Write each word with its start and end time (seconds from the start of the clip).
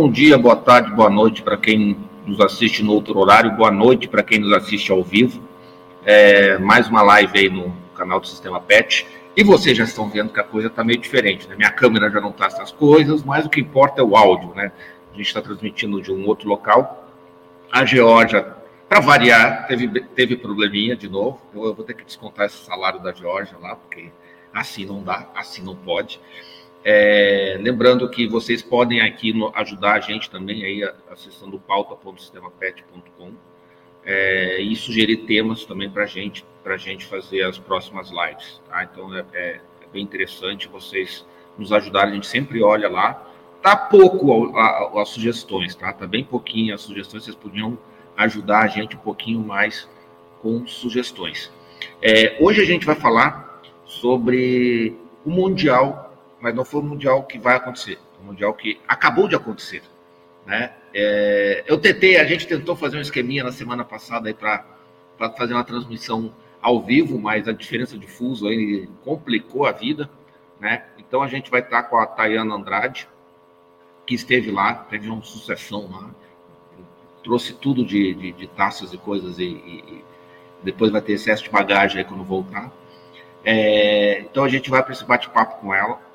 Bom 0.00 0.10
dia, 0.10 0.38
boa 0.38 0.56
tarde, 0.56 0.90
boa 0.92 1.10
noite 1.10 1.42
para 1.42 1.58
quem 1.58 1.94
nos 2.24 2.40
assiste 2.40 2.82
no 2.82 2.94
outro 2.94 3.18
horário, 3.18 3.54
boa 3.54 3.70
noite 3.70 4.08
para 4.08 4.22
quem 4.22 4.38
nos 4.38 4.50
assiste 4.54 4.90
ao 4.90 5.04
vivo. 5.04 5.46
É, 6.06 6.56
mais 6.56 6.88
uma 6.88 7.02
live 7.02 7.38
aí 7.38 7.50
no 7.50 7.70
canal 7.94 8.18
do 8.18 8.26
Sistema 8.26 8.58
PET. 8.62 9.06
E 9.36 9.44
vocês 9.44 9.76
já 9.76 9.84
estão 9.84 10.08
vendo 10.08 10.32
que 10.32 10.40
a 10.40 10.42
coisa 10.42 10.68
está 10.68 10.82
meio 10.82 10.98
diferente, 10.98 11.46
né? 11.46 11.54
Minha 11.54 11.70
câmera 11.70 12.10
já 12.10 12.18
não 12.18 12.30
está 12.30 12.46
essas 12.46 12.72
coisas, 12.72 13.22
mas 13.22 13.44
o 13.44 13.50
que 13.50 13.60
importa 13.60 14.00
é 14.00 14.02
o 14.02 14.16
áudio, 14.16 14.54
né? 14.54 14.72
A 15.12 15.16
gente 15.18 15.26
está 15.26 15.42
transmitindo 15.42 16.00
de 16.00 16.10
um 16.10 16.26
outro 16.26 16.48
local. 16.48 17.06
A 17.70 17.84
Geórgia, 17.84 18.56
para 18.88 19.00
variar, 19.00 19.66
teve, 19.66 20.00
teve 20.00 20.34
probleminha 20.34 20.96
de 20.96 21.10
novo. 21.10 21.42
Eu 21.52 21.74
vou 21.74 21.84
ter 21.84 21.92
que 21.92 22.06
descontar 22.06 22.46
esse 22.46 22.64
salário 22.64 23.00
da 23.00 23.12
Geórgia 23.12 23.58
lá, 23.58 23.76
porque 23.76 24.10
assim 24.50 24.86
não 24.86 25.02
dá, 25.02 25.28
assim 25.34 25.62
não 25.62 25.76
pode. 25.76 26.18
É, 26.82 27.58
lembrando 27.60 28.08
que 28.08 28.26
vocês 28.26 28.62
podem 28.62 29.02
aqui 29.02 29.32
no, 29.32 29.52
ajudar 29.54 29.94
a 29.94 30.00
gente 30.00 30.30
também 30.30 30.64
aí 30.64 30.82
acessando 31.10 31.58
pauta.sistemapet.com 31.58 33.32
é, 34.04 34.60
e 34.60 34.74
sugerir 34.74 35.18
temas 35.18 35.64
também 35.66 35.90
para 35.90 36.06
gente, 36.06 36.44
a 36.64 36.76
gente 36.78 37.04
fazer 37.04 37.42
as 37.42 37.58
próximas 37.58 38.10
lives. 38.10 38.60
Tá? 38.68 38.84
Então 38.84 39.14
é, 39.14 39.24
é, 39.32 39.60
é, 39.82 39.86
bem 39.92 40.02
interessante 40.02 40.68
vocês 40.68 41.26
nos 41.58 41.72
ajudarem, 41.72 42.12
a 42.12 42.14
gente 42.14 42.26
sempre 42.26 42.62
olha 42.62 42.88
lá. 42.88 43.26
Tá 43.62 43.76
pouco 43.76 44.56
as 44.98 45.10
sugestões, 45.10 45.74
tá? 45.74 45.92
Tá 45.92 46.06
bem 46.06 46.24
pouquinho 46.24 46.74
as 46.74 46.80
sugestões, 46.80 47.24
vocês 47.24 47.36
podiam 47.36 47.78
ajudar 48.16 48.60
a 48.60 48.66
gente 48.66 48.96
um 48.96 49.00
pouquinho 49.00 49.40
mais 49.40 49.86
com 50.40 50.66
sugestões. 50.66 51.52
É, 52.00 52.38
hoje 52.40 52.62
a 52.62 52.64
gente 52.64 52.86
vai 52.86 52.94
falar 52.94 53.60
sobre 53.84 54.96
o 55.26 55.30
Mundial 55.30 56.09
mas 56.40 56.54
não 56.54 56.64
foi 56.64 56.80
o 56.80 56.84
Mundial 56.84 57.22
que 57.24 57.38
vai 57.38 57.56
acontecer, 57.56 57.98
o 58.20 58.24
Mundial 58.24 58.54
que 58.54 58.80
acabou 58.88 59.28
de 59.28 59.36
acontecer. 59.36 59.82
Né? 60.46 60.72
É, 60.92 61.64
eu 61.66 61.78
tentei, 61.78 62.16
a 62.16 62.24
gente 62.24 62.46
tentou 62.46 62.74
fazer 62.74 62.96
um 62.96 63.00
esqueminha 63.00 63.44
na 63.44 63.52
semana 63.52 63.84
passada 63.84 64.32
para 64.34 64.64
fazer 65.36 65.54
uma 65.54 65.64
transmissão 65.64 66.34
ao 66.60 66.80
vivo, 66.80 67.18
mas 67.18 67.46
a 67.46 67.52
diferença 67.52 67.96
de 67.96 68.06
fuso 68.06 68.48
aí 68.48 68.88
complicou 69.04 69.66
a 69.66 69.72
vida. 69.72 70.10
Né? 70.58 70.84
Então 70.98 71.22
a 71.22 71.28
gente 71.28 71.50
vai 71.50 71.60
estar 71.60 71.84
com 71.84 71.96
a 71.96 72.06
Tayana 72.06 72.54
Andrade, 72.54 73.08
que 74.06 74.14
esteve 74.14 74.50
lá, 74.50 74.74
teve 74.74 75.08
uma 75.08 75.22
sucessão 75.22 75.88
lá, 75.90 76.10
trouxe 77.22 77.52
tudo 77.54 77.84
de, 77.84 78.14
de, 78.14 78.32
de 78.32 78.46
taças 78.48 78.92
e 78.92 78.98
coisas 78.98 79.38
e, 79.38 79.44
e, 79.44 80.04
depois 80.62 80.90
vai 80.90 81.00
ter 81.00 81.12
excesso 81.12 81.44
de 81.44 81.50
bagagem 81.50 81.98
aí 81.98 82.04
quando 82.04 82.24
voltar. 82.24 82.70
É, 83.44 84.20
então 84.20 84.44
a 84.44 84.48
gente 84.48 84.68
vai 84.68 84.82
para 84.82 84.92
esse 84.92 85.04
bate-papo 85.04 85.60
com 85.60 85.72
ela 85.72 86.09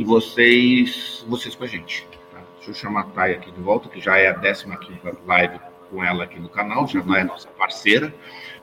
e 0.00 0.04
vocês, 0.04 1.22
vocês 1.28 1.54
com 1.54 1.64
a 1.64 1.66
gente. 1.66 2.08
Tá? 2.32 2.40
Deixa 2.56 2.70
eu 2.70 2.74
chamar 2.74 3.00
a 3.02 3.04
Thay 3.04 3.34
aqui 3.34 3.50
de 3.50 3.60
volta, 3.60 3.86
que 3.86 4.00
já 4.00 4.16
é 4.16 4.28
a 4.28 4.34
15 4.34 4.64
live 5.26 5.60
com 5.90 6.02
ela 6.02 6.24
aqui 6.24 6.40
no 6.40 6.48
canal, 6.48 6.86
já 6.88 7.04
não 7.04 7.14
é 7.14 7.22
nossa 7.22 7.48
parceira. 7.48 8.14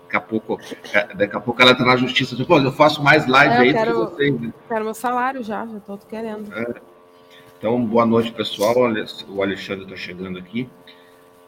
Daqui 0.05 0.17
a 0.17 0.21
pouco, 0.21 0.59
é, 0.91 1.13
daqui 1.13 1.35
a 1.35 1.39
pouco 1.39 1.61
ela 1.61 1.73
está 1.73 1.85
na 1.85 1.95
justiça. 1.95 2.35
Pô, 2.43 2.57
eu 2.57 2.71
faço 2.71 3.03
mais 3.03 3.27
live 3.27 3.53
é, 3.53 3.57
aí 3.59 3.71
quero, 3.71 3.93
do 3.93 4.07
que 4.07 4.15
vocês. 4.15 4.41
Né? 4.41 4.53
Quero 4.67 4.85
meu 4.85 4.95
salário 4.95 5.43
já, 5.43 5.63
já 5.67 5.77
estou 5.77 5.99
querendo. 5.99 6.51
É. 6.51 6.81
Então, 7.59 7.85
boa 7.85 8.05
noite, 8.07 8.31
pessoal. 8.31 8.73
O 9.29 9.43
Alexandre 9.43 9.83
está 9.83 9.95
chegando 9.95 10.39
aqui. 10.39 10.67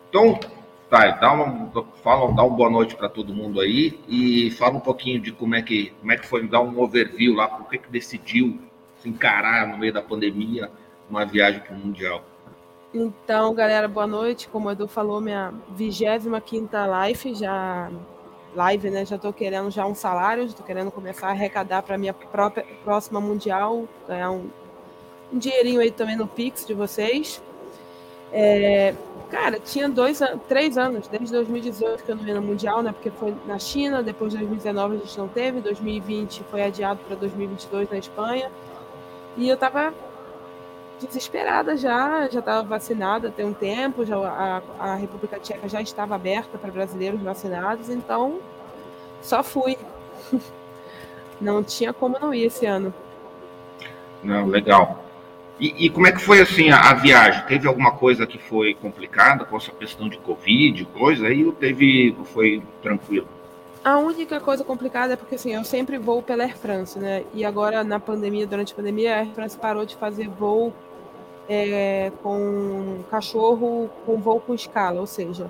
Então, 0.08 0.40
Tá, 0.88 1.12
dá 1.12 1.32
uma, 1.32 1.72
fala, 2.04 2.34
dá 2.34 2.44
uma 2.44 2.56
boa 2.56 2.68
noite 2.68 2.96
para 2.96 3.08
todo 3.08 3.32
mundo 3.32 3.62
aí 3.62 4.00
e 4.08 4.50
fala 4.50 4.78
um 4.78 4.80
pouquinho 4.80 5.20
de 5.22 5.32
como 5.32 5.54
é 5.54 5.62
que, 5.62 5.92
como 6.00 6.12
é 6.12 6.18
que 6.18 6.26
foi, 6.26 6.48
dá 6.48 6.60
um 6.60 6.80
overview 6.80 7.36
lá, 7.36 7.48
por 7.48 7.70
que, 7.70 7.78
que 7.78 7.92
decidiu 7.92 8.60
encarar 9.06 9.68
no 9.68 9.78
meio 9.78 9.94
da 9.94 10.02
pandemia 10.02 10.72
uma 11.10 11.26
viagem 11.26 11.62
para 11.62 11.76
o 11.76 11.80
Mundial? 11.80 12.24
Então, 12.94 13.54
galera, 13.54 13.88
boa 13.88 14.08
noite. 14.08 14.48
Como 14.48 14.68
o 14.68 14.72
Edu 14.72 14.88
falou, 14.88 15.22
minha 15.22 15.54
25 15.76 16.68
live, 16.88 17.36
já 17.36 17.90
live, 18.56 18.90
né? 18.90 19.06
Já 19.06 19.16
estou 19.16 19.32
querendo 19.32 19.70
já 19.70 19.86
um 19.86 19.94
salário, 19.94 20.44
estou 20.44 20.66
querendo 20.66 20.92
começar 20.92 21.28
a 21.28 21.32
arrecadar 21.32 21.84
para 21.84 21.98
minha 21.98 22.14
própria 22.14 22.66
próxima 22.84 23.22
mundial, 23.22 23.88
ganhar 24.08 24.32
um, 24.32 24.50
um 25.32 25.38
dinheirinho 25.38 25.80
aí 25.80 25.92
também 25.92 26.16
no 26.16 26.28
Pix 26.28 26.66
de 26.66 26.74
vocês. 26.74 27.42
É, 28.32 28.94
cara, 29.30 29.60
tinha 29.60 29.90
dois, 29.90 30.20
três 30.48 30.78
anos, 30.78 31.08
desde 31.08 31.32
2018 31.32 32.04
que 32.04 32.12
eu 32.12 32.16
não 32.16 32.28
ia 32.28 32.36
no 32.36 32.42
Mundial, 32.42 32.82
né? 32.82 32.92
Porque 32.92 33.12
foi 33.12 33.36
na 33.46 33.58
China, 33.58 34.04
depois 34.04 34.32
de 34.32 34.38
2019 34.38 34.96
a 34.96 35.00
gente 35.00 35.18
não 35.18 35.28
teve, 35.28 35.62
2020 35.62 36.44
foi 36.50 36.64
adiado 36.64 37.00
para 37.08 37.16
2022 37.16 37.90
na 37.90 37.98
Espanha. 37.98 38.52
E 39.38 39.48
eu 39.48 39.58
tava 39.58 39.94
desesperada 41.00 41.78
já, 41.78 42.28
já 42.28 42.40
estava 42.40 42.68
vacinada 42.68 43.32
tem 43.32 43.46
um 43.46 43.54
tempo, 43.54 44.06
já 44.06 44.18
a, 44.18 44.62
a 44.80 44.96
República 44.96 45.40
Tcheca 45.40 45.70
já 45.70 45.82
estava 45.82 46.16
aberta 46.16 46.58
para 46.58 46.72
brasileiros 46.72 47.22
vacinados, 47.22 47.90
então 47.90 48.40
só 49.22 49.44
fui. 49.44 49.78
Não 51.40 51.64
tinha 51.64 51.94
como 51.94 52.18
não 52.20 52.34
ir 52.34 52.48
esse 52.48 52.66
ano. 52.66 52.94
Não, 54.22 54.46
legal. 54.46 55.06
E, 55.58 55.86
e 55.86 55.90
como 55.90 56.06
é 56.06 56.12
que 56.12 56.20
foi 56.20 56.42
assim 56.42 56.70
a, 56.70 56.90
a, 56.90 56.94
viagem? 56.94 57.46
Teve 57.46 57.66
alguma 57.66 57.92
coisa 57.92 58.28
que 58.28 58.38
foi 58.38 58.74
complicada 58.74 59.46
com 59.46 59.56
essa 59.56 59.72
questão 59.72 60.10
de 60.10 60.18
Covid, 60.18 60.84
coisa 60.98 61.28
aí, 61.28 61.46
ou 61.46 61.54
teve, 61.54 62.14
foi 62.34 62.62
tranquilo? 62.82 63.28
A 63.90 63.98
única 63.98 64.40
coisa 64.40 64.64
complicada 64.64 65.14
é 65.14 65.16
porque 65.16 65.34
assim, 65.34 65.56
eu 65.56 65.64
sempre 65.64 65.98
vou 65.98 66.22
pela 66.22 66.44
Air 66.44 66.56
France, 66.56 67.00
né? 67.00 67.26
E 67.34 67.44
agora 67.44 67.84
na 67.84 68.00
pandemia, 68.00 68.46
durante 68.46 68.72
a 68.72 68.76
pandemia, 68.76 69.16
a 69.16 69.18
Air 69.22 69.32
France 69.34 69.58
parou 69.58 69.84
de 69.84 69.96
fazer 69.96 70.30
voo 70.30 70.72
é, 71.50 72.12
com 72.22 73.00
cachorro 73.10 73.90
com 74.06 74.18
voo 74.18 74.40
com 74.40 74.54
escala, 74.54 75.00
ou 75.00 75.08
seja, 75.08 75.50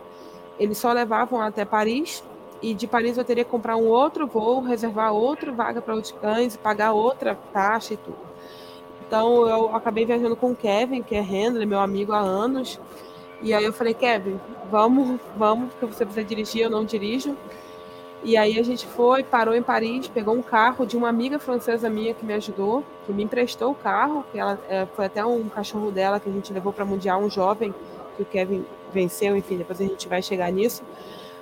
eles 0.58 0.78
só 0.78 0.94
levavam 0.94 1.42
até 1.42 1.66
Paris 1.66 2.24
e 2.62 2.74
de 2.74 2.88
Paris 2.88 3.18
eu 3.18 3.26
teria 3.26 3.44
que 3.44 3.52
comprar 3.52 3.76
um 3.76 3.88
outro 3.88 4.26
voo, 4.26 4.62
reservar 4.62 5.12
outra 5.12 5.52
vaga 5.52 5.82
para 5.82 5.94
outros 5.94 6.14
cães, 6.14 6.56
pagar 6.56 6.94
outra 6.94 7.38
taxa 7.52 7.96
e 7.96 7.98
tudo. 7.98 8.20
Então 9.06 9.50
eu 9.50 9.76
acabei 9.76 10.06
viajando 10.06 10.38
com 10.38 10.52
o 10.52 10.56
Kevin, 10.56 11.04
que 11.04 11.14
é 11.14 11.20
handler, 11.20 11.68
meu 11.68 11.82
amigo 11.82 12.14
há 12.14 12.20
anos. 12.20 12.80
E 13.42 13.54
aí 13.54 13.66
eu 13.66 13.74
falei, 13.74 13.94
Kevin, 13.94 14.40
vamos, 14.72 15.20
vamos, 15.36 15.74
porque 15.74 15.94
você 15.94 16.06
precisa 16.06 16.26
dirigir, 16.26 16.62
eu 16.62 16.70
não 16.70 16.86
dirijo. 16.86 17.36
E 18.24 18.36
aí 18.36 18.60
a 18.60 18.64
gente 18.64 18.86
foi, 18.86 19.24
parou 19.24 19.56
em 19.56 19.62
Paris, 19.62 20.08
pegou 20.08 20.36
um 20.36 20.42
carro 20.42 20.86
de 20.86 20.98
uma 20.98 21.08
amiga 21.08 21.40
francesa 21.40 21.90
minha 21.90 22.14
que 22.14 22.26
me 22.26 22.34
ajudou, 22.34 22.84
que 23.06 23.14
me 23.14 23.24
emprestou 23.24 23.72
o 23.72 23.76
carro, 23.76 24.26
que 24.32 24.38
ela 24.38 24.60
é, 24.70 24.86
foi 24.94 25.06
até 25.06 25.26
um 25.26 25.48
cachorro 25.48 25.90
dela 25.90 26.20
que 26.20 26.30
a 26.30 26.32
gente 26.32 26.52
levou 26.52 26.74
para 26.74 26.84
mundial, 26.84 27.22
um 27.22 27.30
jovem 27.30 27.74
que 28.18 28.24
o 28.24 28.26
Kevin 28.26 28.66
venceu, 28.94 29.38
enfim, 29.38 29.58
depois 29.58 29.80
a 29.80 29.86
gente 29.86 30.08
vai 30.08 30.22
chegar 30.22 30.52
nisso. 30.52 30.84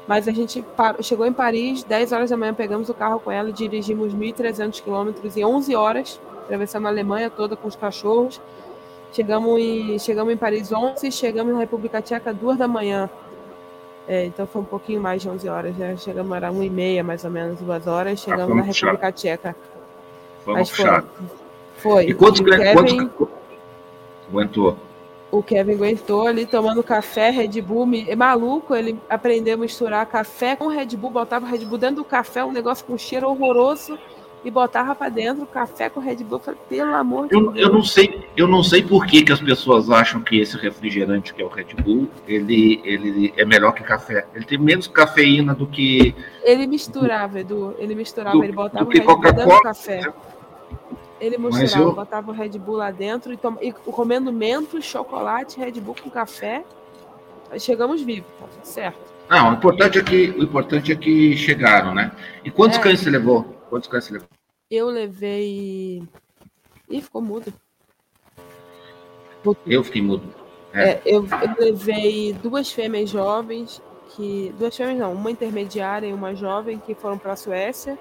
Mas 0.07 0.27
a 0.27 0.31
gente 0.31 0.61
parou, 0.75 1.01
chegou 1.01 1.25
em 1.25 1.33
Paris, 1.33 1.83
10 1.83 2.11
horas 2.11 2.29
da 2.29 2.37
manhã, 2.37 2.53
pegamos 2.53 2.89
o 2.89 2.93
carro 2.93 3.19
com 3.19 3.31
ela, 3.31 3.51
dirigimos 3.51 4.13
1.300 4.13 4.81
quilômetros 4.81 5.35
em 5.35 5.43
11 5.43 5.75
horas, 5.75 6.21
atravessamos 6.43 6.85
a 6.85 6.91
Alemanha 6.91 7.29
toda 7.29 7.55
com 7.55 7.67
os 7.67 7.75
cachorros. 7.75 8.39
Chegamos 9.11 9.59
em, 9.59 9.97
chegamos 9.97 10.33
em 10.33 10.37
Paris 10.37 10.71
11, 10.71 11.11
chegamos 11.11 11.53
na 11.53 11.59
República 11.59 12.01
Tcheca 12.01 12.33
2 12.33 12.57
da 12.57 12.67
manhã. 12.67 13.09
É, 14.07 14.25
então 14.25 14.47
foi 14.47 14.61
um 14.61 14.65
pouquinho 14.65 15.01
mais 15.01 15.21
de 15.21 15.29
11 15.29 15.49
horas, 15.49 15.75
né? 15.75 15.97
Chegamos, 15.97 16.35
era 16.35 16.51
1 16.51 16.63
e 16.63 16.69
meia, 16.69 17.03
mais 17.03 17.25
ou 17.25 17.29
menos, 17.29 17.59
duas 17.59 17.85
horas. 17.87 18.19
Chegamos 18.19 18.53
ah, 18.53 18.55
na 18.55 18.61
República 18.63 19.11
Tcheca. 19.11 19.55
Mas 20.45 20.69
foi. 20.69 21.03
Foi. 21.75 22.05
E 22.05 22.13
quantos, 22.13 22.39
Kevin, 22.39 22.73
quantos 22.73 23.29
aguentou? 24.29 24.77
O 25.29 25.43
Kevin 25.43 25.73
aguentou 25.73 26.25
ali 26.25 26.45
tomando 26.45 26.81
café, 26.81 27.29
Red 27.29 27.61
Bull. 27.61 27.85
Me, 27.85 28.09
é 28.09 28.15
maluco, 28.15 28.73
ele 28.73 28.97
aprendeu 29.09 29.55
a 29.55 29.57
misturar 29.57 30.05
café 30.05 30.55
com 30.55 30.67
Red 30.67 30.95
Bull, 30.95 31.11
botava 31.11 31.45
Red 31.45 31.65
Bull 31.65 31.77
dentro 31.77 31.97
do 31.97 32.05
café, 32.05 32.45
um 32.45 32.51
negócio 32.51 32.85
com 32.85 32.97
cheiro 32.97 33.27
horroroso 33.27 33.99
e 34.47 34.51
botava 34.51 34.95
para 34.95 35.09
dentro 35.09 35.45
café 35.45 35.89
com 35.89 35.99
Red 35.99 36.23
Bull. 36.23 36.39
Falei, 36.39 36.57
pelo 36.69 36.95
amor 36.95 37.27
eu, 37.29 37.47
de 37.47 37.53
Deus. 37.55 37.67
Eu 37.67 37.73
não 37.73 37.83
sei, 37.83 38.27
eu 38.37 38.47
não 38.47 38.63
sei 38.63 38.81
por 38.81 39.05
que, 39.05 39.21
que 39.21 39.33
as 39.33 39.41
pessoas 39.41 39.89
acham 39.89 40.21
que 40.21 40.39
esse 40.39 40.55
refrigerante 40.57 41.33
que 41.33 41.41
é 41.41 41.45
o 41.45 41.49
Red 41.49 41.75
Bull, 41.83 42.07
ele, 42.25 42.81
ele 42.85 43.33
é 43.35 43.43
melhor 43.43 43.73
que 43.73 43.83
café. 43.83 44.25
Ele 44.33 44.45
tem 44.45 44.57
menos 44.57 44.87
cafeína 44.87 45.53
do 45.53 45.67
que. 45.67 46.15
Ele 46.43 46.65
misturava, 46.65 47.41
Edu. 47.41 47.75
Ele 47.77 47.93
misturava, 47.93 48.37
do, 48.37 48.43
ele 48.43 48.53
botava 48.53 48.85
o 48.85 48.89
Red 48.89 49.01
Bull 49.01 49.19
dentro 49.19 49.49
do 49.49 49.61
café. 49.61 50.01
Né? 50.01 50.13
Ele 51.19 51.37
misturava, 51.37 51.77
eu... 51.79 51.93
botava 51.93 52.31
o 52.31 52.33
Red 52.33 52.57
Bull 52.57 52.77
lá 52.77 52.89
dentro 52.89 53.33
e, 53.33 53.37
tom... 53.37 53.57
e 53.61 53.73
comendo 53.73 54.31
mentos, 54.31 54.85
chocolate, 54.85 55.59
Red 55.59 55.73
Bull 55.81 55.95
com 56.01 56.09
café. 56.09 56.63
Chegamos 57.59 58.01
vivos, 58.01 58.29
tá 58.39 58.47
certo. 58.63 58.99
Não, 59.29 59.51
o 59.51 59.53
importante 59.55 59.99
é 59.99 60.03
que 60.03 60.29
o 60.37 60.43
importante 60.43 60.89
é 60.93 60.95
que 60.95 61.35
chegaram, 61.35 61.93
né? 61.93 62.13
E 62.45 62.49
quantos 62.49 62.77
é. 62.77 62.81
cães 62.81 63.01
você 63.01 63.09
levou? 63.09 63.43
Quantos 63.69 63.89
cães 63.89 64.05
você 64.05 64.13
levou? 64.13 64.36
Eu 64.69 64.87
levei. 64.87 66.03
Ih, 66.89 67.01
ficou 67.01 67.21
mudo. 67.21 67.53
Eu 69.65 69.83
fiquei 69.83 70.01
mudo. 70.01 70.23
É. 70.73 70.91
É, 70.91 71.01
eu, 71.05 71.25
eu, 71.25 71.55
levei 71.57 72.33
duas 72.33 72.71
fêmeas 72.71 73.09
jovens, 73.09 73.81
que. 74.09 74.53
Duas 74.59 74.75
fêmeas 74.75 74.99
não, 74.99 75.13
uma 75.13 75.31
intermediária 75.31 76.07
e 76.07 76.13
uma 76.13 76.35
jovem 76.35 76.79
que 76.79 76.93
foram 76.93 77.17
para 77.17 77.33
a 77.33 77.35
Suécia. 77.35 77.97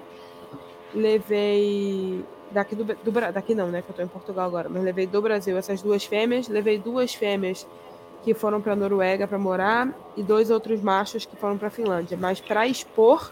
Levei. 0.93 2.23
Daqui, 2.51 2.75
do, 2.75 2.83
do, 2.83 3.11
daqui 3.33 3.55
não, 3.55 3.67
né? 3.67 3.81
Que 3.81 3.89
eu 3.89 3.91
estou 3.91 4.05
em 4.05 4.09
Portugal 4.09 4.45
agora, 4.45 4.69
mas 4.69 4.83
levei 4.83 5.05
do 5.05 5.21
Brasil 5.21 5.57
essas 5.57 5.81
duas 5.81 6.03
fêmeas. 6.03 6.47
Levei 6.49 6.77
duas 6.77 7.13
fêmeas 7.13 7.65
que 8.23 8.33
foram 8.33 8.61
para 8.61 8.73
a 8.73 8.75
Noruega 8.75 9.27
para 9.27 9.37
morar 9.37 9.93
e 10.17 10.23
dois 10.23 10.49
outros 10.49 10.81
machos 10.81 11.25
que 11.25 11.35
foram 11.37 11.57
para 11.57 11.69
a 11.69 11.71
Finlândia. 11.71 12.17
Mas 12.17 12.41
para 12.41 12.67
expor 12.67 13.31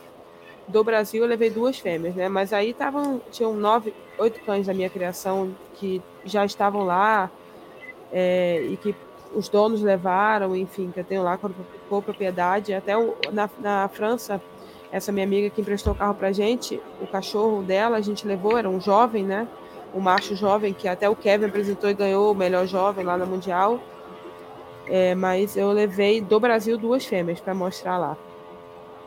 do 0.67 0.83
Brasil 0.83 1.23
eu 1.23 1.29
levei 1.29 1.49
duas 1.49 1.77
fêmeas, 1.77 2.15
né? 2.15 2.27
Mas 2.27 2.53
aí 2.53 2.71
estavam 2.71 3.21
tinham 3.31 3.53
nove, 3.53 3.93
oito 4.17 4.39
cães 4.41 4.67
da 4.67 4.73
minha 4.73 4.89
criação 4.89 5.55
que 5.75 6.01
já 6.23 6.45
estavam 6.45 6.83
lá 6.83 7.29
é, 8.11 8.61
e 8.69 8.77
que 8.77 8.95
os 9.33 9.49
donos 9.49 9.81
levaram, 9.81 10.55
enfim, 10.55 10.91
que 10.91 10.99
eu 10.99 11.03
tenho 11.03 11.21
lá 11.21 11.37
com 11.37 12.01
propriedade. 12.01 12.73
Até 12.73 12.97
o, 12.97 13.15
na, 13.31 13.49
na 13.59 13.87
França, 13.89 14.41
essa 14.91 15.11
minha 15.11 15.25
amiga 15.25 15.49
que 15.49 15.61
emprestou 15.61 15.93
o 15.93 15.95
carro 15.95 16.15
pra 16.15 16.31
gente, 16.31 16.81
o 17.01 17.07
cachorro 17.07 17.61
dela, 17.61 17.97
a 17.97 18.01
gente 18.01 18.25
levou, 18.25 18.57
era 18.57 18.69
um 18.69 18.79
jovem, 18.79 19.23
né? 19.23 19.47
Um 19.93 19.99
macho 19.99 20.35
jovem, 20.35 20.73
que 20.73 20.87
até 20.87 21.09
o 21.09 21.15
Kevin 21.15 21.45
apresentou 21.45 21.89
e 21.89 21.93
ganhou 21.93 22.31
o 22.31 22.35
melhor 22.35 22.65
jovem 22.65 23.05
lá 23.05 23.17
na 23.17 23.25
Mundial. 23.25 23.79
É, 24.87 25.15
mas 25.15 25.57
eu 25.57 25.71
levei 25.71 26.21
do 26.21 26.39
Brasil 26.39 26.77
duas 26.77 27.05
fêmeas 27.05 27.39
para 27.39 27.53
mostrar 27.53 27.97
lá. 27.97 28.17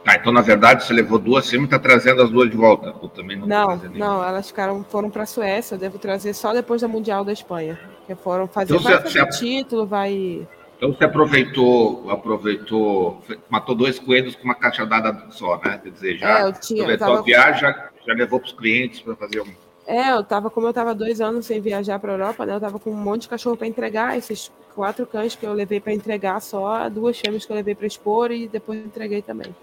Ah, 0.07 0.17
então 0.17 0.33
na 0.33 0.41
verdade 0.41 0.85
você 0.85 0.93
levou 0.93 1.19
duas 1.19 1.49
fêmeas 1.49 1.71
e 1.71 1.75
está 1.75 1.79
trazendo 1.79 2.23
as 2.23 2.31
duas 2.31 2.51
de 2.51 2.57
volta? 2.57 2.95
Ou 3.01 3.09
também 3.09 3.37
não, 3.37 3.47
não, 3.47 3.77
não 3.77 4.25
elas 4.25 4.49
ficaram, 4.49 4.85
foram 4.89 5.11
para 5.11 5.25
a 5.25 5.27
Suécia. 5.27 5.75
Eu 5.75 5.79
devo 5.79 5.99
trazer 5.99 6.35
só 6.35 6.53
depois 6.53 6.81
da 6.81 6.89
Mundial 6.89 7.25
da 7.25 7.33
Espanha. 7.33 7.79
Que 8.07 8.15
foram 8.15 8.49
fazer, 8.49 8.75
então, 8.75 8.83
vai 8.83 9.03
você, 9.03 9.19
fazer 9.19 9.39
título, 9.39 9.87
vai. 9.87 10.47
Então 10.77 10.93
você 10.93 11.05
aproveitou, 11.05 12.11
aproveitou, 12.11 13.23
matou 13.51 13.75
dois 13.75 13.99
coelhos 13.99 14.35
com 14.35 14.45
uma 14.45 14.55
cachadada 14.55 15.27
só, 15.31 15.61
né? 15.63 15.79
Quer 15.83 15.91
dizer, 15.91 16.17
já 16.19 16.39
é, 16.39 16.43
eu 16.45 16.53
tinha, 16.53 16.83
aproveitou 16.83 17.07
tava... 17.09 17.19
a 17.19 17.23
viagem, 17.23 17.61
já, 17.61 17.91
já 18.07 18.15
levou 18.15 18.41
para 18.41 18.47
os 18.47 18.53
clientes 18.53 19.01
para 19.01 19.17
fazer 19.17 19.41
um. 19.41 19.69
É, 19.87 20.13
eu 20.13 20.23
tava, 20.23 20.51
como 20.51 20.67
eu 20.67 20.73
tava 20.73 20.95
dois 20.95 21.21
anos 21.21 21.47
sem 21.47 21.61
viajar 21.61 21.99
para 21.99 22.13
Europa, 22.13 22.47
né? 22.47 22.55
Eu 22.55 22.61
tava 22.61 22.79
com 22.79 22.91
um 22.91 22.97
monte 22.97 23.23
de 23.23 23.29
cachorro 23.29 23.57
para 23.57 23.67
entregar, 23.67 24.17
esses 24.17 24.53
quatro 24.75 25.07
cães 25.07 25.35
que 25.35 25.45
eu 25.45 25.53
levei 25.53 25.81
para 25.81 25.93
entregar 25.93 26.41
só, 26.41 26.89
duas 26.89 27.19
fêmeas 27.19 27.45
que 27.45 27.51
eu 27.51 27.57
levei 27.57 27.75
para 27.75 27.87
expor 27.87 28.31
e 28.31 28.47
depois 28.47 28.79
entreguei 28.79 29.21
também. 29.21 29.55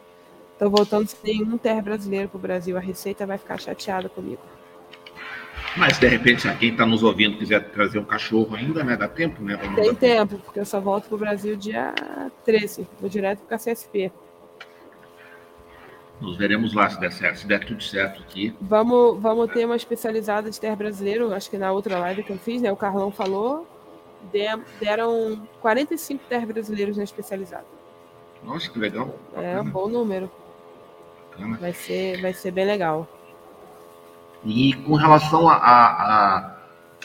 Tô 0.57 0.69
voltando 0.69 1.07
sem 1.07 1.39
nenhum 1.39 1.57
terra 1.57 1.81
brasileiro 1.81 2.29
pro 2.29 2.39
Brasil. 2.39 2.77
A 2.77 2.79
Receita 2.79 3.25
vai 3.25 3.37
ficar 3.37 3.59
chateada 3.59 4.07
comigo. 4.07 4.41
Mas 5.77 5.99
de 5.99 6.07
repente, 6.07 6.43
se 6.43 6.55
quem 6.55 6.71
está 6.71 6.85
nos 6.85 7.03
ouvindo 7.03 7.37
quiser 7.37 7.69
trazer 7.71 7.99
um 7.99 8.05
cachorro 8.05 8.55
ainda, 8.55 8.83
né? 8.83 8.95
Dá 8.95 9.09
tempo, 9.09 9.43
né? 9.43 9.57
Vamos 9.57 9.75
Tem 9.75 9.93
tempo, 9.93 10.37
porque 10.37 10.59
eu 10.59 10.65
só 10.65 10.79
volto 10.79 11.09
pro 11.09 11.17
Brasil 11.17 11.57
dia 11.57 11.93
13. 12.45 12.87
Vou 12.99 13.09
direto 13.09 13.39
pro 13.39 13.57
KCSP. 13.57 14.11
Nos 16.21 16.37
veremos 16.37 16.73
lá 16.73 16.89
se 16.89 16.97
der 16.97 17.11
certo, 17.11 17.39
se 17.39 17.47
der 17.47 17.65
tudo 17.65 17.83
certo 17.83 18.21
aqui. 18.21 18.55
Vamos, 18.61 19.21
vamos 19.21 19.51
ter 19.51 19.65
uma 19.65 19.75
especializada 19.75 20.49
de 20.49 20.57
terra 20.57 20.77
brasileiro, 20.77 21.33
acho 21.33 21.49
que 21.49 21.57
na 21.57 21.73
outra 21.73 21.99
live 21.99 22.23
que 22.23 22.31
eu 22.31 22.37
fiz, 22.37 22.61
né? 22.61 22.71
O 22.71 22.77
Carlão 22.77 23.11
falou. 23.11 23.67
Deram 24.79 25.45
45 25.59 26.23
terra 26.29 26.45
brasileiros 26.45 26.95
na 26.95 27.03
especializada. 27.03 27.65
Nossa, 28.43 28.71
que 28.71 28.79
legal. 28.79 29.13
É 29.35 29.59
um 29.59 29.69
bom 29.69 29.89
número. 29.89 30.31
Bacana. 31.35 31.57
Vai 31.57 31.73
ser, 31.73 32.21
vai 32.21 32.33
ser 32.33 32.51
bem 32.51 32.65
legal. 32.65 33.07
E 34.43 34.73
com 34.73 34.95
relação 34.95 35.49
a, 35.49 35.55
a, 35.55 36.37
a, 36.37 36.55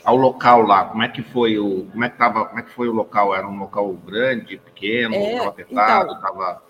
ao 0.04 0.16
local 0.16 0.62
lá, 0.62 0.84
como 0.84 1.02
é 1.02 1.08
que 1.08 1.22
foi 1.22 1.58
o, 1.58 1.86
como 1.90 2.04
é 2.04 2.10
que 2.10 2.18
tava, 2.18 2.44
como 2.46 2.60
é 2.60 2.62
que 2.62 2.70
foi 2.70 2.88
o 2.88 2.92
local? 2.92 3.34
Era 3.34 3.48
um 3.48 3.58
local 3.58 3.92
grande, 3.92 4.58
pequeno, 4.58 5.14
é, 5.14 5.46
apertado, 5.46 6.10
então, 6.10 6.20
tava... 6.20 6.62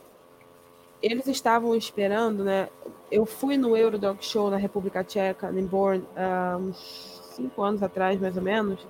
Eles 1.02 1.26
estavam 1.26 1.74
esperando, 1.74 2.44
né? 2.44 2.68
Eu 3.10 3.24
fui 3.24 3.56
no 3.56 3.76
Eurodog 3.76 4.24
Show 4.24 4.50
na 4.50 4.58
República 4.58 5.02
Tcheca, 5.02 5.50
em 5.50 5.64
Born, 5.64 6.04
há 6.16 6.56
uns 6.58 7.20
cinco 7.34 7.62
anos 7.62 7.82
atrás, 7.82 8.20
mais 8.20 8.36
ou 8.36 8.42
menos, 8.42 8.86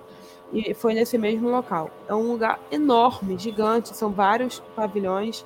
e 0.51 0.73
foi 0.73 0.93
nesse 0.93 1.17
mesmo 1.17 1.49
local. 1.49 1.89
É 2.07 2.13
um 2.13 2.33
lugar 2.33 2.59
enorme, 2.69 3.37
gigante, 3.39 3.95
são 3.95 4.11
vários 4.11 4.59
pavilhões, 4.75 5.45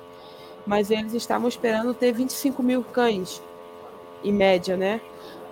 mas 0.66 0.90
eles 0.90 1.14
estavam 1.14 1.48
esperando 1.48 1.94
ter 1.94 2.12
25 2.12 2.62
mil 2.62 2.82
cães, 2.82 3.42
em 4.24 4.32
média, 4.32 4.76
né? 4.76 5.00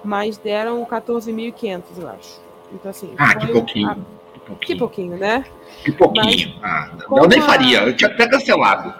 Mas 0.02 0.36
deram 0.36 0.84
14.500, 0.84 1.82
eu 1.98 2.08
acho. 2.08 2.40
Então, 2.72 2.90
assim. 2.90 3.14
Ah, 3.16 3.34
que 3.34 3.46
pouquinho. 3.46 3.88
A... 3.88 3.94
que 3.94 4.00
pouquinho. 4.40 4.58
Que 4.58 4.76
pouquinho, 4.76 5.16
né? 5.16 5.44
Que 5.84 5.92
pouquinho. 5.92 6.24
Mas, 6.24 6.54
ah, 6.62 6.90
eu 7.10 7.28
nem 7.28 7.40
faria, 7.40 7.82
eu 7.84 7.96
tinha 7.96 8.10
até 8.10 8.28
cancelado. 8.28 8.92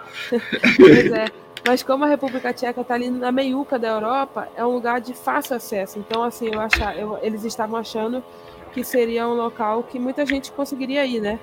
pois 0.77 1.11
é. 1.11 1.25
Mas 1.67 1.81
como 1.81 2.05
a 2.05 2.07
República 2.07 2.53
Tcheca 2.53 2.81
está 2.81 2.93
ali 2.93 3.09
na 3.09 3.31
meiuca 3.31 3.79
da 3.79 3.87
Europa, 3.87 4.47
é 4.55 4.63
um 4.63 4.71
lugar 4.71 5.01
de 5.01 5.13
fácil 5.13 5.55
acesso. 5.55 5.97
Então, 5.97 6.23
assim, 6.23 6.47
eu 6.53 6.59
achar, 6.59 6.95
eu, 6.95 7.17
eles 7.23 7.43
estavam 7.43 7.79
achando 7.79 8.23
que 8.71 8.83
seria 8.83 9.27
um 9.27 9.33
local 9.33 9.81
que 9.81 9.97
muita 9.97 10.25
gente 10.25 10.51
conseguiria 10.51 11.03
ir, 11.05 11.19
né? 11.19 11.39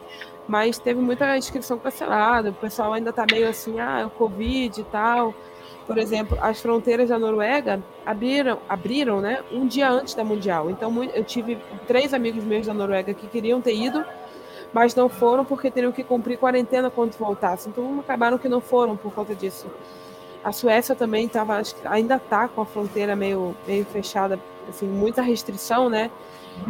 Mas 0.47 0.79
teve 0.79 1.01
muita 1.01 1.37
inscrição 1.37 1.79
cancelada, 1.79 2.51
o 2.51 2.55
pessoal 2.55 2.93
ainda 2.93 3.11
está 3.11 3.25
meio 3.31 3.49
assim, 3.49 3.79
ah, 3.81 4.01
é 4.01 4.07
o 4.07 4.11
Covid 4.11 4.81
e 4.81 4.85
tal. 4.85 5.35
Por 5.87 5.99
exemplo, 5.99 6.39
as 6.41 6.61
fronteiras 6.61 7.09
da 7.09 7.19
Noruega 7.19 7.83
abriram, 8.07 8.59
abriram 8.69 9.21
né, 9.21 9.43
um 9.51 9.67
dia 9.67 9.91
antes 9.91 10.15
da 10.15 10.23
Mundial. 10.23 10.71
Então, 10.71 10.93
eu 11.05 11.25
tive 11.25 11.59
três 11.87 12.15
amigos 12.15 12.45
meus 12.45 12.67
da 12.67 12.75
Noruega 12.75 13.13
que 13.13 13.27
queriam 13.27 13.61
ter 13.61 13.75
ido, 13.75 14.05
mas 14.73 14.95
não 14.95 15.09
foram 15.09 15.45
porque 15.45 15.71
teriam 15.71 15.93
que 15.93 16.05
cumprir 16.05 16.39
quarentena 16.39 16.89
quando 16.89 17.17
voltassem. 17.17 17.71
Então, 17.71 18.01
acabaram 18.01 18.39
que 18.39 18.49
não 18.49 18.61
foram 18.61 18.97
por 18.97 19.13
conta 19.13 19.35
disso. 19.35 19.67
A 20.45 20.53
Suécia 20.53 20.95
também 20.95 21.29
tava, 21.29 21.61
ainda 21.85 22.17
está 22.17 22.49
com 22.49 22.61
a 22.61 22.67
fronteira 22.67 23.15
meio, 23.15 23.55
meio 23.67 23.85
fechada, 23.85 24.39
assim, 24.69 24.87
muita 24.87 25.23
restrição, 25.23 25.89
né? 25.89 26.11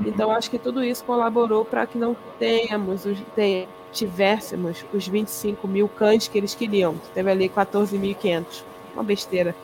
Então, 0.06 0.30
acho 0.30 0.50
que 0.50 0.58
tudo 0.58 0.82
isso 0.82 1.04
colaborou 1.04 1.64
para 1.64 1.86
que 1.86 1.98
não 1.98 2.16
tenhamos, 2.38 3.04
tenha, 3.34 3.66
tivéssemos 3.92 4.84
os 4.92 5.06
25 5.06 5.66
mil 5.68 5.88
cães 5.88 6.28
que 6.28 6.38
eles 6.38 6.54
queriam. 6.54 6.94
Teve 7.14 7.30
ali 7.30 7.48
14.500. 7.48 8.62
Uma 8.94 9.02
besteira. 9.02 9.54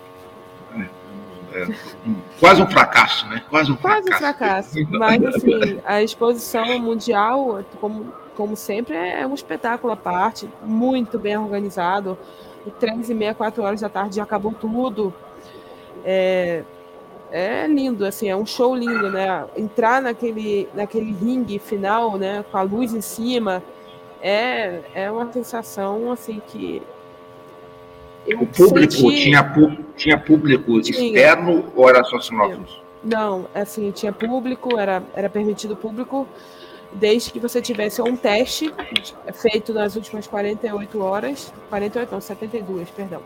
É, 1.52 1.66
quase 2.38 2.62
um 2.62 2.66
fracasso, 2.66 3.26
né? 3.28 3.42
Quase 3.48 3.72
um 3.72 3.76
quase 3.76 4.08
fracasso. 4.08 4.78
um 4.78 4.86
fracasso. 4.86 4.98
Mas, 4.98 5.24
assim, 5.24 5.80
a 5.84 6.02
exposição 6.02 6.78
mundial, 6.78 7.64
como, 7.80 8.12
como 8.36 8.56
sempre, 8.56 8.96
é 8.96 9.26
um 9.26 9.34
espetáculo 9.34 9.92
à 9.92 9.96
parte, 9.96 10.48
muito 10.62 11.18
bem 11.18 11.36
organizado. 11.36 12.18
Três 12.78 13.08
e 13.08 13.14
meia, 13.14 13.34
quatro 13.34 13.62
horas 13.62 13.80
da 13.80 13.88
tarde 13.88 14.16
já 14.16 14.22
acabou 14.22 14.52
tudo. 14.52 15.12
É, 16.04 16.64
é 17.30 17.66
lindo, 17.66 18.04
assim, 18.04 18.28
é 18.28 18.36
um 18.36 18.46
show 18.46 18.74
lindo, 18.74 19.10
né? 19.10 19.44
Entrar 19.56 20.00
naquele, 20.00 20.68
naquele 20.74 21.12
ringue 21.12 21.58
final, 21.58 22.16
né, 22.16 22.44
com 22.50 22.56
a 22.56 22.62
luz 22.62 22.94
em 22.94 23.00
cima, 23.00 23.62
é, 24.20 24.80
é 24.94 25.10
uma 25.10 25.30
sensação, 25.32 26.10
assim, 26.10 26.40
que... 26.48 26.82
o 28.26 28.46
público, 28.46 28.92
senti... 28.92 29.22
tinha, 29.22 29.54
tinha 29.96 30.18
público 30.18 30.80
tinha. 30.80 31.06
externo 31.06 31.72
ou 31.76 31.88
era 31.88 32.02
só 32.04 32.18
sinófilos? 32.20 32.82
Não, 33.04 33.46
assim, 33.54 33.90
tinha 33.90 34.12
público, 34.12 34.78
era, 34.78 35.02
era 35.14 35.28
permitido 35.28 35.76
público, 35.76 36.26
desde 36.92 37.30
que 37.30 37.38
você 37.38 37.60
tivesse 37.60 38.00
um 38.00 38.16
teste 38.16 38.74
feito 39.34 39.72
nas 39.72 39.94
últimas 39.94 40.26
48 40.26 41.00
horas, 41.00 41.52
48 41.68 42.10
não, 42.10 42.20
72, 42.20 42.90
perdão 42.90 43.22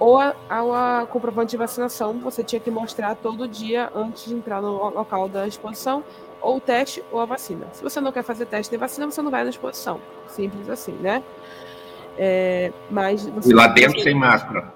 ou 0.00 0.18
a, 0.18 0.34
a, 0.48 1.00
a, 1.02 1.06
comprovante 1.06 1.50
de 1.50 1.58
vacinação 1.58 2.18
você 2.18 2.42
tinha 2.42 2.58
que 2.58 2.70
mostrar 2.70 3.14
todo 3.14 3.46
dia 3.46 3.92
antes 3.94 4.24
de 4.24 4.34
entrar 4.34 4.62
no 4.62 4.88
local 4.88 5.28
da 5.28 5.46
exposição, 5.46 6.02
ou 6.40 6.56
o 6.56 6.60
teste 6.60 7.04
ou 7.12 7.20
a 7.20 7.26
vacina. 7.26 7.66
Se 7.72 7.82
você 7.82 8.00
não 8.00 8.10
quer 8.10 8.24
fazer 8.24 8.46
teste 8.46 8.72
nem 8.72 8.80
vacina, 8.80 9.10
você 9.10 9.20
não 9.20 9.30
vai 9.30 9.44
na 9.44 9.50
exposição. 9.50 10.00
Simples 10.26 10.70
assim, 10.70 10.92
né? 10.92 11.22
É, 12.16 12.72
mas 12.90 13.26
e 13.44 13.52
lá 13.52 13.66
dentro 13.66 14.00
sem 14.00 14.14
máscara? 14.14 14.72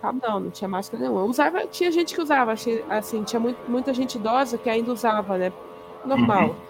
Ah, 0.00 0.12
não, 0.12 0.40
não 0.40 0.50
tinha 0.50 0.68
máscara 0.68 1.02
nenhuma. 1.02 1.24
Usava, 1.24 1.66
tinha 1.66 1.90
gente 1.90 2.14
que 2.14 2.22
usava, 2.22 2.52
assim, 2.52 3.24
tinha 3.24 3.40
muito, 3.40 3.58
muita 3.68 3.92
gente 3.92 4.14
idosa 4.16 4.56
que 4.56 4.70
ainda 4.70 4.92
usava, 4.92 5.36
né? 5.36 5.52
Normal. 6.04 6.50
Uhum 6.50 6.69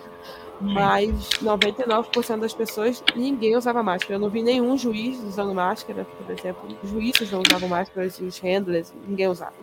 mas 0.60 1.10
99% 1.42 2.38
das 2.38 2.52
pessoas, 2.52 3.02
ninguém 3.16 3.56
usava 3.56 3.82
máscara. 3.82 4.14
Eu 4.14 4.18
não 4.18 4.28
vi 4.28 4.42
nenhum 4.42 4.76
juiz 4.76 5.18
usando 5.24 5.54
máscara, 5.54 6.06
por 6.18 6.30
exemplo. 6.30 6.68
Os 6.82 6.90
juízes 6.90 7.30
não 7.30 7.40
usavam 7.40 7.68
máscara, 7.68 8.06
os 8.06 8.38
handlers, 8.38 8.92
ninguém 9.08 9.28
usava. 9.28 9.54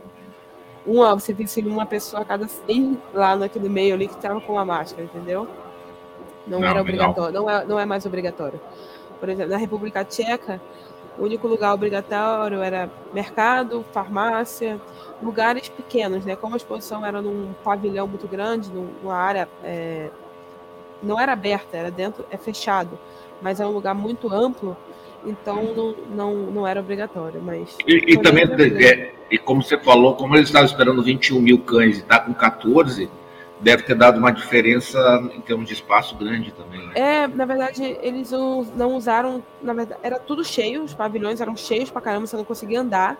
Uma, 0.86 1.13
você 1.13 1.34
visse 1.34 1.62
uma 1.62 1.86
pessoa 1.86 2.24
a 2.24 2.25
cada 2.25 2.48
100 2.48 2.98
lá 3.13 3.36
naquele 3.36 3.70
meio 3.70 3.94
ali 3.94 4.08
que 4.08 4.16
estava 4.16 4.42
com 4.42 4.58
a 4.58 4.66
máscara, 4.66 5.04
entendeu? 5.04 5.48
Não, 6.48 6.62
não 6.62 6.68
era 6.68 6.82
obrigatório, 6.82 7.34
não 7.34 7.50
é, 7.50 7.66
não 7.66 7.80
é 7.80 7.86
mais 7.86 8.06
obrigatório. 8.06 8.60
Por 9.20 9.30
exemplo, 9.30 9.51
na 9.51 9.58
República 9.58 10.04
Tcheca, 10.04 10.62
o 11.20 11.24
único 11.24 11.48
lugar 11.48 11.74
obrigatório 11.74 12.62
era 12.62 12.89
mercado, 13.13 13.84
farmácia, 13.92 14.80
lugares 15.22 15.68
pequenos, 15.68 16.24
né? 16.25 16.36
Como 16.36 16.54
a 16.54 16.58
exposição 16.58 17.06
era 17.06 17.22
num 17.22 17.54
pavilhão 17.63 18.08
muito 18.08 18.27
grande, 18.27 18.72
numa 18.72 19.16
área 19.16 19.50
é, 19.63 20.10
não 21.01 21.20
era 21.20 21.34
aberta, 21.34 21.77
era 21.77 21.92
dentro, 21.92 22.25
é 22.30 22.38
fechado, 22.38 22.98
mas 23.42 23.60
é 23.60 23.66
um 23.66 23.72
lugar 23.72 23.94
muito 23.94 24.34
amplo, 24.34 24.75
então 25.25 25.63
não, 25.75 25.96
não, 26.10 26.36
não 26.51 26.68
era 26.68 26.80
obrigatório. 26.80 27.42
Mas 27.42 27.77
e, 27.86 28.13
e 28.13 28.18
também, 28.18 28.44
é, 28.44 29.13
e 29.30 29.38
como 29.38 29.62
você 29.62 29.77
falou, 29.77 30.16
como 30.16 30.36
eles 30.36 30.50
estavam 30.50 30.66
esperando 30.66 31.04
21 31.04 31.39
mil 31.42 31.60
cães 31.60 31.98
e 31.98 32.00
está 32.00 32.20
com 32.20 32.34
14, 32.34 33.10
deve 33.60 33.84
ter 33.84 33.96
dado 33.96 34.18
uma 34.18 34.32
diferença 34.32 35.00
em 35.36 35.42
termos 35.42 35.68
de 35.68 35.74
espaço 35.74 36.16
grande 36.16 36.51
também. 36.51 36.86
Né? 36.88 36.94
É, 36.96 37.27
na 37.27 37.46
verdade, 37.46 37.98
eles 38.01 38.32
não 38.32 38.96
usaram. 38.96 39.44
Na 39.62 39.74
verdade, 39.74 40.00
era 40.04 40.20
tudo 40.20 40.44
cheio, 40.44 40.84
os 40.84 40.94
pavilhões 40.94 41.42
eram 41.42 41.56
cheios 41.56 41.89
pra 41.89 42.01
caramba, 42.01 42.27
você 42.27 42.38
não 42.38 42.46
conseguia 42.46 42.82
andar. 42.82 43.18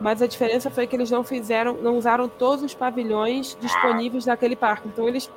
Mas 0.00 0.20
a 0.20 0.26
diferença 0.26 0.70
foi 0.70 0.86
que 0.86 0.96
eles 0.96 1.10
não 1.10 1.22
fizeram, 1.22 1.74
não 1.74 1.96
usaram 1.96 2.28
todos 2.28 2.64
os 2.64 2.74
pavilhões 2.74 3.56
disponíveis 3.60 4.26
naquele 4.26 4.56
parque. 4.56 4.88
Então 4.88 5.08
eles 5.08 5.30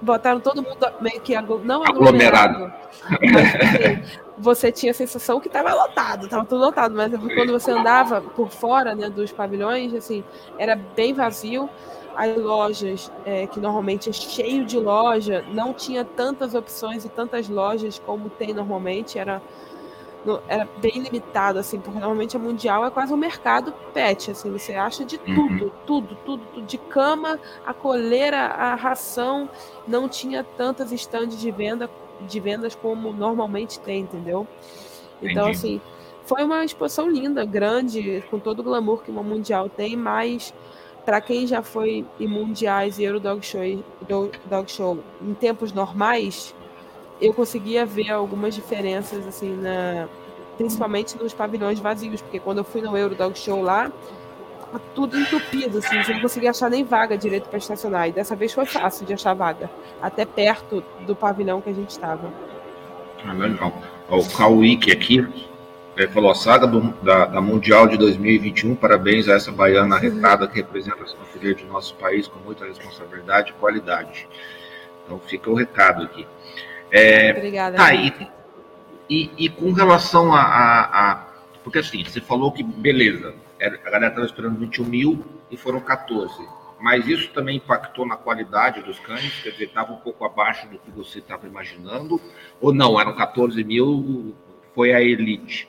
botaram 0.00 0.40
todo 0.40 0.62
mundo 0.62 0.86
meio 1.00 1.20
que 1.20 1.34
não 1.64 1.84
aglomerado. 1.84 2.72
Assim, 3.04 4.02
você 4.36 4.70
tinha 4.70 4.92
a 4.92 4.94
sensação 4.94 5.40
que 5.40 5.48
estava 5.48 5.74
lotado, 5.74 6.24
estava 6.24 6.44
tudo 6.44 6.60
lotado, 6.60 6.94
mas 6.94 7.12
quando 7.34 7.52
você 7.52 7.70
andava 7.70 8.20
por 8.20 8.50
fora 8.50 8.94
né, 8.94 9.10
dos 9.10 9.32
pavilhões, 9.32 9.92
assim, 9.94 10.22
era 10.58 10.76
bem 10.76 11.12
vazio 11.12 11.68
as 12.18 12.36
lojas, 12.36 13.12
é, 13.24 13.46
que 13.46 13.60
normalmente 13.60 14.10
é 14.10 14.12
cheio 14.12 14.64
de 14.64 14.76
loja, 14.76 15.44
não 15.52 15.72
tinha 15.72 16.04
tantas 16.04 16.52
opções 16.52 17.04
e 17.04 17.08
tantas 17.08 17.48
lojas 17.48 18.00
como 18.04 18.28
tem 18.28 18.52
normalmente, 18.52 19.20
era, 19.20 19.40
era 20.48 20.68
bem 20.78 21.00
limitado, 21.00 21.58
assim, 21.58 21.78
porque 21.78 21.98
normalmente 21.98 22.36
a 22.36 22.40
Mundial 22.40 22.84
é 22.84 22.90
quase 22.90 23.12
um 23.12 23.16
mercado 23.16 23.72
pet, 23.92 24.30
assim, 24.30 24.50
você 24.50 24.74
acha 24.74 25.04
de 25.04 25.18
tudo, 25.18 25.64
uhum. 25.64 25.70
tudo, 25.86 26.16
tudo, 26.24 26.44
tudo, 26.52 26.66
de 26.66 26.78
cama, 26.78 27.38
a 27.66 27.72
coleira, 27.72 28.38
a 28.38 28.74
ração, 28.74 29.48
não 29.86 30.08
tinha 30.08 30.44
tantas 30.44 30.92
estandes 30.92 31.38
de 31.38 31.50
venda 31.50 31.90
de 32.20 32.40
vendas 32.40 32.74
como 32.74 33.12
normalmente 33.12 33.78
tem, 33.78 34.00
entendeu? 34.00 34.46
Então, 35.22 35.48
Entendi. 35.48 35.50
assim, 35.50 35.80
foi 36.24 36.42
uma 36.42 36.64
exposição 36.64 37.08
linda, 37.08 37.44
grande, 37.44 38.24
com 38.30 38.38
todo 38.38 38.58
o 38.58 38.62
glamour 38.62 39.02
que 39.02 39.10
uma 39.10 39.22
Mundial 39.22 39.68
tem, 39.68 39.96
mas 39.96 40.52
para 41.08 41.22
quem 41.22 41.46
já 41.46 41.62
foi 41.62 42.04
em 42.20 42.28
mundiais 42.28 42.98
e 42.98 43.04
Eurodog 43.04 43.42
Show, 43.42 43.62
Dog 44.44 44.70
Show 44.70 44.98
em 45.22 45.32
tempos 45.32 45.72
normais, 45.72 46.54
eu 47.18 47.32
conseguia 47.32 47.86
ver 47.86 48.10
algumas 48.10 48.54
diferenças 48.54 49.26
assim 49.26 49.56
na 49.56 50.06
principalmente 50.58 51.16
nos 51.16 51.32
pavilhões 51.32 51.78
vazios, 51.78 52.20
porque 52.20 52.40
quando 52.40 52.58
eu 52.58 52.64
fui 52.64 52.82
no 52.82 52.96
Eurodog 52.96 53.38
Show 53.38 53.62
lá, 53.62 53.90
tava 54.60 54.82
tudo 54.94 55.18
entupido, 55.18 55.78
assim, 55.78 56.02
você 56.02 56.12
não 56.12 56.20
conseguia 56.20 56.50
achar 56.50 56.68
nem 56.68 56.84
vaga 56.84 57.16
direito 57.16 57.48
para 57.48 57.58
estacionar. 57.58 58.08
E 58.08 58.12
dessa 58.12 58.36
vez 58.36 58.52
foi 58.52 58.66
fácil 58.66 59.06
de 59.06 59.14
achar 59.14 59.32
vaga, 59.32 59.70
até 60.02 60.26
perto 60.26 60.84
do 61.06 61.14
pavilhão 61.14 61.60
que 61.60 61.70
a 61.70 61.72
gente 61.72 61.90
estava. 61.90 62.30
Ah, 63.24 63.32
legal. 63.32 63.72
O 64.10 64.28
Kauik 64.36 64.92
aqui 64.92 65.26
ele 65.98 66.06
é, 66.06 66.08
falou, 66.08 66.30
a 66.30 66.34
saga 66.34 66.64
do, 66.64 66.80
da, 67.02 67.26
da, 67.26 67.40
Mundial 67.40 67.88
de 67.88 67.96
2021, 67.96 68.76
parabéns 68.76 69.28
a 69.28 69.34
essa 69.34 69.50
baiana 69.50 69.96
arretada 69.96 70.46
que 70.46 70.54
representa 70.54 71.02
a 71.02 71.06
sinfonia 71.08 71.54
de 71.56 71.64
nosso 71.64 71.96
país 71.96 72.28
com 72.28 72.38
muita 72.38 72.64
responsabilidade 72.64 73.50
e 73.50 73.54
qualidade. 73.54 74.28
Então 75.04 75.18
fica 75.18 75.50
o 75.50 75.54
recado 75.54 76.04
aqui. 76.04 76.24
É, 76.92 77.32
Obrigada. 77.32 77.76
Tá, 77.76 77.92
e, 77.92 78.14
e, 79.08 79.30
e, 79.38 79.48
com 79.48 79.72
relação 79.72 80.34
a, 80.34 80.40
a, 80.40 81.12
a, 81.12 81.14
Porque 81.64 81.78
assim, 81.78 82.04
você 82.04 82.20
falou 82.20 82.52
que, 82.52 82.62
beleza, 82.62 83.34
a 83.60 83.68
galera 83.90 84.08
estava 84.08 84.26
esperando 84.26 84.58
21 84.58 84.84
mil 84.84 85.24
e 85.50 85.56
foram 85.56 85.80
14. 85.80 86.46
Mas 86.80 87.08
isso 87.08 87.30
também 87.32 87.56
impactou 87.56 88.06
na 88.06 88.16
qualidade 88.16 88.82
dos 88.82 88.98
cães? 89.00 89.40
Quer 89.42 89.50
dizer, 89.50 89.64
estava 89.64 89.92
um 89.92 89.96
pouco 89.96 90.24
abaixo 90.24 90.68
do 90.68 90.78
que 90.78 90.90
você 90.90 91.18
estava 91.18 91.46
imaginando? 91.46 92.20
Ou 92.60 92.72
não, 92.72 93.00
eram 93.00 93.16
14 93.16 93.64
mil, 93.64 94.34
foi 94.74 94.92
a 94.92 95.00
elite? 95.00 95.68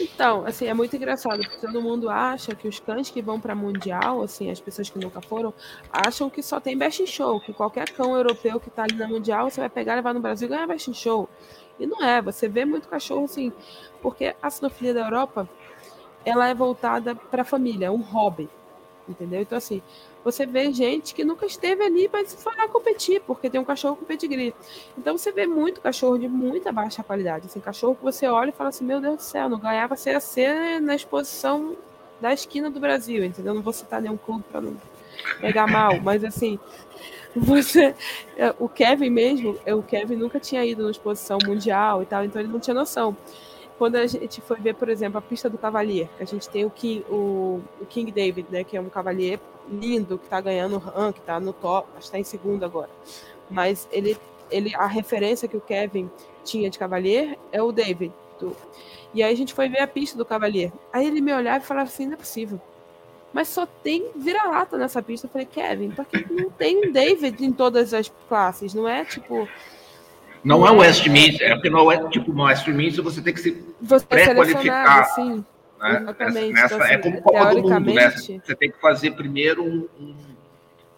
Então, 0.00 0.46
assim, 0.46 0.66
é 0.66 0.74
muito 0.74 0.94
engraçado, 0.94 1.40
porque 1.40 1.66
todo 1.66 1.82
mundo 1.82 2.08
acha 2.08 2.54
que 2.54 2.68
os 2.68 2.78
cães 2.78 3.10
que 3.10 3.20
vão 3.20 3.40
para 3.40 3.54
mundial, 3.54 4.22
assim, 4.22 4.50
as 4.50 4.60
pessoas 4.60 4.88
que 4.88 4.98
nunca 4.98 5.20
foram, 5.20 5.52
acham 5.92 6.30
que 6.30 6.42
só 6.42 6.60
tem 6.60 6.78
best 6.78 7.04
show, 7.06 7.40
que 7.40 7.52
qualquer 7.52 7.90
cão 7.90 8.16
europeu 8.16 8.60
que 8.60 8.70
tá 8.70 8.84
ali 8.84 8.94
na 8.94 9.08
mundial, 9.08 9.50
você 9.50 9.60
vai 9.60 9.68
pegar, 9.68 9.96
levar 9.96 10.14
no 10.14 10.20
Brasil 10.20 10.46
e 10.46 10.50
ganhar 10.50 10.66
best 10.66 10.92
show. 10.94 11.28
E 11.80 11.86
não 11.86 12.02
é, 12.02 12.22
você 12.22 12.48
vê 12.48 12.64
muito 12.64 12.88
cachorro 12.88 13.24
assim, 13.24 13.52
porque 14.00 14.34
a 14.40 14.50
sinofilia 14.50 14.94
da 14.94 15.00
Europa, 15.00 15.48
ela 16.24 16.48
é 16.48 16.54
voltada 16.54 17.14
para 17.14 17.42
a 17.42 17.44
família, 17.44 17.86
é 17.86 17.90
um 17.90 18.02
hobby, 18.02 18.48
entendeu? 19.08 19.40
Então 19.40 19.58
assim, 19.58 19.82
você 20.24 20.44
vê 20.44 20.72
gente 20.72 21.14
que 21.14 21.24
nunca 21.24 21.46
esteve 21.46 21.82
ali, 21.82 22.08
mas 22.12 22.34
foi 22.34 22.54
lá 22.56 22.68
competir, 22.68 23.20
porque 23.26 23.48
tem 23.48 23.60
um 23.60 23.64
cachorro 23.64 23.96
com 23.96 24.04
pedigree. 24.04 24.54
Então 24.96 25.16
você 25.16 25.32
vê 25.32 25.46
muito 25.46 25.80
cachorro 25.80 26.18
de 26.18 26.28
muita 26.28 26.72
baixa 26.72 27.02
qualidade. 27.02 27.46
Assim, 27.46 27.60
cachorro 27.60 27.94
que 27.94 28.02
você 28.02 28.26
olha 28.26 28.50
e 28.50 28.52
fala 28.52 28.70
assim, 28.70 28.84
meu 28.84 29.00
Deus 29.00 29.16
do 29.16 29.22
céu, 29.22 29.48
não 29.48 29.58
ganhava 29.58 29.96
CAC 29.96 30.80
na 30.82 30.94
exposição 30.94 31.76
da 32.20 32.32
esquina 32.32 32.70
do 32.70 32.80
Brasil, 32.80 33.24
entendeu? 33.24 33.54
Não 33.54 33.62
vou 33.62 33.72
citar 33.72 34.02
nenhum 34.02 34.16
clube 34.16 34.44
para 34.50 34.60
não 34.60 34.76
pegar 35.40 35.66
mal, 35.66 36.00
mas 36.02 36.24
assim, 36.24 36.58
você. 37.34 37.94
É, 38.36 38.54
o 38.58 38.68
Kevin 38.68 39.10
mesmo, 39.10 39.56
é, 39.64 39.74
o 39.74 39.82
Kevin 39.82 40.16
nunca 40.16 40.40
tinha 40.40 40.64
ido 40.64 40.84
na 40.84 40.90
exposição 40.90 41.38
mundial 41.46 42.02
e 42.02 42.06
tal, 42.06 42.24
então 42.24 42.40
ele 42.40 42.52
não 42.52 42.60
tinha 42.60 42.74
noção 42.74 43.16
quando 43.78 43.94
a 43.94 44.06
gente 44.06 44.40
foi 44.40 44.58
ver, 44.58 44.74
por 44.74 44.88
exemplo, 44.88 45.18
a 45.18 45.22
pista 45.22 45.48
do 45.48 45.56
Cavalier, 45.56 46.08
a 46.18 46.24
gente 46.24 46.48
tem 46.48 46.64
o 46.64 46.70
King, 46.70 47.04
o, 47.08 47.62
o 47.80 47.86
King 47.86 48.10
David, 48.10 48.48
né, 48.50 48.64
que 48.64 48.76
é 48.76 48.80
um 48.80 48.88
cavalier 48.88 49.38
lindo, 49.70 50.18
que 50.18 50.24
está 50.24 50.40
ganhando 50.40 50.78
rank, 50.78 51.14
que 51.14 51.20
está 51.20 51.38
no 51.38 51.52
top, 51.52 51.88
acho 51.92 51.98
que 51.98 52.04
está 52.04 52.18
em 52.18 52.24
segundo 52.24 52.64
agora. 52.64 52.90
Mas 53.50 53.88
ele, 53.90 54.16
ele, 54.50 54.74
a 54.74 54.86
referência 54.86 55.48
que 55.48 55.56
o 55.56 55.60
Kevin 55.60 56.10
tinha 56.44 56.70
de 56.70 56.78
cavalier 56.78 57.38
é 57.52 57.62
o 57.62 57.72
David. 57.72 58.12
Do, 58.38 58.56
e 59.14 59.22
aí 59.22 59.32
a 59.32 59.36
gente 59.36 59.54
foi 59.54 59.68
ver 59.68 59.80
a 59.80 59.86
pista 59.86 60.16
do 60.16 60.24
cavalier. 60.24 60.72
Aí 60.92 61.06
ele 61.06 61.20
me 61.20 61.32
olhava 61.32 61.64
e 61.64 61.66
falava 61.66 61.88
assim, 61.88 62.06
não 62.06 62.14
é 62.14 62.16
possível. 62.16 62.60
Mas 63.32 63.48
só 63.48 63.66
tem 63.66 64.10
vira-lata 64.16 64.78
nessa 64.78 65.02
pista. 65.02 65.26
Eu 65.26 65.30
falei, 65.30 65.46
Kevin, 65.46 65.90
porque 65.90 66.24
não 66.30 66.50
tem 66.50 66.92
David 66.92 67.44
em 67.44 67.52
todas 67.52 67.92
as 67.92 68.10
classes, 68.28 68.72
não 68.74 68.88
é 68.88 69.04
tipo 69.04 69.48
não 70.42 70.66
é 70.66 70.70
o 70.70 70.78
Westminster, 70.78 71.50
é 71.50 71.54
porque 71.54 71.68
não 71.68 71.90
é 71.90 72.08
tipo 72.08 72.32
no 72.32 72.44
Westminster 72.44 73.02
você 73.02 73.20
tem 73.20 73.34
que 73.34 73.40
se 73.40 73.52
pré-qualificar. 74.08 75.04
Sim, 75.14 75.44
né? 75.78 75.98
exatamente. 76.02 76.52
Nessa, 76.52 76.74
então, 76.74 76.78
é 76.78 76.84
assim, 76.84 76.94
é 76.94 76.98
como 76.98 77.22
Copa 77.22 77.54
do 77.54 77.62
Mundo, 77.62 77.94
né? 77.94 78.10
Você 78.10 78.54
tem 78.54 78.70
que 78.70 78.80
fazer 78.80 79.10
primeiro 79.12 79.64
um, 79.64 79.88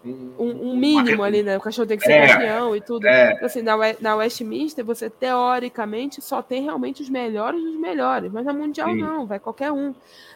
um, 0.04 0.32
um, 0.38 0.70
um 0.70 0.76
mínimo 0.76 1.16
uma... 1.16 1.26
ali, 1.26 1.42
né? 1.42 1.56
O 1.56 1.60
cachorro 1.60 1.86
tem 1.86 1.98
que 1.98 2.04
ser 2.04 2.12
é, 2.12 2.28
campeão 2.28 2.74
e 2.74 2.80
tudo. 2.80 3.06
É. 3.06 3.32
Então, 3.32 3.46
assim, 3.46 3.62
na, 3.62 3.76
na 4.00 4.16
Westminster, 4.16 4.84
você 4.84 5.10
teoricamente 5.10 6.22
só 6.22 6.42
tem 6.42 6.62
realmente 6.62 7.02
os 7.02 7.10
melhores 7.10 7.60
dos 7.62 7.76
melhores, 7.76 8.32
mas 8.32 8.44
na 8.44 8.52
Mundial 8.52 8.88
Sim. 8.88 9.00
não, 9.00 9.26
vai 9.26 9.38
qualquer 9.38 9.70
um. 9.70 9.94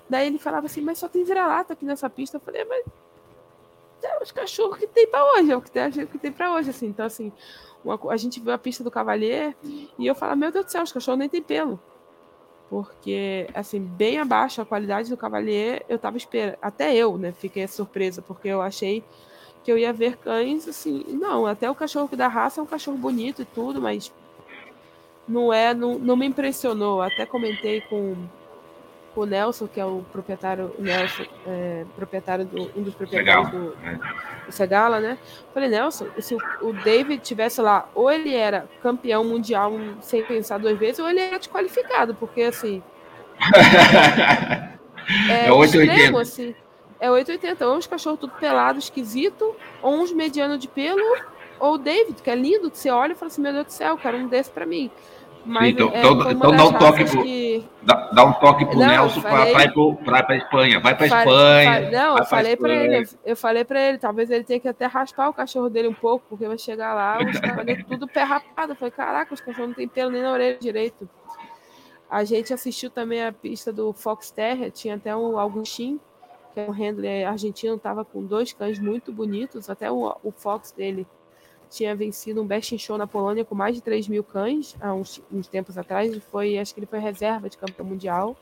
Daí 0.08 0.26
ele 0.26 0.38
falava 0.38 0.66
assim, 0.66 0.80
mas 0.80 0.98
só 0.98 1.08
tem 1.08 1.24
vira-lata 1.24 1.72
aqui 1.72 1.84
nessa 1.84 2.10
pista. 2.10 2.36
Eu 2.36 2.40
falei, 2.40 2.64
mas 2.64 2.84
é 4.02 4.22
os 4.22 4.30
cachorros 4.30 4.78
que 4.78 4.86
tem 4.86 5.06
para 5.06 5.24
hoje, 5.32 5.50
é 5.50 5.56
o 5.56 5.62
que 5.62 5.70
tem, 5.70 5.90
que 5.90 6.18
tem 6.18 6.30
para 6.30 6.52
hoje, 6.52 6.70
assim. 6.70 6.86
Então, 6.86 7.06
assim, 7.06 7.32
uma, 7.84 7.98
a 8.10 8.16
gente 8.16 8.40
viu 8.40 8.52
a 8.52 8.58
pista 8.58 8.84
do 8.84 8.90
Cavalier 8.90 9.54
e 9.98 10.06
eu 10.06 10.14
falo, 10.14 10.36
meu 10.36 10.52
Deus 10.52 10.66
do 10.66 10.70
céu, 10.70 10.82
os 10.82 10.92
cachorros 10.92 11.18
nem 11.18 11.28
tem 11.28 11.42
pelo. 11.42 11.80
Porque, 12.74 13.46
assim, 13.54 13.78
bem 13.78 14.18
abaixo 14.18 14.60
a 14.60 14.66
qualidade 14.66 15.08
do 15.08 15.16
Cavalier, 15.16 15.84
eu 15.88 15.96
tava 15.96 16.16
esperando. 16.16 16.56
Até 16.60 16.92
eu, 16.92 17.16
né, 17.16 17.30
fiquei 17.30 17.68
surpresa, 17.68 18.20
porque 18.20 18.48
eu 18.48 18.60
achei 18.60 19.04
que 19.62 19.70
eu 19.70 19.78
ia 19.78 19.92
ver 19.92 20.16
cães, 20.16 20.66
assim. 20.66 21.04
Não, 21.06 21.46
até 21.46 21.70
o 21.70 21.74
cachorro 21.76 22.16
da 22.16 22.26
raça 22.26 22.60
é 22.60 22.64
um 22.64 22.66
cachorro 22.66 22.96
bonito 22.96 23.42
e 23.42 23.44
tudo, 23.44 23.80
mas 23.80 24.12
não 25.28 25.52
é, 25.52 25.72
não, 25.72 26.00
não 26.00 26.16
me 26.16 26.26
impressionou. 26.26 27.00
Até 27.00 27.24
comentei 27.24 27.80
com 27.82 28.16
o 29.22 29.26
Nelson, 29.26 29.66
que 29.66 29.80
é 29.80 29.84
o 29.84 30.04
proprietário, 30.12 30.74
o 30.78 30.82
Nelson, 30.82 31.24
é, 31.46 31.84
proprietário 31.96 32.44
do, 32.44 32.62
um 32.76 32.82
dos 32.82 32.94
proprietários 32.94 33.52
Legal. 33.52 33.68
do, 33.68 33.76
é. 33.84 34.46
do 34.46 34.52
Segala, 34.52 35.00
né? 35.00 35.18
Falei, 35.52 35.68
Nelson, 35.68 36.06
se 36.18 36.34
o 36.34 36.72
David 36.72 37.22
tivesse 37.22 37.60
lá, 37.60 37.88
ou 37.94 38.10
ele 38.10 38.34
era 38.34 38.68
campeão 38.82 39.24
mundial 39.24 39.72
sem 40.00 40.22
pensar 40.24 40.58
duas 40.58 40.78
vezes, 40.78 40.98
ou 40.98 41.08
ele 41.08 41.20
era 41.20 41.38
desqualificado, 41.38 42.14
porque 42.14 42.42
assim. 42.42 42.82
é, 45.30 45.46
é 45.46 45.52
880. 45.52 45.92
Extremo, 45.92 46.18
assim, 46.18 46.54
é 47.00 47.10
880, 47.10 47.66
ou 47.66 47.76
uns 47.76 47.86
cachorros 47.86 48.20
tudo 48.20 48.32
pelado, 48.40 48.78
esquisito, 48.78 49.54
ou 49.82 49.94
uns 50.00 50.12
mediano 50.12 50.58
de 50.58 50.68
pelo, 50.68 51.02
ou 51.58 51.74
o 51.74 51.78
David, 51.78 52.22
que 52.22 52.30
é 52.30 52.34
lindo, 52.34 52.70
que 52.70 52.78
você 52.78 52.90
olha 52.90 53.12
e 53.12 53.14
fala 53.14 53.30
assim, 53.30 53.42
meu 53.42 53.52
Deus 53.52 53.66
do 53.66 53.72
céu, 53.72 53.96
quero 53.96 54.16
um 54.16 54.26
desse 54.26 54.50
para 54.50 54.66
mim. 54.66 54.90
Mas 55.44 55.68
então, 55.68 55.90
é, 55.92 55.98
então, 55.98 56.30
então 56.30 56.56
dá 56.56 56.64
um 56.64 56.72
toque 56.72 57.04
pro, 57.04 57.22
que... 57.22 57.64
dá, 57.82 58.10
dá, 58.12 58.24
um 58.24 58.32
toque 58.32 58.64
pro 58.64 58.78
não, 58.78 58.86
Nelson 58.86 59.20
para 59.20 59.64
ir 59.64 60.22
para 60.24 60.36
Espanha. 60.36 60.80
Vai 60.80 60.96
para 60.96 61.06
Espanha. 61.06 61.90
não, 61.90 62.18
eu 62.18 62.24
falei 62.24 62.56
para 62.56 62.72
ele, 62.74 63.08
eu 63.24 63.36
falei 63.36 63.64
para 63.64 63.80
ele, 63.80 63.98
talvez 63.98 64.30
ele 64.30 64.44
tenha 64.44 64.58
que 64.58 64.68
até 64.68 64.86
raspar 64.86 65.28
o 65.28 65.34
cachorro 65.34 65.68
dele 65.68 65.88
um 65.88 65.94
pouco, 65.94 66.24
porque 66.28 66.48
vai 66.48 66.56
chegar 66.56 66.94
lá, 66.94 67.18
os 67.18 67.84
tudo 67.86 68.08
pé 68.08 68.22
rapado. 68.22 68.72
Eu 68.72 68.76
falei, 68.76 68.90
caraca, 68.90 69.34
os 69.34 69.40
cachorros 69.40 69.68
não 69.68 69.74
tem 69.74 69.86
pelo 69.86 70.10
nem 70.10 70.22
na 70.22 70.32
orelha 70.32 70.58
direito. 70.58 71.08
A 72.08 72.24
gente 72.24 72.54
assistiu 72.54 72.90
também 72.90 73.24
a 73.24 73.32
pista 73.32 73.72
do 73.72 73.92
Fox 73.92 74.30
Terra, 74.30 74.70
tinha 74.70 74.94
até 74.94 75.14
o 75.14 75.38
Augustin, 75.38 76.00
que 76.54 76.60
é 76.60 76.64
um 76.64 76.70
handler 76.70 77.28
argentino, 77.28 77.78
tava 77.78 78.04
com 78.04 78.24
dois 78.24 78.52
cães 78.52 78.78
muito 78.78 79.12
bonitos, 79.12 79.68
até 79.68 79.90
o, 79.90 80.16
o 80.22 80.30
Fox 80.30 80.72
dele 80.72 81.06
tinha 81.70 81.94
vencido 81.94 82.42
um 82.42 82.46
best 82.46 82.74
in 82.74 82.78
show 82.78 82.96
na 82.96 83.06
Polônia 83.06 83.44
com 83.44 83.54
mais 83.54 83.74
de 83.74 83.80
3 83.80 84.08
mil 84.08 84.22
cães 84.22 84.76
há 84.80 84.92
uns, 84.92 85.20
uns 85.32 85.46
tempos 85.46 85.76
atrás. 85.78 86.16
Foi, 86.30 86.58
acho 86.58 86.74
que 86.74 86.80
ele 86.80 86.86
foi 86.86 86.98
reserva 86.98 87.48
de 87.48 87.56
campeão 87.56 87.86
mundial. 87.86 88.36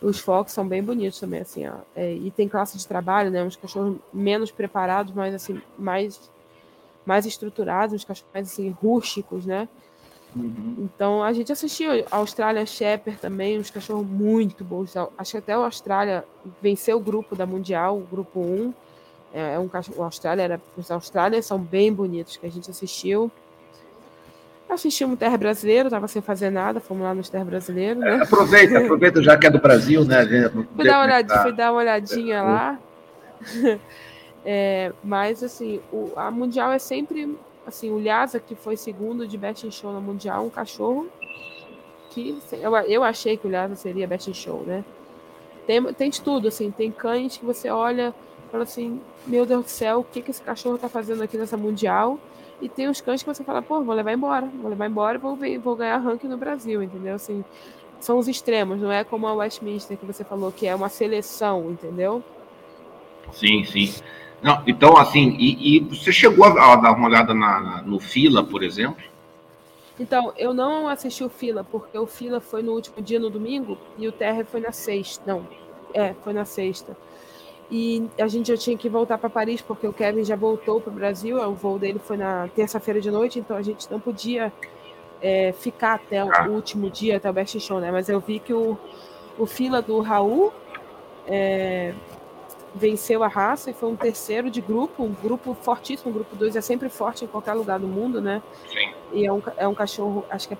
Os 0.00 0.20
focos 0.20 0.52
são 0.52 0.66
bem 0.66 0.82
bonitos 0.82 1.18
também, 1.18 1.40
assim, 1.40 1.66
ó. 1.66 1.74
É, 1.94 2.12
e 2.12 2.30
tem 2.30 2.48
classe 2.48 2.78
de 2.78 2.86
trabalho, 2.86 3.30
né? 3.30 3.42
Uns 3.42 3.56
cachorros 3.56 3.96
menos 4.12 4.50
preparados, 4.50 5.12
mas 5.12 5.34
assim, 5.34 5.60
mais, 5.76 6.30
mais 7.04 7.26
estruturados, 7.26 7.94
uns 7.94 8.04
cachorros 8.04 8.30
mais 8.32 8.50
assim, 8.50 8.70
rústicos, 8.70 9.44
né? 9.44 9.68
Uhum. 10.36 10.74
Então 10.78 11.22
a 11.22 11.32
gente 11.32 11.50
assistiu 11.50 11.90
a 12.10 12.16
Austrália 12.16 12.64
Shepherd 12.64 13.18
também, 13.18 13.58
uns 13.58 13.70
cachorros 13.70 14.06
muito 14.06 14.64
bons. 14.64 14.94
Acho 15.16 15.32
que 15.32 15.38
até 15.38 15.52
a 15.52 15.56
Austrália 15.56 16.24
venceu 16.62 16.98
o 16.98 17.00
grupo 17.00 17.34
da 17.34 17.46
Mundial, 17.46 17.96
o 17.96 18.02
grupo 18.02 18.40
1. 18.40 18.74
É, 19.32 19.54
é 19.54 19.58
um 19.58 19.68
cachorro, 19.68 20.02
Austrália 20.02 20.42
era, 20.42 20.60
os 20.76 20.90
Austrálias 20.90 21.46
são 21.46 21.58
bem 21.58 21.92
bonitos 21.92 22.36
que 22.36 22.46
a 22.46 22.50
gente 22.50 22.70
assistiu. 22.70 23.30
Assistimos 24.68 25.14
o 25.14 25.16
Terra 25.16 25.36
Brasileiro, 25.38 25.88
tava 25.88 26.06
sem 26.08 26.20
fazer 26.20 26.50
nada, 26.50 26.78
fomos 26.78 27.02
lá 27.02 27.14
no 27.14 27.22
Terra 27.22 27.44
Brasileiro, 27.44 28.00
né? 28.00 28.18
É, 28.18 28.22
aproveita, 28.22 28.78
aproveita 28.78 29.22
já 29.22 29.36
que 29.36 29.46
é 29.46 29.50
do 29.50 29.58
Brasil, 29.58 30.04
né? 30.04 30.26
Fui 30.74 30.86
dar, 30.86 31.02
olhadinha, 31.02 31.42
fui 31.42 31.52
dar 31.52 31.72
uma 31.72 31.80
olhadinha 31.80 32.36
é, 32.36 32.42
lá. 32.42 32.78
É, 34.50 34.92
mas 35.04 35.42
assim, 35.42 35.80
o, 35.92 36.12
a 36.16 36.30
Mundial 36.30 36.72
é 36.72 36.78
sempre 36.78 37.36
assim, 37.66 37.90
o 37.90 37.98
Lhasa, 37.98 38.40
que 38.40 38.54
foi 38.54 38.76
segundo 38.76 39.26
de 39.26 39.36
Best 39.36 39.66
in 39.66 39.70
Show 39.70 39.92
na 39.92 40.00
Mundial, 40.00 40.46
um 40.46 40.48
cachorro 40.48 41.06
que 42.08 42.38
eu, 42.52 42.74
eu 42.76 43.04
achei 43.04 43.36
que 43.36 43.46
o 43.46 43.50
Lhasa 43.50 43.74
seria 43.74 44.06
Best 44.06 44.30
in 44.30 44.34
Show, 44.34 44.62
né? 44.66 44.84
Tem, 45.66 45.84
tem 45.92 46.08
de 46.08 46.22
tudo, 46.22 46.48
assim, 46.48 46.70
tem 46.70 46.90
cães 46.90 47.36
que 47.36 47.44
você 47.44 47.68
olha 47.68 48.14
fala 48.48 48.64
assim, 48.64 49.00
meu 49.26 49.46
Deus 49.46 49.64
do 49.64 49.70
céu, 49.70 50.00
o 50.00 50.04
que, 50.04 50.22
que 50.22 50.30
esse 50.30 50.42
cachorro 50.42 50.78
tá 50.78 50.88
fazendo 50.88 51.22
aqui 51.22 51.36
nessa 51.36 51.56
Mundial? 51.56 52.18
E 52.60 52.68
tem 52.68 52.88
os 52.88 53.00
cães 53.00 53.22
que 53.22 53.28
você 53.28 53.44
fala, 53.44 53.62
pô, 53.62 53.82
vou 53.82 53.94
levar 53.94 54.12
embora, 54.12 54.46
vou 54.60 54.70
levar 54.70 54.86
embora 54.86 55.16
e 55.16 55.20
vou, 55.20 55.38
vou 55.62 55.76
ganhar 55.76 55.96
ranking 55.98 56.26
no 56.26 56.36
Brasil, 56.36 56.82
entendeu? 56.82 57.14
Assim, 57.14 57.44
são 58.00 58.18
os 58.18 58.28
extremos, 58.28 58.80
não 58.80 58.90
é 58.90 59.04
como 59.04 59.26
a 59.26 59.34
Westminster 59.34 59.96
que 59.96 60.06
você 60.06 60.24
falou, 60.24 60.50
que 60.50 60.66
é 60.66 60.74
uma 60.74 60.88
seleção, 60.88 61.70
entendeu? 61.70 62.22
Sim, 63.32 63.64
sim. 63.64 63.94
Não, 64.42 64.62
então, 64.66 64.96
assim, 64.96 65.36
e, 65.38 65.76
e 65.76 65.80
você 65.80 66.12
chegou 66.12 66.44
a, 66.44 66.72
a, 66.72 66.76
dar 66.76 66.92
uma 66.92 67.08
olhada 67.08 67.34
na, 67.34 67.60
na, 67.60 67.82
no 67.82 67.98
Fila, 67.98 68.42
por 68.44 68.62
exemplo? 68.62 69.02
Então, 69.98 70.32
eu 70.36 70.54
não 70.54 70.88
assisti 70.88 71.24
o 71.24 71.28
Fila, 71.28 71.64
porque 71.64 71.98
o 71.98 72.06
Fila 72.06 72.40
foi 72.40 72.62
no 72.62 72.72
último 72.72 73.02
dia, 73.02 73.18
no 73.18 73.30
domingo, 73.30 73.76
e 73.98 74.06
o 74.06 74.12
Terra 74.12 74.44
foi 74.44 74.60
na 74.60 74.70
sexta. 74.70 75.22
Não, 75.26 75.46
é, 75.92 76.14
foi 76.22 76.32
na 76.32 76.44
sexta. 76.44 76.96
E 77.70 78.08
a 78.18 78.26
gente 78.26 78.48
já 78.48 78.56
tinha 78.56 78.76
que 78.78 78.88
voltar 78.88 79.18
para 79.18 79.28
Paris, 79.28 79.60
porque 79.60 79.86
o 79.86 79.92
Kevin 79.92 80.24
já 80.24 80.36
voltou 80.36 80.80
para 80.80 80.90
o 80.90 80.94
Brasil, 80.94 81.36
o 81.36 81.54
voo 81.54 81.78
dele 81.78 81.98
foi 81.98 82.16
na 82.16 82.48
terça-feira 82.48 83.00
de 83.00 83.10
noite, 83.10 83.38
então 83.38 83.56
a 83.56 83.62
gente 83.62 83.90
não 83.90 84.00
podia 84.00 84.50
é, 85.20 85.52
ficar 85.52 85.94
até 85.94 86.24
o 86.24 86.30
ah. 86.32 86.46
último 86.48 86.88
dia, 86.88 87.18
até 87.18 87.28
o 87.28 87.32
Best 87.32 87.60
Show, 87.60 87.78
né? 87.78 87.90
Mas 87.90 88.08
eu 88.08 88.20
vi 88.20 88.38
que 88.38 88.54
o, 88.54 88.78
o 89.38 89.44
Fila 89.44 89.82
do 89.82 90.00
Raul 90.00 90.50
é, 91.26 91.92
venceu 92.74 93.22
a 93.22 93.28
raça 93.28 93.70
e 93.70 93.74
foi 93.74 93.90
um 93.90 93.96
terceiro 93.96 94.50
de 94.50 94.60
grupo, 94.60 95.02
um 95.02 95.12
grupo 95.12 95.54
fortíssimo, 95.54 96.10
o 96.10 96.14
grupo 96.14 96.36
2 96.36 96.56
é 96.56 96.60
sempre 96.60 96.88
forte 96.88 97.24
em 97.24 97.28
qualquer 97.28 97.54
lugar 97.54 97.78
do 97.78 97.86
mundo, 97.86 98.20
né? 98.20 98.42
Sim. 98.72 98.92
E 99.12 99.26
é 99.26 99.32
um, 99.32 99.42
é 99.56 99.66
um 99.66 99.74
cachorro, 99.74 100.24
acho 100.30 100.48
que 100.48 100.54
é 100.54 100.58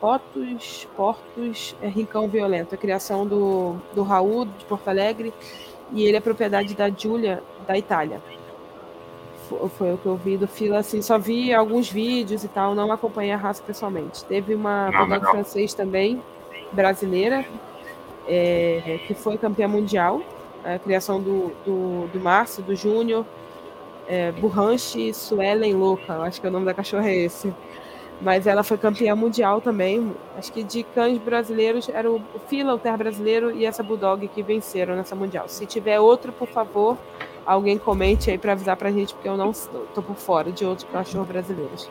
Potus, 0.00 0.86
Portus 0.96 1.76
é 1.82 1.88
Rincão 1.88 2.28
Violento, 2.28 2.74
a 2.74 2.78
criação 2.78 3.26
do, 3.26 3.76
do 3.94 4.02
Raul 4.02 4.46
de 4.46 4.64
Porto 4.66 4.88
Alegre, 4.88 5.32
e 5.92 6.04
ele 6.04 6.16
é 6.16 6.20
propriedade 6.20 6.74
da 6.74 6.90
Giulia, 6.90 7.42
da 7.66 7.76
Itália. 7.76 8.20
Foi, 9.78 9.94
o 9.94 9.96
que 9.96 10.06
eu 10.06 10.16
vi 10.16 10.36
do 10.36 10.46
Fila, 10.46 10.78
assim, 10.78 11.00
só 11.00 11.18
vi 11.18 11.54
alguns 11.54 11.90
vídeos 11.90 12.44
e 12.44 12.48
tal, 12.48 12.74
não 12.74 12.92
acompanhei 12.92 13.32
a 13.32 13.36
raça 13.36 13.62
pessoalmente. 13.62 14.22
Teve 14.24 14.54
uma 14.54 14.90
bulldog 14.90 15.24
francês 15.30 15.72
também, 15.72 16.22
brasileira, 16.70 17.46
é, 18.26 19.00
que 19.06 19.14
foi 19.14 19.38
campeã 19.38 19.66
mundial, 19.66 20.20
a 20.62 20.78
criação 20.78 21.20
do, 21.20 21.50
do, 21.64 22.08
do 22.12 22.20
Márcio, 22.20 22.62
do 22.62 22.76
Júnior, 22.76 23.24
é, 24.06 24.32
Burranche 24.32 25.14
Suelen 25.14 25.74
Louca, 25.74 26.18
acho 26.20 26.40
que 26.40 26.46
é 26.46 26.50
o 26.50 26.52
nome 26.52 26.66
da 26.66 26.74
cachorra 26.74 27.08
é 27.08 27.16
esse. 27.16 27.52
Mas 28.20 28.46
ela 28.46 28.64
foi 28.64 28.76
campeã 28.76 29.14
mundial 29.14 29.60
também. 29.60 30.12
Acho 30.36 30.52
que 30.52 30.62
de 30.62 30.82
cães 30.82 31.18
brasileiros 31.18 31.88
era 31.88 32.10
o 32.10 32.20
Fila, 32.48 32.74
o 32.74 32.78
Terra 32.78 32.96
Brasileiro 32.96 33.50
e 33.50 33.64
essa 33.64 33.82
Bulldog 33.82 34.26
que 34.28 34.42
venceram 34.42 34.96
nessa 34.96 35.14
mundial. 35.14 35.48
Se 35.48 35.64
tiver 35.66 36.00
outro, 36.00 36.32
por 36.32 36.48
favor, 36.48 36.98
alguém 37.46 37.78
comente 37.78 38.30
aí 38.30 38.38
para 38.38 38.52
avisar 38.52 38.76
pra 38.76 38.90
gente, 38.90 39.14
porque 39.14 39.28
eu 39.28 39.36
não 39.36 39.52
tô 39.94 40.02
por 40.02 40.16
fora 40.16 40.50
de 40.50 40.64
outros 40.64 40.88
cachorros 40.90 41.28
brasileiros. 41.28 41.88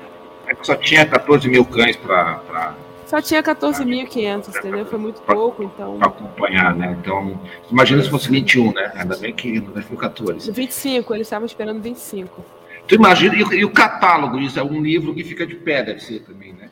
É 0.47 0.53
que 0.53 0.65
só 0.65 0.75
tinha 0.75 1.05
14 1.05 1.47
mil 1.49 1.65
cães 1.65 1.95
para 1.95 2.75
só 3.07 3.21
tinha 3.21 3.41
14.500, 3.41 4.49
entendeu? 4.49 4.85
Foi 4.85 4.99
muito 4.99 5.21
pouco, 5.21 5.63
então. 5.63 5.97
Para 5.97 6.09
acompanhar, 6.09 6.75
né? 6.75 6.97
Então, 6.99 7.39
imagina 7.71 8.03
se 8.03 8.09
fosse 8.09 8.29
21, 8.29 8.73
né? 8.73 8.91
Ainda 8.95 9.15
bem 9.15 9.33
que 9.33 9.61
não 9.61 9.81
foi 9.81 9.95
14. 9.95 10.51
25, 10.51 11.15
eles 11.15 11.27
estavam 11.27 11.45
esperando 11.45 11.81
25. 11.81 12.43
Tu 12.88 12.95
imagina, 12.95 13.36
e, 13.36 13.60
e, 13.60 13.65
o 13.65 13.71
catálogo, 13.71 14.39
isso 14.39 14.60
é 14.60 14.63
um 14.63 14.82
livro 14.82 15.13
que 15.13 15.23
fica 15.23 15.45
de 15.45 15.56
pé, 15.56 15.84
deve 15.84 16.00
ser 16.00 16.21
também, 16.21 16.54
né? 16.54 16.69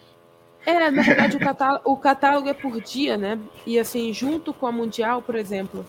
É, 0.66 0.90
na 0.90 1.04
verdade, 1.04 1.38
o 1.38 1.40
catálogo, 1.40 1.82
o 1.86 1.98
catálogo 1.98 2.50
é 2.50 2.54
por 2.54 2.82
dia, 2.82 3.18
né? 3.18 3.38
E 3.66 3.78
assim, 3.78 4.12
junto 4.14 4.54
com 4.54 4.66
a 4.66 4.72
Mundial, 4.72 5.22
por 5.22 5.36
exemplo, 5.36 5.86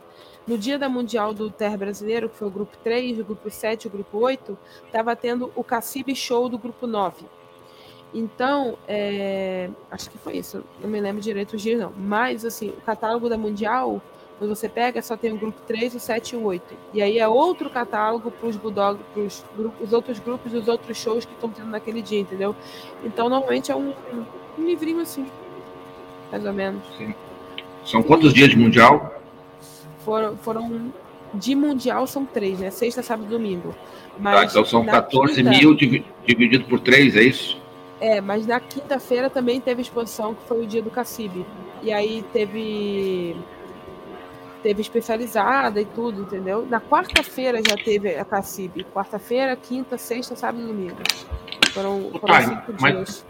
no 0.47 0.59
dia 0.59 0.79
da 0.79 0.89
Mundial 0.89 1.33
do 1.33 1.51
Terra 1.51 1.77
Brasileiro, 1.77 2.29
que 2.29 2.37
foi 2.37 2.49
o 2.49 2.51
grupo 2.51 2.77
3, 2.85 3.21
o 3.21 3.25
grupo 3.25 3.51
7 3.51 3.87
o 3.87 3.91
grupo 3.91 4.19
8, 4.19 4.59
estava 4.85 5.17
tendo 5.17 5.51
o 5.55 5.65
Cacibe 5.65 6.15
Show 6.15 6.49
do 6.49 6.59
grupo 6.59 6.87
9. 6.87 7.25
Então, 8.15 8.79
é, 8.87 9.69
acho 9.91 10.11
que 10.11 10.19
foi 10.19 10.37
isso. 10.39 10.65
Não 10.81 10.89
me 10.89 11.01
lembro 11.01 11.21
direito 11.21 11.55
os 11.55 11.63
dias, 11.63 11.81
não. 11.81 11.93
Mas, 11.97 12.45
assim, 12.45 12.69
o 12.71 12.81
catálogo 12.81 13.29
da 13.29 13.37
Mundial, 13.37 14.01
quando 14.39 14.55
você 14.55 14.69
pega, 14.69 15.01
só 15.01 15.17
tem 15.17 15.33
o 15.33 15.37
grupo 15.37 15.59
3, 15.67 15.95
o 15.95 16.01
7 16.01 16.35
e 16.35 16.37
o 16.37 16.45
8. 16.45 16.75
E 16.93 17.01
aí 17.01 17.19
é 17.19 17.27
outro 17.27 17.71
catálogo 17.71 18.31
para 18.31 18.49
os 18.49 18.57
Bulldog, 18.57 19.01
para 19.15 19.23
os 19.23 19.93
outros 19.93 20.19
grupos 20.19 20.53
dos 20.53 20.69
outros 20.69 20.99
shows 20.99 21.25
que 21.25 21.33
estão 21.33 21.49
tendo 21.49 21.71
naquele 21.71 22.03
dia, 22.03 22.21
entendeu? 22.21 22.55
Então, 23.03 23.31
normalmente 23.31 23.73
é 23.73 23.77
um, 23.77 23.95
um 24.59 24.65
livrinho 24.65 25.01
assim, 25.01 25.27
mais 26.31 26.45
ou 26.45 26.53
menos. 26.53 26.83
Sim. 26.99 27.15
São 27.85 28.03
quantos 28.03 28.35
dias 28.35 28.51
de 28.51 28.59
Mundial? 28.59 29.15
Foram, 30.05 30.37
foram 30.37 30.93
de 31.33 31.55
Mundial 31.55 32.07
são 32.07 32.27
três, 32.27 32.59
né? 32.59 32.71
Sexta, 32.71 33.03
sábado 33.03 33.27
e 33.27 33.31
domingo. 33.31 33.71
Tá, 33.71 33.77
Mas 34.19 34.41
tá, 34.41 34.45
então 34.51 34.65
são 34.65 34.85
14 34.85 35.35
quinta... 35.35 35.51
mil 35.51 35.75
dividido 35.75 36.65
por 36.65 36.81
três, 36.81 37.17
é 37.17 37.23
isso? 37.23 37.61
É, 38.01 38.21
mas 38.21 38.47
na 38.47 38.61
quinta-feira 38.61 39.31
também 39.31 39.61
teve 39.61 39.81
exposição, 39.81 40.35
que 40.35 40.43
foi 40.47 40.63
o 40.63 40.67
dia 40.67 40.83
do 40.83 40.91
Cacibe. 40.91 41.47
E 41.83 41.91
aí 41.91 42.23
teve 42.33 43.35
teve 44.67 44.83
especializada 44.83 45.81
e 45.81 45.85
tudo, 45.85 46.23
entendeu? 46.23 46.67
Na 46.69 46.81
quarta-feira 46.81 47.59
já 47.59 47.77
teve 47.77 48.17
a 48.17 48.25
Cacibe. 48.25 48.83
Quarta-feira, 48.93 49.55
quinta, 49.55 49.97
sexta, 49.97 50.35
sábado 50.35 50.65
e 50.65 50.67
domingo. 50.67 50.97
Foram, 51.71 52.11
foram 52.11 52.27
Pai, 52.27 52.45
cinco 52.47 52.75
mas, 52.81 52.95
dias. 52.95 53.27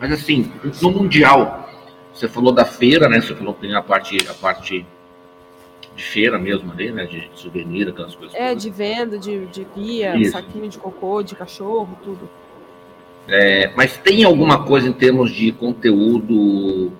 Mas 0.00 0.12
assim, 0.12 0.52
no 0.82 0.90
Mundial, 0.90 1.70
você 2.12 2.26
falou 2.26 2.52
da 2.52 2.64
feira, 2.64 3.08
né? 3.08 3.20
Você 3.20 3.32
falou 3.32 3.54
que 3.54 3.60
tem 3.60 3.76
a 3.76 3.82
parte, 3.82 4.18
a 4.28 4.34
parte 4.34 4.84
de 5.94 6.02
feira 6.02 6.36
mesmo 6.36 6.72
ali, 6.72 6.90
né? 6.90 7.06
De, 7.06 7.30
souvenir, 7.36 7.88
aquelas 7.88 8.16
coisas. 8.16 8.34
É, 8.34 8.48
todas. 8.48 8.62
de 8.64 8.70
venda, 8.70 9.18
de, 9.20 9.46
de 9.46 9.64
guia, 9.72 10.16
Isso. 10.16 10.32
saquinho 10.32 10.68
de 10.68 10.78
cocô, 10.78 11.22
de 11.22 11.36
cachorro, 11.36 11.96
tudo. 12.02 12.28
É, 13.28 13.72
mas 13.76 13.96
tem 13.98 14.24
alguma 14.24 14.64
coisa 14.64 14.88
em 14.88 14.92
termos 14.92 15.30
de 15.30 15.52
conteúdo? 15.52 16.90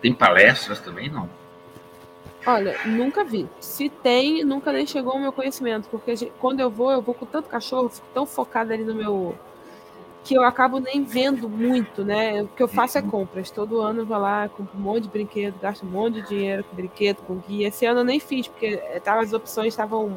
Tem 0.00 0.14
palestras 0.14 0.78
também, 0.78 1.10
não? 1.10 1.28
Olha, 2.46 2.76
nunca 2.86 3.24
vi. 3.24 3.48
Se 3.58 3.88
tem, 3.88 4.44
nunca 4.44 4.72
nem 4.72 4.86
chegou 4.86 5.14
ao 5.14 5.18
meu 5.18 5.32
conhecimento, 5.32 5.88
porque 5.88 6.30
quando 6.38 6.60
eu 6.60 6.70
vou, 6.70 6.92
eu 6.92 7.02
vou 7.02 7.12
com 7.12 7.26
tanto 7.26 7.48
cachorro, 7.48 7.88
fico 7.88 8.06
tão 8.14 8.24
focada 8.24 8.72
ali 8.72 8.84
no 8.84 8.94
meu. 8.94 9.34
que 10.24 10.34
eu 10.34 10.44
acabo 10.44 10.78
nem 10.78 11.02
vendo 11.02 11.48
muito, 11.48 12.04
né? 12.04 12.42
O 12.42 12.48
que 12.48 12.62
eu 12.62 12.68
faço 12.68 12.98
é 12.98 13.00
uhum. 13.00 13.10
compras. 13.10 13.50
Todo 13.50 13.80
ano 13.80 14.02
eu 14.02 14.06
vou 14.06 14.18
lá, 14.18 14.48
compro 14.48 14.78
um 14.78 14.80
monte 14.80 15.02
de 15.04 15.08
brinquedo, 15.08 15.58
gasto 15.60 15.84
um 15.84 15.90
monte 15.90 16.22
de 16.22 16.28
dinheiro 16.28 16.64
com 16.64 16.76
brinquedo, 16.76 17.18
com 17.26 17.36
guia. 17.36 17.68
Esse 17.68 17.84
ano 17.84 18.00
eu 18.00 18.04
nem 18.04 18.20
fiz, 18.20 18.46
porque 18.48 18.66
eh, 18.66 19.02
as 19.04 19.32
opções 19.32 19.68
estavam 19.68 20.16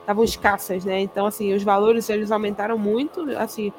estavam 0.00 0.24
escassas, 0.24 0.84
né? 0.86 1.00
Então, 1.00 1.26
assim, 1.26 1.52
os 1.52 1.62
valores 1.62 2.08
eles 2.08 2.30
aumentaram 2.30 2.78
muito. 2.78 3.20
Assim, 3.36 3.72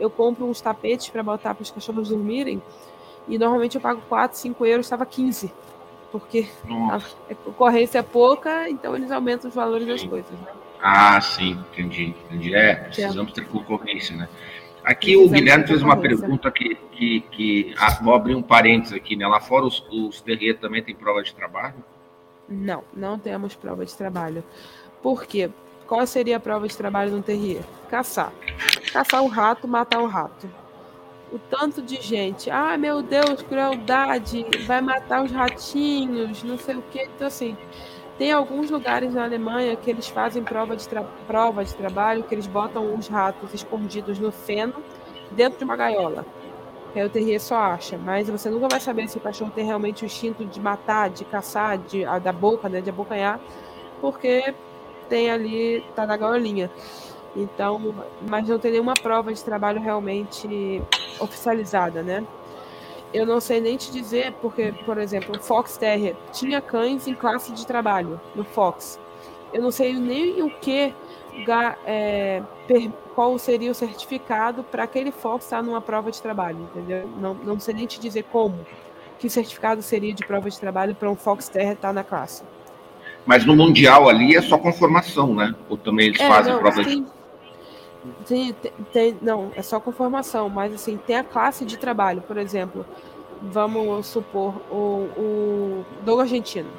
eu 0.00 0.08
compro 0.08 0.46
uns 0.46 0.60
tapetes 0.60 1.10
para 1.10 1.22
botar 1.22 1.54
para 1.54 1.62
os 1.62 1.70
cachorros 1.70 2.08
dormirem 2.08 2.62
e 3.28 3.38
normalmente 3.38 3.74
eu 3.74 3.80
pago 3.80 4.00
4, 4.08 4.38
5 4.38 4.66
euros, 4.66 4.86
estava 4.86 5.04
15. 5.06 5.52
Porque 6.14 6.46
Nossa. 6.64 7.16
a 7.28 7.34
concorrência 7.34 7.98
é 7.98 8.02
pouca, 8.02 8.70
então 8.70 8.94
eles 8.94 9.10
aumentam 9.10 9.48
os 9.48 9.56
valores 9.56 9.84
das 9.84 10.04
coisas. 10.04 10.30
Né? 10.30 10.46
Ah, 10.80 11.20
sim, 11.20 11.58
entendi, 11.72 12.14
entendi. 12.26 12.54
É, 12.54 12.76
precisamos 12.76 13.32
ter 13.32 13.44
concorrência, 13.48 14.16
né? 14.16 14.28
Aqui 14.84 15.16
o 15.16 15.28
Guilherme 15.28 15.66
fez 15.66 15.82
uma 15.82 15.96
pergunta 15.96 16.52
que, 16.52 16.76
que, 16.92 17.20
que 17.32 17.74
ah, 17.76 17.98
vou 18.00 18.14
abrir 18.14 18.36
um 18.36 18.42
parênteses 18.42 18.96
aqui, 18.96 19.16
né? 19.16 19.26
Lá 19.26 19.40
fora 19.40 19.64
os, 19.64 19.84
os 19.90 20.22
também 20.60 20.84
tem 20.84 20.94
prova 20.94 21.20
de 21.20 21.34
trabalho? 21.34 21.82
Não, 22.48 22.84
não 22.94 23.18
temos 23.18 23.56
prova 23.56 23.84
de 23.84 23.92
trabalho. 23.92 24.44
Por 25.02 25.26
quê? 25.26 25.50
Qual 25.84 26.06
seria 26.06 26.36
a 26.36 26.40
prova 26.40 26.68
de 26.68 26.76
trabalho 26.76 27.10
no 27.10 27.24
terrier? 27.24 27.64
Caçar. 27.90 28.32
Caçar 28.92 29.20
o 29.20 29.26
rato, 29.26 29.66
matar 29.66 29.98
o 29.98 30.06
rato. 30.06 30.48
O 31.34 31.38
tanto 31.50 31.82
de 31.82 32.00
gente. 32.00 32.48
Ah, 32.48 32.78
meu 32.78 33.02
Deus, 33.02 33.42
crueldade, 33.42 34.46
vai 34.66 34.80
matar 34.80 35.24
os 35.24 35.32
ratinhos, 35.32 36.44
não 36.44 36.56
sei 36.56 36.76
o 36.76 36.82
quê. 36.92 37.08
Então, 37.12 37.26
assim, 37.26 37.56
tem 38.16 38.30
alguns 38.30 38.70
lugares 38.70 39.12
na 39.12 39.24
Alemanha 39.24 39.74
que 39.74 39.90
eles 39.90 40.06
fazem 40.06 40.44
prova 40.44 40.76
de, 40.76 40.88
prova 41.26 41.64
de 41.64 41.74
trabalho, 41.74 42.22
que 42.22 42.32
eles 42.32 42.46
botam 42.46 42.94
os 42.94 43.08
ratos 43.08 43.52
escondidos 43.52 44.20
no 44.20 44.30
feno, 44.30 44.74
dentro 45.32 45.58
de 45.58 45.64
uma 45.64 45.74
gaiola. 45.74 46.24
Que 46.92 47.00
aí 47.00 47.06
o 47.06 47.10
terrier 47.10 47.40
só 47.40 47.56
acha. 47.56 47.98
Mas 47.98 48.30
você 48.30 48.48
nunca 48.48 48.68
vai 48.68 48.78
saber 48.78 49.08
se 49.08 49.18
o 49.18 49.20
cachorro 49.20 49.50
tem 49.52 49.64
realmente 49.64 50.04
o 50.04 50.06
instinto 50.06 50.44
de 50.44 50.60
matar, 50.60 51.10
de 51.10 51.24
caçar, 51.24 51.78
de, 51.78 52.04
a, 52.04 52.20
da 52.20 52.32
boca, 52.32 52.68
né, 52.68 52.80
de 52.80 52.90
abocanhar, 52.90 53.40
porque 54.00 54.54
tem 55.08 55.32
ali, 55.32 55.84
tá 55.96 56.06
na 56.06 56.16
gaiolinha. 56.16 56.70
Então, 57.36 57.94
mas 58.28 58.48
não 58.48 58.58
tem 58.58 58.72
nenhuma 58.72 58.94
prova 58.94 59.32
de 59.32 59.42
trabalho 59.42 59.80
realmente 59.80 60.82
oficializada, 61.18 62.02
né? 62.02 62.24
Eu 63.12 63.26
não 63.26 63.40
sei 63.40 63.60
nem 63.60 63.76
te 63.76 63.92
dizer, 63.92 64.32
porque, 64.40 64.72
por 64.84 64.98
exemplo, 64.98 65.36
o 65.36 65.40
Fox 65.40 65.76
Terrier 65.76 66.16
tinha 66.32 66.60
cães 66.60 67.06
em 67.06 67.14
classe 67.14 67.52
de 67.52 67.66
trabalho 67.66 68.20
no 68.34 68.44
Fox. 68.44 68.98
Eu 69.52 69.62
não 69.62 69.70
sei 69.70 69.92
nem 69.94 70.42
o 70.42 70.50
que, 70.50 70.92
é, 71.86 72.42
qual 73.14 73.38
seria 73.38 73.70
o 73.70 73.74
certificado 73.74 74.64
para 74.64 74.82
aquele 74.82 75.12
Fox 75.12 75.44
estar 75.44 75.62
numa 75.62 75.80
prova 75.80 76.10
de 76.10 76.20
trabalho, 76.20 76.58
entendeu? 76.60 77.08
Não, 77.20 77.34
não 77.34 77.60
sei 77.60 77.74
nem 77.74 77.86
te 77.86 78.00
dizer 78.00 78.24
como, 78.24 78.66
que 79.18 79.28
certificado 79.30 79.80
seria 79.80 80.12
de 80.12 80.26
prova 80.26 80.50
de 80.50 80.58
trabalho 80.58 80.94
para 80.94 81.08
um 81.08 81.14
Fox 81.14 81.48
Terrier 81.48 81.74
estar 81.74 81.92
na 81.92 82.02
classe. 82.02 82.42
Mas 83.24 83.46
no 83.46 83.56
Mundial 83.56 84.08
ali 84.08 84.36
é 84.36 84.42
só 84.42 84.58
conformação, 84.58 85.34
né? 85.34 85.54
Ou 85.68 85.76
também 85.76 86.08
eles 86.08 86.20
é, 86.20 86.28
fazem 86.28 86.52
não, 86.52 86.60
prova 86.60 86.82
sim. 86.82 87.04
de 87.04 87.13
tem, 88.26 88.54
tem, 88.92 89.16
não, 89.22 89.50
é 89.54 89.62
só 89.62 89.80
conformação, 89.80 90.48
mas 90.48 90.74
assim, 90.74 90.96
tem 90.96 91.16
a 91.16 91.24
classe 91.24 91.64
de 91.64 91.78
trabalho, 91.78 92.22
por 92.22 92.36
exemplo, 92.36 92.84
vamos 93.40 94.06
supor, 94.06 94.54
o, 94.70 95.08
o 95.16 95.84
Doug 96.02 96.20
Argentino. 96.20 96.70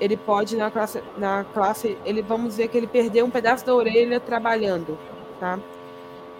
Ele 0.00 0.16
pode 0.16 0.56
na 0.56 0.70
classe, 0.70 1.02
na 1.16 1.44
classe, 1.52 1.98
ele 2.04 2.22
vamos 2.22 2.50
dizer 2.50 2.68
que 2.68 2.78
ele 2.78 2.86
perdeu 2.86 3.26
um 3.26 3.30
pedaço 3.30 3.66
da 3.66 3.74
orelha 3.74 4.20
trabalhando, 4.20 4.96
tá? 5.40 5.58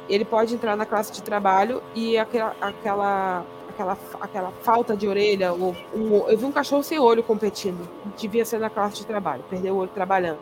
Ele 0.09 0.25
pode 0.25 0.55
entrar 0.55 0.77
na 0.77 0.87
classe 0.87 1.13
de 1.13 1.23
trabalho 1.23 1.83
e 1.95 2.17
aquela, 2.17 2.55
aquela, 2.61 3.45
aquela, 3.69 3.99
aquela 4.21 4.51
falta 4.63 4.97
de 4.97 5.07
orelha, 5.07 5.53
ou 5.53 5.77
um, 5.95 6.29
eu 6.29 6.39
vi 6.39 6.45
um 6.45 6.53
cachorro 6.53 6.83
sem 6.83 6.99
olho 6.99 7.23
competindo, 7.23 7.87
devia 8.17 8.45
ser 8.45 8.59
na 8.59 8.71
classe 8.71 8.97
de 8.97 9.07
trabalho, 9.07 9.45
perdeu 9.51 9.75
o 9.75 9.79
olho 9.79 9.91
trabalhando. 9.91 10.39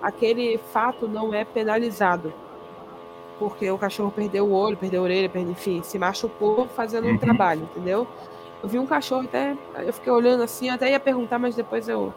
Aquele 0.00 0.58
fato 0.72 1.08
não 1.08 1.34
é 1.34 1.44
penalizado 1.44 2.32
porque 3.38 3.70
o 3.70 3.78
cachorro 3.78 4.10
perdeu 4.10 4.46
o 4.46 4.52
olho, 4.52 4.76
perdeu 4.76 5.00
a 5.00 5.04
orelha, 5.04 5.28
perdeu, 5.28 5.52
enfim, 5.52 5.82
se 5.82 5.98
machucou 5.98 6.66
fazendo 6.68 7.06
um 7.06 7.12
uhum. 7.12 7.18
trabalho, 7.18 7.62
entendeu? 7.62 8.06
Eu 8.62 8.68
vi 8.68 8.78
um 8.78 8.86
cachorro 8.86 9.22
até, 9.22 9.56
eu 9.78 9.92
fiquei 9.92 10.12
olhando 10.12 10.42
assim, 10.42 10.68
até 10.68 10.90
ia 10.90 11.00
perguntar, 11.00 11.38
mas 11.38 11.54
depois 11.54 11.88
eu 11.88 12.12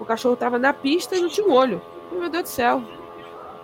o 0.00 0.04
cachorro 0.04 0.34
estava 0.34 0.58
na 0.58 0.72
pista 0.72 1.16
e 1.16 1.20
não 1.20 1.28
tinha 1.28 1.46
um 1.46 1.52
olho. 1.52 1.82
Meu 2.12 2.28
Deus 2.28 2.44
do 2.44 2.48
céu. 2.48 2.82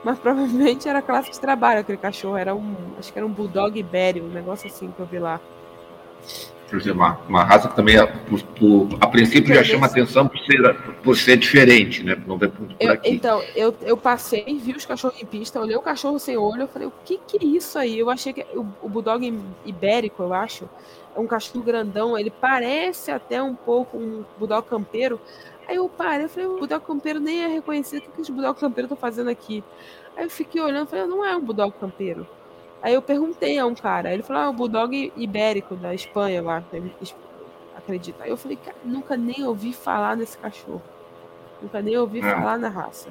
Mas 0.03 0.19
provavelmente 0.21 0.89
era 0.89 1.01
classe 1.01 1.31
de 1.31 1.39
trabalho 1.39 1.81
aquele 1.81 1.99
cachorro, 1.99 2.37
era 2.37 2.55
um, 2.55 2.75
acho 2.99 3.13
que 3.13 3.19
era 3.19 3.27
um 3.27 3.31
bulldog 3.31 3.79
ibério, 3.79 4.25
um 4.25 4.29
negócio 4.29 4.67
assim 4.67 4.91
que 4.91 5.01
eu 5.01 5.07
vi 5.07 5.19
lá 5.19 5.41
por 6.69 6.79
exemplo, 6.79 7.01
uma, 7.01 7.19
uma 7.29 7.45
raça 7.45 7.69
que 7.69 7.77
também, 7.77 7.97
por, 8.29 8.43
por, 8.43 8.99
a 9.01 9.07
princípio, 9.07 9.55
já 9.55 9.63
chama 9.63 9.87
atenção 9.87 10.27
por 10.27 10.39
ser, 10.39 10.75
por 11.03 11.17
ser 11.17 11.37
diferente, 11.37 12.03
né? 12.03 12.17
Não 12.27 12.39
ver 12.39 12.51
por, 12.51 12.69
eu, 12.81 12.93
aqui. 12.93 13.11
Então, 13.11 13.43
eu, 13.55 13.75
eu 13.83 13.97
passei, 13.97 14.45
vi 14.59 14.73
os 14.73 14.85
cachorros 14.85 15.21
em 15.23 15.27
pista, 15.27 15.61
olhei 15.61 15.77
o 15.77 15.83
cachorro 15.83 16.19
sem 16.19 16.37
olho, 16.37 16.63
eu 16.63 16.69
falei, 16.69 16.89
o 16.89 16.93
que 17.05 17.19
que 17.27 17.37
é 17.37 17.47
isso 17.47 17.79
aí? 17.79 17.99
Eu 17.99 18.11
achei 18.11 18.33
que 18.33 18.45
o, 18.55 18.67
o 18.83 18.89
Bulldog 18.89 19.39
ibérico, 19.65 20.23
eu 20.23 20.33
acho, 20.33 20.69
é 21.15 21.21
um 21.21 21.27
cachorro 21.27 21.63
grandão, 21.63 22.19
ele 22.19 22.31
parece 22.31 23.11
até 23.11 23.43
um 23.43 23.55
pouco 23.55 23.97
um 23.97 24.25
Bulldog 24.39 24.67
campeiro. 24.69 25.21
Aí 25.69 25.77
eu 25.77 25.89
parei, 25.89 26.27
eu 26.27 26.29
falei, 26.29 26.49
o 26.49 26.59
Bulldog 26.59 26.85
campeiro 26.85 27.21
nem 27.21 27.45
é 27.45 27.47
reconhecido, 27.47 27.99
o 27.99 28.03
que, 28.03 28.11
que 28.11 28.21
os 28.21 28.31
Bulldog 28.31 28.59
campeiros 28.59 28.91
estão 28.91 28.97
fazendo 28.97 29.31
aqui? 29.31 29.63
Aí 30.17 30.25
eu 30.25 30.31
fiquei 30.31 30.61
olhando, 30.61 30.89
falei, 30.89 31.07
não 31.07 31.25
é 31.25 31.37
um 31.37 31.41
Bulldog 31.41 31.73
campeiro. 31.79 32.27
Aí 32.85 32.93
eu 32.93 33.01
perguntei 33.01 33.59
a 33.59 33.65
um 33.65 33.75
cara, 33.75 34.13
ele 34.13 34.23
falou, 34.23 34.43
ah, 34.43 34.51
o 34.51 34.53
Bulldog 34.53 35.11
ibérico 35.17 35.75
da 35.75 35.95
Espanha, 35.95 36.43
lá, 36.43 36.63
acredita. 37.75 38.25
Aí 38.25 38.29
eu 38.29 38.37
falei, 38.37 38.59
cara, 38.63 38.77
nunca 38.85 39.17
nem 39.17 39.43
ouvi 39.43 39.73
falar 39.73 40.15
nesse 40.15 40.37
cachorro. 40.37 40.83
Nunca 41.63 41.81
nem 41.81 41.97
ouvi 41.97 42.19
é. 42.19 42.23
falar 42.23 42.59
na 42.59 42.69
raça. 42.69 43.09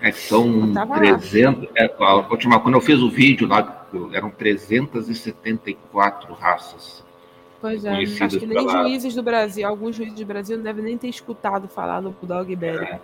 É 0.00 0.10
são 0.12 0.72
300. 0.72 1.68
É, 1.74 1.88
quando 1.88 2.72
eu 2.72 2.80
fiz 2.80 3.00
o 3.00 3.10
vídeo 3.10 3.46
lá, 3.46 3.86
eram 4.14 4.30
374 4.30 6.32
raças. 6.32 7.04
Pois 7.60 7.84
é, 7.84 7.90
acho 7.90 8.38
que 8.38 8.46
nem 8.46 8.66
pela... 8.66 8.82
juízes 8.82 9.14
do 9.14 9.22
Brasil, 9.22 9.68
alguns 9.68 9.94
juízes 9.94 10.18
do 10.18 10.24
Brasil 10.24 10.56
não 10.56 10.64
devem 10.64 10.82
nem 10.82 10.96
ter 10.96 11.08
escutado 11.08 11.68
falar 11.68 12.00
no 12.00 12.12
Bulldog 12.12 12.50
ibérico. 12.50 12.94
É. 12.94 13.00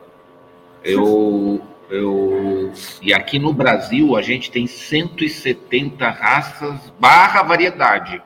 Eu, 0.82 1.60
eu, 1.90 2.72
e 3.00 3.12
aqui 3.14 3.38
no 3.38 3.52
Brasil 3.52 4.16
a 4.16 4.22
gente 4.22 4.50
tem 4.50 4.66
170 4.66 6.08
raças 6.08 6.92
barra 6.98 7.42
variedade. 7.42 8.22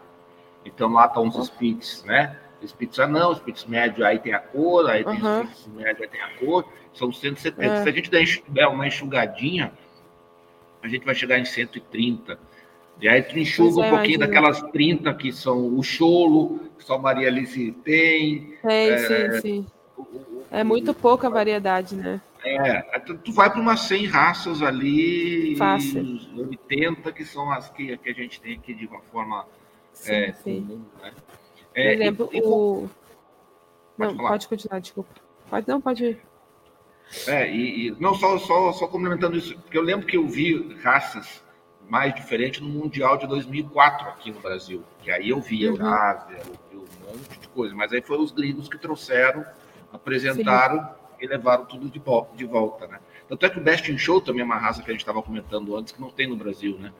Então 0.64 0.92
lá 0.92 1.06
estão 1.06 1.28
os 1.28 1.46
Spitz, 1.46 2.04
né? 2.04 2.36
Spitz 2.64 2.98
anão, 2.98 3.34
Spitz 3.34 3.64
médio, 3.64 4.04
aí 4.04 4.18
tem 4.18 4.32
a 4.32 4.38
cor, 4.38 4.88
aí 4.88 5.04
tem 5.04 5.20
uhum. 5.20 5.44
Spitz 5.44 5.66
médio, 5.74 6.02
aí 6.02 6.08
tem 6.08 6.20
a 6.20 6.28
cor. 6.38 6.64
São 6.92 7.12
170. 7.12 7.64
É. 7.64 7.82
Se 7.82 7.88
a 7.88 7.92
gente 7.92 8.10
der 8.48 8.66
uma 8.68 8.86
enxugadinha, 8.86 9.72
a 10.82 10.88
gente 10.88 11.04
vai 11.04 11.14
chegar 11.14 11.38
em 11.38 11.44
130. 11.44 12.38
E 13.00 13.08
aí 13.08 13.22
tu 13.22 13.38
enxuga 13.38 13.82
é, 13.82 13.86
um 13.86 13.90
pouquinho 13.90 14.16
imagina. 14.16 14.26
daquelas 14.26 14.62
30 14.70 15.14
que 15.14 15.32
são 15.32 15.76
o 15.76 15.82
cholo, 15.82 16.60
que 16.78 16.84
só 16.84 16.98
Maria 16.98 17.28
Alice 17.28 17.72
tem. 17.84 18.54
É, 18.64 18.88
é 18.88 18.98
sim, 18.98 19.40
sim. 19.40 19.66
É 20.50 20.62
muito 20.62 20.92
pouca 20.92 21.30
variedade, 21.30 21.96
né? 21.96 22.20
É, 22.44 22.82
tu 22.98 23.32
vai 23.32 23.50
para 23.50 23.60
umas 23.60 23.80
100 23.80 24.06
raças 24.06 24.62
ali, 24.62 25.54
Fácil. 25.56 26.18
80 26.36 27.12
que 27.12 27.24
são 27.24 27.50
as 27.52 27.70
que, 27.70 27.96
que 27.96 28.10
a 28.10 28.12
gente 28.12 28.40
tem 28.40 28.54
aqui 28.54 28.74
de 28.74 28.86
uma 28.86 29.00
forma 29.00 29.46
sim, 29.92 30.12
é, 30.12 30.32
sim. 30.32 30.60
comum, 30.60 30.84
né? 31.00 31.12
É, 31.74 31.84
Por 31.84 32.02
exemplo, 32.02 32.30
e, 32.32 32.42
o... 32.42 32.90
Pode 33.96 34.10
não, 34.10 34.16
falar. 34.16 34.30
pode 34.30 34.48
continuar, 34.48 34.80
desculpa. 34.80 35.10
Pode, 35.48 35.68
não, 35.68 35.80
pode 35.80 36.04
ir. 36.04 36.20
É, 37.28 37.48
e, 37.48 37.88
e, 37.88 37.90
não, 38.00 38.14
só, 38.14 38.36
só, 38.38 38.72
só 38.72 38.88
complementando 38.88 39.36
isso, 39.36 39.56
porque 39.60 39.78
eu 39.78 39.82
lembro 39.82 40.06
que 40.06 40.16
eu 40.16 40.26
vi 40.26 40.74
raças 40.82 41.44
mais 41.88 42.14
diferentes 42.14 42.60
no 42.60 42.68
Mundial 42.68 43.18
de 43.18 43.26
2004 43.26 44.08
aqui 44.08 44.32
no 44.32 44.40
Brasil, 44.40 44.82
que 45.00 45.10
aí 45.10 45.28
eu 45.28 45.40
vi 45.40 45.68
uhum. 45.68 45.76
Eurásia, 45.76 46.38
eu 46.44 46.58
vi 46.70 46.76
um 46.76 47.06
monte 47.06 47.38
de 47.38 47.48
coisa, 47.48 47.74
mas 47.74 47.92
aí 47.92 48.02
foram 48.02 48.24
os 48.24 48.32
gringos 48.32 48.68
que 48.68 48.78
trouxeram, 48.78 49.44
apresentaram 49.92 50.78
Sim 50.78 51.01
e 51.22 51.26
levaram 51.26 51.64
tudo 51.64 51.88
de, 51.88 52.02
de 52.36 52.44
volta, 52.44 52.86
né? 52.88 52.98
Tanto 53.28 53.46
é 53.46 53.48
que 53.48 53.58
o 53.58 53.62
Best 53.62 53.90
in 53.90 53.96
Show 53.96 54.20
também 54.20 54.42
é 54.42 54.44
uma 54.44 54.58
raça 54.58 54.82
que 54.82 54.90
a 54.90 54.92
gente 54.92 55.00
estava 55.00 55.22
comentando 55.22 55.76
antes, 55.76 55.92
que 55.92 56.00
não 56.00 56.10
tem 56.10 56.28
no 56.28 56.36
Brasil, 56.36 56.76
né? 56.78 56.92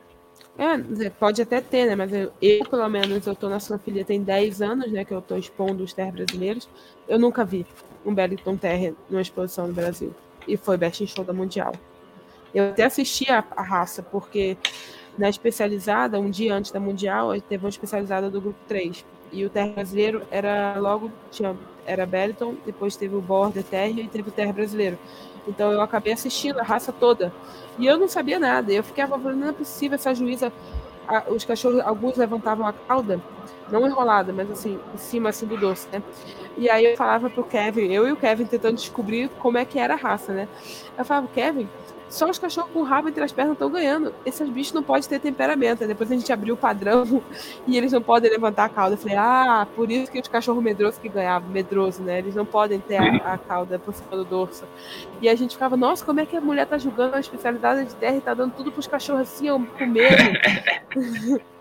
É, 0.57 1.09
pode 1.09 1.41
até 1.41 1.59
ter, 1.59 1.85
né? 1.85 1.95
Mas 1.95 2.13
eu, 2.13 2.31
eu 2.41 2.65
pelo 2.65 2.87
menos, 2.87 3.27
eu 3.27 3.35
tô 3.35 3.49
na 3.49 3.59
Sanfilia 3.59 4.05
tem 4.05 4.23
10 4.23 4.61
anos, 4.61 4.91
né? 4.91 5.03
Que 5.03 5.13
eu 5.13 5.21
tô 5.21 5.35
expondo 5.35 5.83
os 5.83 5.93
terras 5.93 6.13
brasileiros. 6.13 6.69
Eu 7.07 7.19
nunca 7.19 7.43
vi 7.43 7.65
um 8.05 8.13
Bellington 8.13 8.55
Terra 8.55 8.93
numa 9.09 9.21
exposição 9.21 9.67
no 9.67 9.73
Brasil. 9.73 10.15
E 10.47 10.55
foi 10.55 10.77
Best 10.77 11.03
in 11.03 11.07
Show 11.07 11.25
da 11.25 11.33
Mundial. 11.33 11.73
Eu 12.53 12.69
até 12.69 12.83
assisti 12.83 13.29
a, 13.29 13.43
a 13.55 13.61
raça, 13.61 14.01
porque 14.01 14.57
na 15.17 15.29
especializada, 15.29 16.19
um 16.19 16.29
dia 16.29 16.53
antes 16.53 16.71
da 16.71 16.79
Mundial, 16.79 17.39
teve 17.41 17.65
uma 17.65 17.69
especializada 17.69 18.29
do 18.29 18.39
grupo 18.39 18.59
3. 18.67 19.05
E 19.31 19.43
o 19.45 19.49
terra 19.49 19.69
brasileiro 19.69 20.21
era 20.31 20.79
logo, 20.79 21.11
tinha 21.31 21.57
era 21.85 22.05
Beliton, 22.05 22.55
depois 22.65 22.95
teve 22.95 23.15
o 23.15 23.21
Border 23.21 23.63
Terrier 23.63 24.05
e 24.05 24.07
teve 24.07 24.29
o 24.29 24.31
Terra 24.31 24.53
Brasileiro. 24.53 24.97
Então 25.47 25.71
eu 25.71 25.81
acabei 25.81 26.13
assistindo 26.13 26.59
a 26.59 26.63
raça 26.63 26.91
toda. 26.91 27.33
E 27.77 27.85
eu 27.85 27.97
não 27.97 28.07
sabia 28.07 28.39
nada. 28.39 28.71
Eu 28.71 28.83
ficava 28.83 29.17
falando, 29.19 29.39
não 29.39 29.49
é 29.49 29.53
possível 29.53 29.95
essa 29.95 30.13
juíza. 30.13 30.51
A, 31.07 31.29
os 31.29 31.43
cachorros, 31.43 31.81
alguns 31.81 32.15
levantavam 32.15 32.65
a 32.65 32.71
cauda, 32.71 33.19
não 33.69 33.85
enrolada, 33.85 34.31
mas 34.31 34.49
assim, 34.49 34.79
em 34.93 34.97
cima 34.97 35.29
assim 35.29 35.45
do 35.45 35.57
doce, 35.57 35.87
né? 35.91 36.01
E 36.57 36.69
aí 36.69 36.85
eu 36.85 36.95
falava 36.95 37.29
pro 37.29 37.43
Kevin, 37.43 37.91
eu 37.91 38.07
e 38.07 38.11
o 38.13 38.15
Kevin 38.15 38.45
tentando 38.45 38.75
descobrir 38.75 39.29
como 39.39 39.57
é 39.57 39.65
que 39.65 39.77
era 39.77 39.95
a 39.95 39.97
raça, 39.97 40.31
né? 40.31 40.47
Eu 40.97 41.03
falava, 41.03 41.27
Kevin, 41.27 41.67
só 42.13 42.29
os 42.29 42.37
cachorros 42.37 42.69
com 42.71 42.79
o 42.79 42.83
rabo 42.83 43.09
entre 43.09 43.23
as 43.23 43.31
pernas 43.31 43.53
estão 43.53 43.71
ganhando. 43.71 44.13
Esses 44.23 44.47
bichos 44.47 44.71
não 44.71 44.83
podem 44.83 45.09
ter 45.09 45.19
temperamento. 45.19 45.85
Depois 45.87 46.11
a 46.11 46.15
gente 46.15 46.31
abriu 46.31 46.53
o 46.53 46.57
padrão 46.57 47.23
e 47.65 47.75
eles 47.75 47.91
não 47.91 48.01
podem 48.01 48.29
levantar 48.29 48.65
a 48.65 48.69
cauda. 48.69 48.93
Eu 48.93 48.99
falei, 48.99 49.17
ah, 49.17 49.67
por 49.75 49.89
isso 49.89 50.11
que 50.11 50.19
os 50.19 50.27
cachorros 50.27 50.63
medrosos 50.63 50.99
que 50.99 51.09
ganhavam, 51.09 51.49
medroso, 51.49 52.03
né? 52.03 52.19
Eles 52.19 52.35
não 52.35 52.45
podem 52.45 52.79
ter 52.79 52.97
a, 52.97 53.33
a 53.33 53.37
cauda 53.37 53.79
por 53.79 53.95
cima 53.95 54.15
do 54.15 54.23
dorso. 54.23 54.63
E 55.21 55.27
a 55.27 55.33
gente 55.33 55.55
ficava, 55.55 55.75
nossa, 55.75 56.05
como 56.05 56.19
é 56.19 56.25
que 56.25 56.37
a 56.37 56.41
mulher 56.41 56.67
tá 56.67 56.77
julgando 56.77 57.15
a 57.15 57.19
especialidade 57.19 57.85
de 57.85 57.95
terra 57.95 58.17
e 58.17 58.21
tá 58.21 58.33
dando 58.35 58.53
tudo 58.53 58.71
pros 58.71 58.85
cachorros 58.85 59.23
assim, 59.23 59.47
com 59.47 59.85
medo. 59.87 61.43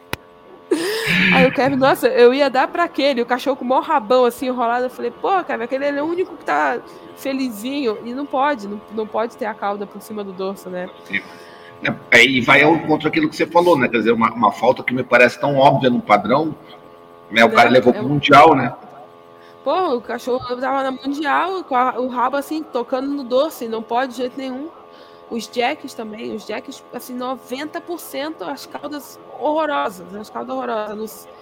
Aí 1.35 1.47
o 1.47 1.53
Kevin, 1.53 1.77
nossa, 1.77 2.09
eu 2.09 2.33
ia 2.33 2.49
dar 2.49 2.69
para 2.69 2.85
aquele, 2.85 3.23
o 3.23 3.27
cachorro 3.27 3.57
com 3.57 3.65
o 3.65 3.69
maior 3.69 3.83
rabão 3.83 4.25
assim 4.25 4.47
enrolado. 4.47 4.87
Eu 4.87 4.91
falei, 4.91 5.11
pô, 5.11 5.43
Kevin, 5.45 5.65
aquele 5.65 5.85
é 5.85 6.03
o 6.03 6.07
único 6.07 6.37
que 6.37 6.45
tá 6.45 6.79
felizinho. 7.17 7.99
E 8.05 8.13
não 8.13 8.27
pode, 8.27 8.67
não, 8.67 8.81
não 8.93 9.07
pode 9.07 9.37
ter 9.37 9.47
a 9.47 9.55
cauda 9.55 9.87
por 9.87 10.01
cima 10.01 10.25
do 10.25 10.33
dorso, 10.33 10.69
né? 10.71 10.89
É, 12.11 12.25
e 12.25 12.41
vai 12.41 12.63
ao 12.63 12.75
encontro 12.75 13.09
aquilo 13.09 13.29
que 13.29 13.37
você 13.37 13.47
falou, 13.47 13.77
né? 13.77 13.89
Quer 13.89 13.99
dizer, 13.99 14.13
uma, 14.13 14.33
uma 14.33 14.53
falta 14.53 14.83
que 14.83 14.95
me 14.95 15.03
parece 15.03 15.41
tão 15.41 15.57
óbvia 15.57 15.91
no 15.91 16.01
padrão, 16.01 16.55
né? 17.31 17.45
O 17.45 17.51
cara 17.51 17.69
é, 17.69 17.73
levou 17.73 17.93
é, 17.93 17.99
pro 17.99 18.09
Mundial, 18.09 18.55
né? 18.55 18.73
Pô, 19.65 19.97
o 19.97 20.01
cachorro 20.01 20.57
tava 20.57 20.83
na 20.83 20.91
Mundial, 20.93 21.65
com 21.65 21.75
a, 21.75 21.99
o 21.99 22.09
rabo 22.09 22.37
assim, 22.37 22.63
tocando 22.63 23.09
no 23.09 23.25
doce, 23.25 23.69
não 23.69 23.83
pode 23.83 24.13
de 24.13 24.19
jeito 24.19 24.39
nenhum. 24.39 24.69
Os 25.33 25.49
jacks 25.49 25.95
também, 25.95 26.35
os 26.35 26.47
jacks, 26.47 26.85
assim, 26.93 27.17
90% 27.17 28.43
as 28.43 28.67
caudas 28.67 29.19
horrorosas, 29.41 30.15
as 30.15 30.29
caudas 30.29 30.55
horrorosas. 30.55 30.91
Não, 30.95 31.33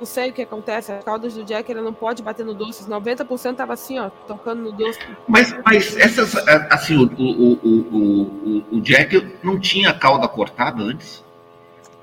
não, 0.00 0.06
sei 0.06 0.30
o 0.30 0.32
que 0.32 0.40
acontece, 0.40 0.92
as 0.92 1.04
caudas 1.04 1.34
do 1.34 1.44
jack 1.44 1.70
ele 1.70 1.82
não 1.82 1.92
pode 1.92 2.22
bater 2.22 2.44
no 2.44 2.54
doce, 2.54 2.88
90% 2.88 3.54
tava 3.54 3.74
assim, 3.74 3.98
ó, 3.98 4.08
tocando 4.26 4.62
no 4.62 4.72
doce. 4.72 4.98
Mas, 5.28 5.54
mas 5.62 5.94
essas, 5.94 6.34
assim, 6.70 6.96
o, 6.96 7.04
o, 7.04 7.52
o, 7.52 8.66
o, 8.72 8.76
o 8.78 8.80
jack 8.80 9.38
não 9.42 9.60
tinha 9.60 9.92
cauda 9.92 10.26
cortada 10.26 10.82
antes? 10.82 11.22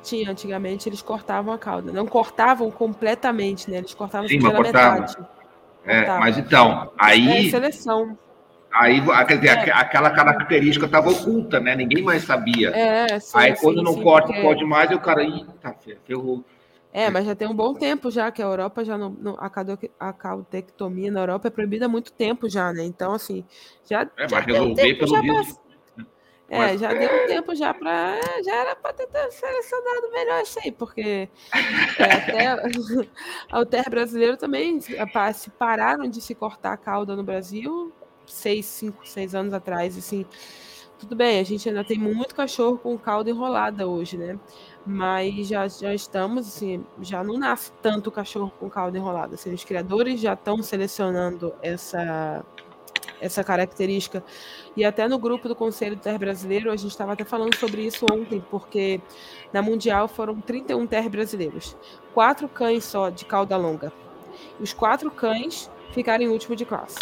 Tinha, 0.03 0.29
antigamente 0.29 0.87
eles 0.87 1.01
cortavam 1.01 1.51
a 1.51 1.57
cauda. 1.57 1.91
Não 1.91 2.05
cortavam 2.05 2.69
completamente, 2.69 3.69
né? 3.69 3.79
Eles 3.79 3.95
cortavam 3.95 4.27
Sim, 4.27 4.39
pela 4.39 4.61
metade. 4.61 5.17
É, 5.83 6.05
mas 6.19 6.37
então, 6.37 6.91
aí. 6.99 7.47
É 7.47 7.49
seleção. 7.49 8.15
Aí, 8.73 9.01
quer 9.27 9.35
dizer, 9.37 9.69
é. 9.69 9.71
aquela 9.71 10.09
característica 10.11 10.85
estava 10.85 11.09
oculta, 11.09 11.59
né? 11.59 11.75
Ninguém 11.75 12.03
mais 12.03 12.23
sabia. 12.23 12.69
É, 12.69 13.19
sim, 13.19 13.37
Aí 13.37 13.55
sim, 13.55 13.61
quando 13.61 13.83
não 13.83 13.93
sim, 13.93 14.03
corta, 14.03 14.27
porque... 14.27 14.41
pode 14.41 14.65
mais, 14.65 14.89
o 14.91 14.99
cara, 14.99 15.21
tá, 15.61 15.75
ferrou. 16.05 16.43
É, 16.93 17.09
mas 17.09 17.25
já 17.25 17.33
tem 17.33 17.47
um 17.47 17.55
bom 17.55 17.73
tempo 17.73 18.11
já 18.11 18.29
que 18.31 18.41
a 18.41 18.45
Europa 18.45 18.83
já 18.83 18.97
não, 18.97 19.11
não 19.11 19.37
a 19.39 20.13
caudectomia 20.13 21.09
na 21.09 21.21
Europa 21.21 21.47
é 21.47 21.51
proibida 21.51 21.85
há 21.85 21.89
muito 21.89 22.11
tempo 22.11 22.49
já, 22.49 22.73
né? 22.73 22.83
Então 22.83 23.13
assim, 23.13 23.45
já 23.89 24.01
é, 24.17 24.27
já 24.27 24.37
mas 24.37 24.45
resolver 24.45 24.93
pelo 24.95 25.21
visto. 25.21 25.61
É, 26.49 26.57
mas... 26.57 26.81
já 26.81 26.93
deu 26.93 27.09
um 27.09 27.27
tempo 27.27 27.55
já 27.55 27.73
para 27.73 28.19
já 28.43 28.53
era 28.53 28.75
para 28.75 28.91
ter 28.91 29.07
selecionado 29.31 30.11
melhor 30.11 30.41
isso 30.41 30.59
aí, 30.61 30.69
porque 30.69 31.29
é, 31.97 32.13
até 32.13 32.55
o 33.57 33.65
terra 33.65 33.89
brasileiro 33.89 34.35
também 34.35 34.81
se 34.81 35.49
pararam 35.51 36.09
de 36.09 36.19
se 36.19 36.35
cortar 36.35 36.73
a 36.73 36.77
cauda 36.77 37.15
no 37.15 37.23
Brasil 37.23 37.93
seis, 38.25 38.65
cinco, 38.65 39.07
seis 39.07 39.35
anos 39.35 39.53
atrás, 39.53 39.97
assim. 39.97 40.25
Tudo 40.99 41.15
bem, 41.15 41.39
a 41.39 41.43
gente 41.43 41.67
ainda 41.67 41.83
tem 41.83 41.97
muito 41.97 42.35
cachorro 42.35 42.77
com 42.77 42.95
cauda 42.95 43.29
enrolada 43.29 43.87
hoje, 43.87 44.17
né? 44.17 44.39
Mas 44.85 45.47
já, 45.47 45.67
já 45.67 45.93
estamos, 45.95 46.47
assim, 46.47 46.85
já 47.01 47.23
não 47.23 47.39
nasce 47.39 47.71
tanto 47.81 48.11
cachorro 48.11 48.51
com 48.59 48.69
cauda 48.69 48.99
enrolada. 48.99 49.33
Assim, 49.33 49.51
os 49.51 49.63
criadores 49.63 50.19
já 50.21 50.33
estão 50.33 50.61
selecionando 50.61 51.55
essa, 51.61 52.45
essa 53.19 53.43
característica. 53.43 54.23
E 54.75 54.83
até 54.83 55.07
no 55.07 55.17
grupo 55.17 55.47
do 55.47 55.55
Conselho 55.55 55.97
Ter 55.97 56.17
Brasileiro, 56.17 56.71
a 56.71 56.75
gente 56.75 56.91
estava 56.91 57.13
até 57.13 57.23
falando 57.23 57.55
sobre 57.55 57.83
isso 57.83 58.05
ontem, 58.11 58.43
porque 58.51 59.01
na 59.53 59.61
Mundial 59.61 60.07
foram 60.07 60.41
31 60.41 60.85
Ter 60.87 61.09
brasileiros, 61.09 61.77
quatro 62.13 62.49
cães 62.49 62.83
só 62.83 63.09
de 63.09 63.25
cauda 63.25 63.55
longa. 63.55 63.93
Os 64.59 64.73
quatro 64.73 65.09
cães 65.11 65.69
ficaram 65.91 66.23
em 66.23 66.27
último 66.27 66.55
de 66.55 66.65
classe. 66.65 66.97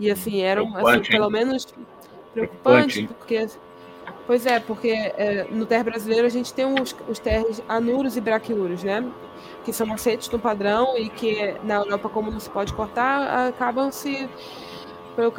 E 0.00 0.10
assim, 0.10 0.40
eram 0.40 0.74
assim, 0.76 1.02
pelo 1.02 1.30
menos 1.30 1.68
preocupantes, 2.32 3.06
porque. 3.06 3.46
Pois 4.26 4.46
é, 4.46 4.58
porque 4.58 4.90
é, 4.90 5.46
no 5.50 5.66
ter 5.66 5.84
brasileiro 5.84 6.26
a 6.26 6.30
gente 6.30 6.54
tem 6.54 6.64
os, 6.64 6.96
os 7.06 7.18
terres 7.18 7.62
anuros 7.68 8.16
e 8.16 8.20
braquiuros, 8.20 8.82
né? 8.82 9.04
Que 9.64 9.72
são 9.72 9.92
aceitos 9.92 10.28
no 10.30 10.38
padrão 10.38 10.96
e 10.96 11.10
que 11.10 11.54
na 11.64 11.76
Europa, 11.76 12.08
como 12.08 12.30
não 12.30 12.40
se 12.40 12.48
pode 12.48 12.72
cortar, 12.72 13.48
acabam 13.48 13.92
se. 13.92 14.28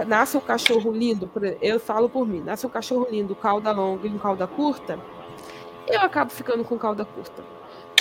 Nasce 0.05 0.37
um 0.37 0.41
cachorro 0.41 0.91
lindo, 0.91 1.29
eu 1.59 1.79
falo 1.79 2.07
por 2.07 2.27
mim, 2.27 2.41
nasce 2.41 2.67
um 2.67 2.69
cachorro 2.69 3.07
lindo, 3.09 3.33
cauda 3.33 3.71
longa 3.71 4.05
e 4.05 4.11
um 4.11 4.17
cauda 4.19 4.45
curta, 4.45 4.99
eu 5.87 6.01
acabo 6.01 6.29
ficando 6.29 6.63
com 6.63 6.77
cauda 6.77 7.03
curta 7.03 7.41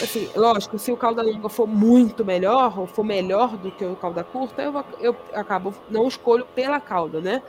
assim, 0.04 0.28
lógico, 0.34 0.78
se 0.78 0.90
o 0.92 0.96
cauda 0.96 1.22
longa 1.22 1.48
for 1.48 1.66
muito 1.66 2.24
melhor, 2.24 2.78
ou 2.78 2.86
for 2.86 3.04
melhor 3.04 3.56
do 3.56 3.70
que 3.70 3.84
o 3.84 3.96
cauda 3.96 4.24
curta, 4.24 4.62
eu, 4.62 4.84
eu 5.00 5.16
acabo, 5.34 5.74
não 5.88 6.08
escolho 6.08 6.46
pela 6.54 6.80
cauda, 6.80 7.20
né? 7.20 7.42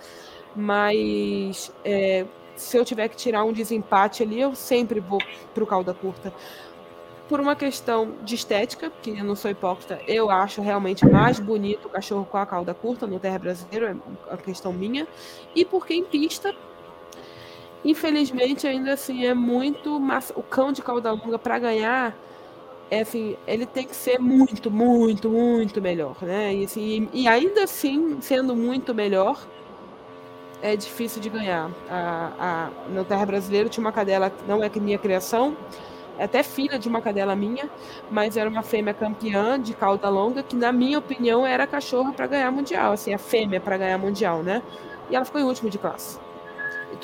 Mas 0.55 1.71
é, 1.83 2.25
se 2.55 2.77
eu 2.77 2.85
tiver 2.85 3.07
que 3.07 3.15
tirar 3.15 3.43
um 3.43 3.53
desempate 3.53 4.23
ali, 4.23 4.39
eu 4.39 4.55
sempre 4.55 4.99
vou 4.99 5.19
pro 5.53 5.65
cauda 5.65 5.93
curta. 5.93 6.33
Por 7.27 7.39
uma 7.39 7.55
questão 7.55 8.15
de 8.23 8.35
estética, 8.35 8.91
que 9.01 9.11
eu 9.11 9.23
não 9.23 9.35
sou 9.35 9.49
hipócrita, 9.49 10.01
eu 10.05 10.29
acho 10.29 10.61
realmente 10.61 11.07
mais 11.07 11.39
bonito 11.39 11.85
o 11.85 11.89
cachorro 11.89 12.25
com 12.25 12.37
a 12.37 12.45
cauda 12.45 12.73
curta 12.73 13.07
no 13.07 13.19
terra 13.19 13.39
brasileiro, 13.39 13.85
é 13.85 13.95
uma 14.27 14.37
questão 14.37 14.73
minha. 14.73 15.07
E 15.55 15.63
porque 15.63 15.93
em 15.93 16.03
pista, 16.03 16.53
infelizmente, 17.85 18.67
ainda 18.67 18.93
assim, 18.93 19.25
é 19.25 19.33
muito 19.33 19.97
massa. 19.97 20.33
O 20.37 20.43
cão 20.43 20.73
de 20.73 20.81
cauda 20.81 21.13
longa 21.13 21.39
para 21.39 21.57
ganhar 21.57 22.13
é 22.91 22.99
assim, 22.99 23.37
ele 23.47 23.65
tem 23.65 23.87
que 23.87 23.95
ser 23.95 24.19
muito, 24.19 24.69
muito, 24.69 25.29
muito 25.29 25.81
melhor, 25.81 26.17
né? 26.21 26.53
E, 26.53 26.65
assim, 26.65 27.07
e 27.13 27.25
ainda 27.25 27.63
assim, 27.63 28.17
sendo 28.19 28.53
muito 28.53 28.93
melhor, 28.93 29.39
é 30.61 30.75
difícil 30.75 31.21
de 31.21 31.29
ganhar. 31.29 31.71
A, 31.89 32.31
a, 32.37 32.69
no 32.89 33.05
Terra 33.05 33.25
Brasileiro 33.25 33.69
tinha 33.69 33.81
uma 33.81 33.93
cadela 33.93 34.29
não 34.45 34.61
é 34.61 34.69
minha 34.75 34.97
criação, 34.97 35.55
é 36.19 36.25
até 36.25 36.43
filha 36.43 36.77
de 36.77 36.89
uma 36.89 37.01
cadela 37.01 37.33
minha, 37.33 37.69
mas 38.11 38.35
era 38.35 38.49
uma 38.49 38.61
fêmea 38.61 38.93
campeã 38.93 39.57
de 39.57 39.73
cauda 39.73 40.09
longa, 40.09 40.43
que 40.43 40.55
na 40.57 40.73
minha 40.73 40.99
opinião 40.99 41.47
era 41.47 41.63
a 41.63 41.67
cachorra 41.67 42.11
para 42.11 42.27
ganhar 42.27 42.51
mundial, 42.51 42.91
assim, 42.91 43.13
a 43.13 43.17
fêmea 43.17 43.61
para 43.61 43.77
ganhar 43.77 43.97
mundial, 43.97 44.43
né? 44.43 44.61
E 45.09 45.15
ela 45.15 45.23
ficou 45.23 45.39
em 45.39 45.45
último 45.45 45.69
de 45.69 45.77
classe. 45.77 46.19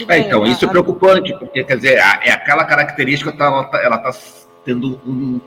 É, 0.10 0.17
então, 0.19 0.45
isso 0.45 0.65
é 0.65 0.67
preocupante, 0.67 1.34
porque, 1.39 1.63
quer 1.63 1.78
dizer, 1.78 1.97
é 1.97 2.32
aquela 2.32 2.65
característica, 2.65 3.34
ela 3.39 3.62
está 3.95 4.12
tá 4.12 4.19
tendo 4.65 5.00
um, 5.08 5.39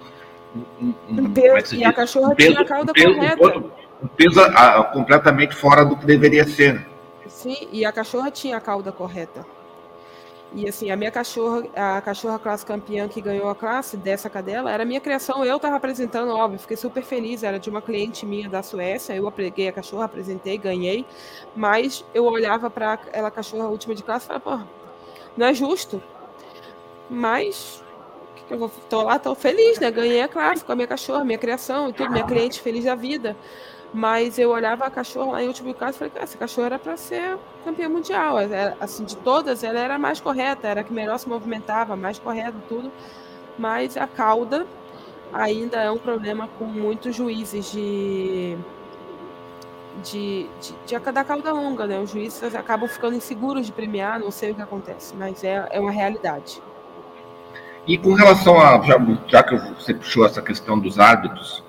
um, 0.54 0.94
um 1.08 1.32
peso, 1.32 1.74
e 1.74 1.84
a 1.84 1.92
cachorra 1.92 2.34
peso, 2.34 2.50
tinha 2.50 2.60
a 2.62 2.64
cauda 2.64 2.92
peso, 2.92 3.14
correta. 3.14 3.58
Um 4.02 4.08
peso 4.08 4.40
a, 4.40 4.80
a, 4.80 4.84
completamente 4.84 5.54
fora 5.54 5.84
do 5.84 5.96
que 5.96 6.06
deveria 6.06 6.44
ser. 6.44 6.86
Sim, 7.26 7.68
e 7.70 7.84
a 7.84 7.92
cachorra 7.92 8.30
tinha 8.30 8.56
a 8.56 8.60
cauda 8.60 8.90
correta. 8.90 9.46
E 10.52 10.68
assim, 10.68 10.90
a 10.90 10.96
minha 10.96 11.12
cachorra, 11.12 11.62
a 11.76 12.00
cachorra 12.00 12.36
classe 12.36 12.66
campeã 12.66 13.06
que 13.06 13.20
ganhou 13.20 13.48
a 13.48 13.54
classe 13.54 13.96
dessa 13.96 14.28
cadela, 14.28 14.72
era 14.72 14.84
minha 14.84 15.00
criação, 15.00 15.44
eu 15.44 15.56
estava 15.56 15.76
apresentando, 15.76 16.32
óbvio, 16.32 16.58
fiquei 16.58 16.76
super 16.76 17.04
feliz, 17.04 17.44
era 17.44 17.56
de 17.56 17.70
uma 17.70 17.80
cliente 17.80 18.26
minha 18.26 18.48
da 18.48 18.60
Suécia, 18.60 19.14
eu 19.14 19.30
peguei 19.30 19.68
a 19.68 19.72
cachorra, 19.72 20.06
apresentei, 20.06 20.58
ganhei, 20.58 21.06
mas 21.54 22.04
eu 22.12 22.24
olhava 22.24 22.68
para 22.68 22.98
ela 23.12 23.30
cachorra 23.30 23.68
última 23.68 23.94
de 23.94 24.02
classe 24.02 24.24
e 24.24 24.28
falava, 24.28 24.58
pô, 24.58 24.80
não 25.36 25.46
é 25.46 25.54
justo. 25.54 26.02
Mas 27.08 27.84
eu 28.50 28.70
tô 28.88 29.02
lá, 29.02 29.18
tô 29.18 29.34
feliz, 29.34 29.78
né? 29.78 29.90
Ganhei 29.90 30.22
a 30.22 30.28
classe 30.28 30.64
com 30.64 30.72
a 30.72 30.74
minha 30.74 30.86
cachorra, 30.86 31.24
minha 31.24 31.38
criação 31.38 31.88
e 31.88 31.92
tudo, 31.92 32.10
minha 32.10 32.24
cliente 32.24 32.60
feliz 32.60 32.84
da 32.84 32.94
vida. 32.94 33.36
Mas 33.92 34.38
eu 34.38 34.50
olhava 34.50 34.84
a 34.86 34.90
cachorra 34.90 35.32
lá 35.32 35.42
em 35.42 35.48
último 35.48 35.74
caso 35.74 35.96
e 35.96 35.98
falei, 35.98 36.12
essa 36.16 36.38
cachorra 36.38 36.66
era 36.66 36.78
para 36.78 36.96
ser 36.96 37.36
campeã 37.64 37.88
mundial. 37.88 38.38
Era, 38.38 38.76
assim, 38.80 39.04
de 39.04 39.16
todas, 39.16 39.64
ela 39.64 39.78
era 39.78 39.98
mais 39.98 40.20
correta, 40.20 40.68
era 40.68 40.80
a 40.82 40.84
que 40.84 40.92
melhor 40.92 41.18
se 41.18 41.28
movimentava, 41.28 41.96
mais 41.96 42.18
correta, 42.18 42.54
tudo. 42.68 42.90
Mas 43.58 43.96
a 43.96 44.06
cauda 44.06 44.66
ainda 45.32 45.78
é 45.78 45.90
um 45.90 45.98
problema 45.98 46.48
com 46.58 46.64
muitos 46.64 47.14
juízes 47.16 47.70
de. 47.72 48.56
De, 50.04 50.48
de, 50.60 50.74
de, 50.86 51.12
da 51.12 51.24
cauda 51.24 51.52
longa, 51.52 51.86
né? 51.86 51.98
Os 51.98 52.10
juízes 52.10 52.54
acabam 52.54 52.88
ficando 52.88 53.16
inseguros 53.16 53.66
de 53.66 53.72
premiar, 53.72 54.20
não 54.20 54.30
sei 54.30 54.52
o 54.52 54.54
que 54.54 54.62
acontece, 54.62 55.14
mas 55.16 55.42
é, 55.42 55.66
é 55.70 55.80
uma 55.80 55.90
realidade. 55.90 56.62
E 57.90 57.98
com 57.98 58.14
relação 58.14 58.60
a, 58.60 58.80
já, 58.82 58.96
já 59.26 59.42
que 59.42 59.56
você 59.56 59.92
puxou 59.92 60.24
essa 60.24 60.40
questão 60.40 60.78
dos 60.78 61.00
árbitros 61.00 61.60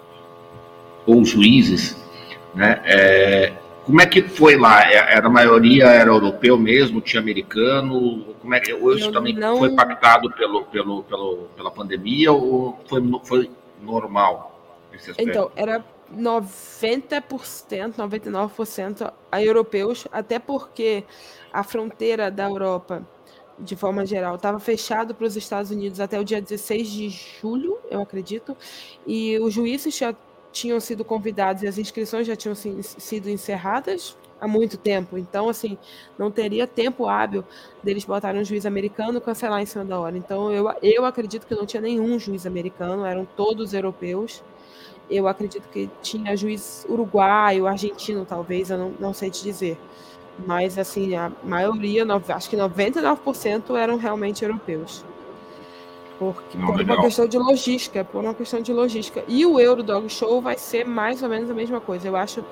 ou 1.03 1.25
juízes, 1.25 1.97
né, 2.53 2.79
é, 2.85 3.53
como 3.83 3.99
é 3.99 4.05
que 4.05 4.21
foi 4.21 4.55
lá? 4.55 4.83
É, 4.87 5.15
era 5.15 5.25
a 5.25 5.31
maioria 5.31 5.85
era 5.85 6.11
europeu 6.11 6.59
mesmo, 6.59 7.01
tinha 7.01 7.19
americano? 7.19 8.35
Como 8.39 8.53
é 8.53 8.59
que 8.59 8.71
hoje 8.71 9.05
Eu 9.05 9.11
também 9.11 9.33
não... 9.33 9.57
foi 9.57 9.69
impactado 9.69 10.29
pelo, 10.33 10.63
pelo, 10.65 11.01
pelo, 11.05 11.37
pela 11.55 11.71
pandemia 11.71 12.31
ou 12.31 12.79
foi, 12.87 13.01
foi 13.23 13.51
normal? 13.81 14.61
Então, 15.17 15.49
era 15.55 15.83
90%, 16.15 17.95
99% 17.97 19.11
a 19.31 19.43
europeus, 19.43 20.07
até 20.11 20.37
porque 20.37 21.03
a 21.51 21.63
fronteira 21.63 22.29
da 22.29 22.43
Europa 22.43 23.01
de 23.63 23.75
forma 23.75 24.05
geral, 24.05 24.35
estava 24.35 24.59
fechado 24.59 25.13
para 25.13 25.25
os 25.25 25.35
Estados 25.35 25.71
Unidos 25.71 25.99
até 25.99 26.19
o 26.19 26.23
dia 26.23 26.41
16 26.41 26.91
de 26.91 27.09
julho, 27.09 27.77
eu 27.89 28.01
acredito, 28.01 28.55
e 29.05 29.37
os 29.39 29.53
juízes 29.53 29.95
já 29.95 30.15
tinham 30.51 30.79
sido 30.79 31.05
convidados 31.05 31.63
e 31.63 31.67
as 31.67 31.77
inscrições 31.77 32.27
já 32.27 32.35
tinham 32.35 32.55
sido 32.55 33.29
encerradas 33.29 34.17
há 34.39 34.47
muito 34.47 34.77
tempo. 34.77 35.17
Então, 35.17 35.47
assim, 35.47 35.77
não 36.17 36.31
teria 36.31 36.67
tempo 36.67 37.07
hábil 37.07 37.45
deles 37.83 38.03
botarem 38.03 38.41
um 38.41 38.43
juiz 38.43 38.65
americano 38.65 39.21
cancelar 39.21 39.61
em 39.61 39.65
cima 39.65 39.85
da 39.85 39.99
hora. 39.99 40.17
Então, 40.17 40.51
eu, 40.51 40.65
eu 40.81 41.05
acredito 41.05 41.45
que 41.45 41.55
não 41.55 41.65
tinha 41.65 41.81
nenhum 41.81 42.17
juiz 42.19 42.45
americano, 42.45 43.05
eram 43.05 43.23
todos 43.23 43.73
europeus. 43.73 44.43
Eu 45.09 45.27
acredito 45.27 45.67
que 45.69 45.89
tinha 46.01 46.35
juiz 46.35 46.85
uruguaio, 46.89 47.67
argentino, 47.67 48.25
talvez, 48.25 48.69
eu 48.69 48.77
não, 48.77 48.93
não 48.99 49.13
sei 49.13 49.29
te 49.29 49.43
dizer. 49.43 49.77
Mas, 50.45 50.77
assim, 50.77 51.15
a 51.15 51.31
maioria, 51.43 52.05
acho 52.29 52.49
que 52.49 52.57
99% 52.57 53.75
eram 53.75 53.97
realmente 53.97 54.43
europeus. 54.43 55.05
Porque, 56.17 56.57
por 56.57 56.75
legal. 56.75 56.97
uma 56.97 57.05
questão 57.05 57.27
de 57.27 57.37
logística, 57.37 58.03
por 58.03 58.23
uma 58.23 58.33
questão 58.33 58.61
de 58.61 58.71
logística. 58.71 59.23
E 59.27 59.43
o 59.45 59.59
Euro 59.59 59.81
Dog 59.81 60.07
Show 60.07 60.39
vai 60.39 60.57
ser 60.57 60.85
mais 60.85 61.23
ou 61.23 61.29
menos 61.29 61.49
a 61.49 61.53
mesma 61.53 61.81
coisa. 61.81 62.07
Eu 62.07 62.15
acho 62.15 62.43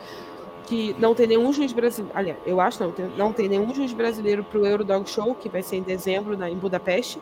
que 0.66 0.96
não 1.00 1.14
tem 1.14 1.28
nenhum 1.28 1.54
juiz 1.54 1.72
brasileiro. 1.72 2.18
Aliás, 2.18 2.40
eu 2.46 2.60
acho 2.60 2.84
não, 2.84 2.94
não 3.16 3.34
tem 3.34 3.48
nenhum 3.48 3.74
juiz 3.74 3.94
brasileiro 3.94 4.44
para 4.44 4.60
o 4.60 4.66
Euro 4.66 4.84
Dog 4.84 5.08
Show, 5.10 5.36
que 5.36 5.50
vai 5.50 5.62
ser 5.62 5.78
em 5.78 5.84
dezembro 5.84 6.36
na, 6.38 6.50
em 6.50 6.56
Budapeste. 6.56 7.20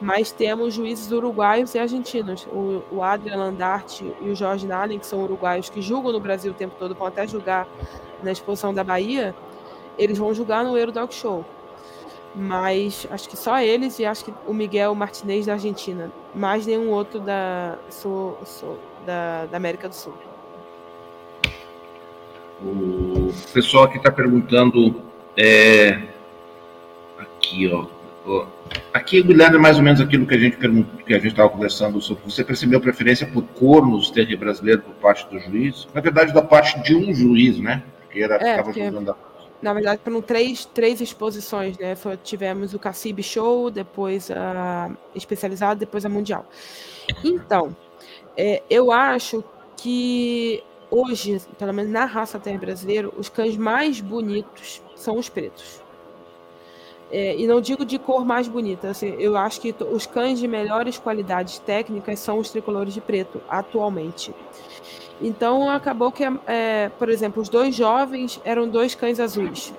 Mas 0.00 0.30
temos 0.32 0.74
juízes 0.74 1.10
uruguaios 1.10 1.74
e 1.74 1.78
argentinos. 1.78 2.46
O, 2.52 2.82
o 2.90 3.02
Adrian 3.02 3.36
Landarte 3.36 4.04
e 4.20 4.28
o 4.28 4.34
Jorge 4.34 4.66
Nallen, 4.66 4.98
que 4.98 5.06
são 5.06 5.22
uruguaios 5.22 5.70
que 5.70 5.80
julgam 5.80 6.12
no 6.12 6.20
Brasil 6.20 6.52
o 6.52 6.54
tempo 6.54 6.74
todo, 6.78 6.94
vão 6.94 7.06
até 7.06 7.26
julgar 7.26 7.66
na 8.22 8.32
exposição 8.32 8.74
da 8.74 8.84
Bahia. 8.84 9.34
Eles 9.98 10.18
vão 10.18 10.34
julgar 10.34 10.64
no 10.64 10.76
Euro 10.76 10.92
Dog 10.92 11.14
Show 11.14 11.44
mas 12.34 13.06
acho 13.10 13.28
que 13.28 13.36
só 13.36 13.60
eles 13.60 13.98
e 13.98 14.04
acho 14.04 14.24
que 14.24 14.34
o 14.46 14.52
Miguel 14.52 14.94
Martinez 14.94 15.46
da 15.46 15.52
Argentina, 15.52 16.10
mais 16.34 16.66
nenhum 16.66 16.90
outro 16.90 17.20
da, 17.20 17.78
sul, 17.88 18.36
sul, 18.44 18.78
da, 19.06 19.46
da 19.46 19.56
América 19.56 19.88
do 19.88 19.94
Sul. 19.94 20.14
O 22.60 23.32
pessoal 23.52 23.84
aqui 23.84 23.98
está 23.98 24.10
perguntando 24.10 25.02
é, 25.36 26.02
aqui, 27.18 27.70
ó, 27.72 27.86
Aqui, 28.92 29.22
Guilherme, 29.22 29.56
é 29.56 29.58
mais 29.58 29.76
ou 29.76 29.82
menos 29.82 30.00
aquilo 30.00 30.26
que 30.26 30.34
a 30.34 30.38
gente 30.38 30.56
perguntou, 30.56 30.98
que 31.04 31.12
a 31.12 31.18
gente 31.18 31.32
estava 31.32 31.50
conversando 31.50 32.00
sobre. 32.00 32.24
Você 32.24 32.42
percebeu 32.42 32.80
preferência 32.80 33.26
por 33.26 33.42
cor 33.42 33.86
nos 33.86 34.10
termos 34.10 34.34
brasileiros 34.36 34.82
por 34.82 34.94
parte 34.94 35.28
do 35.28 35.38
juiz? 35.38 35.86
Na 35.92 36.00
verdade, 36.00 36.32
da 36.32 36.40
parte 36.40 36.82
de 36.82 36.96
um 36.96 37.12
juiz, 37.12 37.58
né? 37.58 37.82
Porque 38.00 38.20
era 38.20 38.36
é, 38.36 38.62
porque... 38.62 38.80
a 38.80 39.14
na 39.64 39.72
verdade, 39.72 40.00
foram 40.04 40.20
três, 40.20 40.66
três 40.66 41.00
exposições, 41.00 41.78
né? 41.78 41.96
Foi, 41.96 42.18
tivemos 42.18 42.74
o 42.74 42.78
Cacibe 42.78 43.22
Show, 43.22 43.70
depois 43.70 44.30
a 44.30 44.90
especializada, 45.14 45.80
depois 45.80 46.04
a 46.04 46.08
mundial. 46.08 46.44
Então, 47.24 47.74
é, 48.36 48.62
eu 48.68 48.92
acho 48.92 49.42
que 49.74 50.62
hoje, 50.90 51.40
pelo 51.58 51.72
menos 51.72 51.90
na 51.90 52.04
raça 52.04 52.38
terra 52.38 52.58
brasileira, 52.58 53.10
os 53.16 53.30
cães 53.30 53.56
mais 53.56 54.02
bonitos 54.02 54.82
são 54.94 55.16
os 55.16 55.30
pretos. 55.30 55.82
É, 57.10 57.34
e 57.36 57.46
não 57.46 57.60
digo 57.60 57.86
de 57.86 57.98
cor 57.98 58.24
mais 58.24 58.46
bonita, 58.46 58.88
assim, 58.88 59.14
eu 59.18 59.36
acho 59.36 59.60
que 59.60 59.74
os 59.90 60.04
cães 60.04 60.38
de 60.38 60.48
melhores 60.48 60.98
qualidades 60.98 61.58
técnicas 61.58 62.18
são 62.18 62.38
os 62.38 62.50
tricolores 62.50 62.92
de 62.92 63.00
preto, 63.00 63.40
atualmente. 63.48 64.34
Então 65.20 65.70
acabou 65.70 66.10
que, 66.10 66.24
é, 66.46 66.90
por 66.98 67.08
exemplo, 67.08 67.40
os 67.40 67.48
dois 67.48 67.74
jovens 67.74 68.40
eram 68.44 68.68
dois 68.68 68.94
cães 68.94 69.20
azuis. 69.20 69.72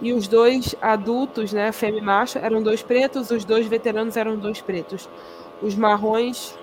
E 0.00 0.12
os 0.12 0.26
dois 0.26 0.74
adultos, 0.80 1.52
né, 1.52 1.70
fêmea 1.70 2.00
e 2.00 2.02
macho, 2.02 2.38
eram 2.38 2.62
dois 2.62 2.82
pretos, 2.82 3.30
os 3.30 3.44
dois 3.44 3.66
veteranos 3.66 4.16
eram 4.16 4.36
dois 4.36 4.60
pretos. 4.60 5.08
Os 5.62 5.76
marrons 5.76 6.58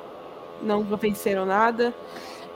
não 0.62 0.84
venceram 0.84 1.46
nada, 1.46 1.94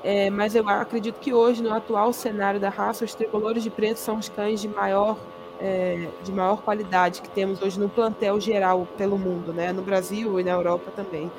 é, 0.03 0.29
mas 0.29 0.55
eu 0.55 0.67
acredito 0.67 1.19
que 1.19 1.33
hoje, 1.33 1.63
no 1.63 1.73
atual 1.73 2.11
cenário 2.11 2.59
da 2.59 2.69
raça, 2.69 3.05
os 3.05 3.15
tricolores 3.15 3.63
de 3.63 3.69
preto 3.69 3.97
são 3.97 4.17
os 4.17 4.27
cães 4.27 4.59
de 4.59 4.67
maior, 4.67 5.17
é, 5.59 6.09
de 6.21 6.31
maior 6.33 6.61
qualidade 6.61 7.21
que 7.21 7.29
temos 7.29 7.61
hoje 7.61 7.79
no 7.79 7.87
plantel 7.87 8.39
geral 8.41 8.85
pelo 8.97 9.17
mundo, 9.17 9.53
né, 9.53 9.71
no 9.71 9.81
Brasil 9.81 10.37
e 10.37 10.43
na 10.43 10.51
Europa 10.51 10.91
também. 10.93 11.31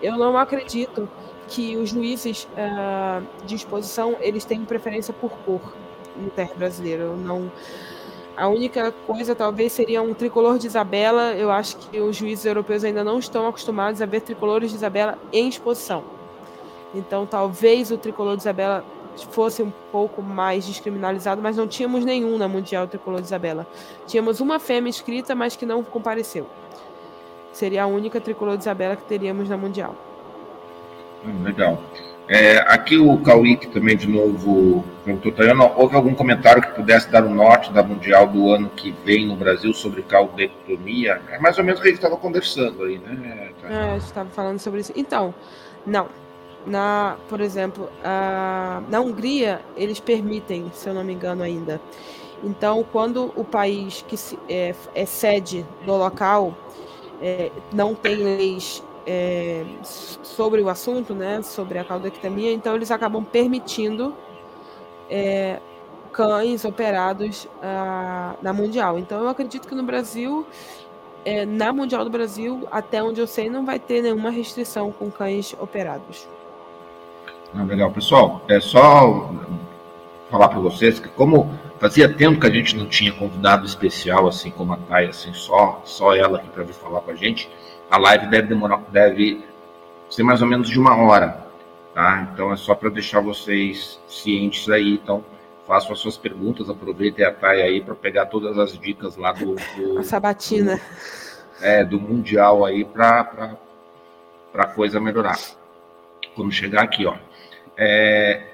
Eu 0.00 0.16
não 0.16 0.36
acredito 0.36 1.08
que 1.48 1.76
os 1.76 1.90
juízes 1.90 2.48
uh, 2.52 3.24
de 3.44 3.54
exposição 3.54 4.16
eles 4.20 4.44
têm 4.44 4.64
preferência 4.64 5.14
por 5.14 5.30
cor 5.44 5.60
no 6.16 6.30
terra 6.30 6.52
brasileiro. 6.56 7.16
Não, 7.16 7.50
a 8.36 8.48
única 8.48 8.92
coisa 9.06 9.34
talvez 9.34 9.72
seria 9.72 10.02
um 10.02 10.12
tricolor 10.12 10.58
de 10.58 10.66
Isabela. 10.66 11.34
Eu 11.34 11.50
acho 11.50 11.76
que 11.76 11.98
os 12.00 12.16
juízes 12.16 12.44
europeus 12.44 12.84
ainda 12.84 13.02
não 13.02 13.18
estão 13.18 13.46
acostumados 13.46 14.02
a 14.02 14.06
ver 14.06 14.20
tricolores 14.20 14.70
de 14.70 14.76
Isabela 14.76 15.18
em 15.32 15.48
exposição. 15.48 16.04
Então 16.94 17.26
talvez 17.26 17.90
o 17.90 17.98
tricolor 17.98 18.36
de 18.36 18.42
Isabela 18.42 18.84
fosse 19.30 19.62
um 19.62 19.72
pouco 19.90 20.22
mais 20.22 20.66
descriminalizado, 20.66 21.40
mas 21.40 21.56
não 21.56 21.66
tínhamos 21.66 22.04
nenhum 22.04 22.36
na 22.36 22.46
Mundial 22.46 22.86
Tricolor 22.86 23.20
de 23.20 23.26
Isabela. 23.26 23.66
Tínhamos 24.06 24.40
uma 24.40 24.58
fêmea 24.58 24.90
inscrita, 24.90 25.34
mas 25.34 25.56
que 25.56 25.64
não 25.64 25.82
compareceu. 25.82 26.46
Seria 27.52 27.84
a 27.84 27.86
única 27.86 28.20
tricolor 28.20 28.56
de 28.56 28.64
Isabela 28.64 28.96
que 28.96 29.04
teríamos 29.04 29.48
na 29.48 29.56
Mundial. 29.56 29.94
Hum, 31.26 31.42
legal. 31.42 31.82
É, 32.28 32.58
aqui 32.58 32.98
o 32.98 33.16
Cauíque 33.18 33.68
também, 33.68 33.96
de 33.96 34.08
novo, 34.08 34.84
perguntou, 35.04 35.30
Tayana, 35.30 35.64
houve 35.76 35.94
algum 35.94 36.12
comentário 36.12 36.60
que 36.60 36.72
pudesse 36.72 37.08
dar 37.08 37.22
o 37.22 37.28
um 37.28 37.34
norte 37.34 37.72
da 37.72 37.84
Mundial 37.84 38.26
do 38.26 38.50
ano 38.50 38.68
que 38.70 38.92
vem 39.04 39.26
no 39.26 39.36
Brasil 39.36 39.72
sobre 39.72 40.02
caudectomia? 40.02 41.20
É 41.30 41.38
mais 41.38 41.56
ou 41.56 41.62
menos 41.62 41.78
o 41.78 41.82
que 41.82 41.88
a 41.88 41.90
gente 41.92 42.02
estava 42.02 42.16
conversando 42.16 42.82
aí, 42.82 42.98
né? 42.98 43.50
É, 43.62 43.76
a 43.76 43.92
gente 43.92 44.06
estava 44.06 44.28
falando 44.30 44.58
sobre 44.58 44.80
isso. 44.80 44.92
Então, 44.96 45.32
não. 45.86 46.08
Na, 46.66 47.16
por 47.28 47.40
exemplo, 47.40 47.88
na 48.88 49.00
Hungria, 49.00 49.60
eles 49.76 50.00
permitem, 50.00 50.68
se 50.74 50.88
eu 50.88 50.94
não 50.94 51.04
me 51.04 51.12
engano 51.12 51.44
ainda. 51.44 51.80
Então, 52.42 52.84
quando 52.90 53.32
o 53.36 53.44
país 53.44 54.04
que 54.06 54.16
se, 54.16 54.36
é, 54.48 54.74
é 54.92 55.06
sede 55.06 55.64
do 55.84 55.96
local 55.96 56.52
é, 57.22 57.52
não 57.72 57.94
tem 57.94 58.16
leis 58.16 58.82
é, 59.06 59.64
sobre 60.36 60.60
o 60.60 60.68
assunto, 60.68 61.14
né, 61.14 61.40
sobre 61.40 61.78
a 61.78 61.84
caudectomia, 61.84 62.52
então 62.52 62.76
eles 62.76 62.90
acabam 62.90 63.24
permitindo 63.24 64.14
é, 65.08 65.58
cães 66.12 66.64
operados 66.64 67.44
uh, 67.44 68.36
na 68.42 68.52
Mundial. 68.52 68.98
Então 68.98 69.22
eu 69.22 69.28
acredito 69.28 69.66
que 69.66 69.74
no 69.74 69.82
Brasil, 69.82 70.46
é, 71.24 71.46
na 71.46 71.72
Mundial 71.72 72.04
do 72.04 72.10
Brasil, 72.10 72.68
até 72.70 73.02
onde 73.02 73.18
eu 73.18 73.26
sei, 73.26 73.48
não 73.48 73.64
vai 73.64 73.78
ter 73.78 74.02
nenhuma 74.02 74.30
restrição 74.30 74.92
com 74.92 75.10
cães 75.10 75.54
operados. 75.58 76.28
Ah, 77.54 77.62
legal, 77.62 77.90
pessoal. 77.90 78.42
É 78.48 78.60
só 78.60 79.30
falar 80.30 80.48
para 80.48 80.58
vocês 80.58 81.00
que 81.00 81.08
como 81.08 81.50
fazia 81.78 82.12
tempo 82.12 82.40
que 82.40 82.46
a 82.46 82.50
gente 82.50 82.76
não 82.76 82.86
tinha 82.86 83.12
convidado 83.12 83.64
especial 83.64 84.26
assim 84.26 84.50
como 84.50 84.72
a 84.72 84.76
Thay, 84.76 85.08
assim 85.08 85.32
só 85.32 85.80
só 85.84 86.14
ela 86.16 86.38
aqui 86.38 86.48
para 86.48 86.64
vir 86.64 86.72
falar 86.72 87.00
com 87.00 87.12
a 87.12 87.14
gente 87.14 87.48
a 87.88 87.96
live 87.98 88.26
deve 88.26 88.48
demorar, 88.48 88.82
deve 88.90 89.44
ser 90.08 90.22
mais 90.22 90.42
ou 90.42 90.48
menos 90.48 90.68
de 90.68 90.78
uma 90.78 90.96
hora, 90.96 91.46
tá? 91.94 92.28
Então 92.32 92.52
é 92.52 92.56
só 92.56 92.74
para 92.74 92.90
deixar 92.90 93.20
vocês 93.20 94.00
cientes 94.08 94.68
aí. 94.68 94.94
Então 94.94 95.24
façam 95.66 95.92
as 95.92 95.98
suas 95.98 96.16
perguntas, 96.16 96.70
aproveitem 96.70 97.24
a 97.24 97.32
Thay 97.32 97.62
aí 97.62 97.80
para 97.80 97.94
pegar 97.94 98.26
todas 98.26 98.58
as 98.58 98.78
dicas 98.78 99.16
lá 99.16 99.32
do, 99.32 99.56
do 99.76 99.98
a 99.98 100.02
sabatina, 100.02 100.76
do, 100.76 101.64
é, 101.64 101.84
do 101.84 102.00
mundial 102.00 102.64
aí 102.64 102.84
para 102.84 103.56
para 104.52 104.64
a 104.64 104.66
coisa 104.66 105.00
melhorar. 105.00 105.38
Quando 106.34 106.50
chegar 106.52 106.82
aqui, 106.82 107.04
ó, 107.04 107.16
é, 107.76 108.46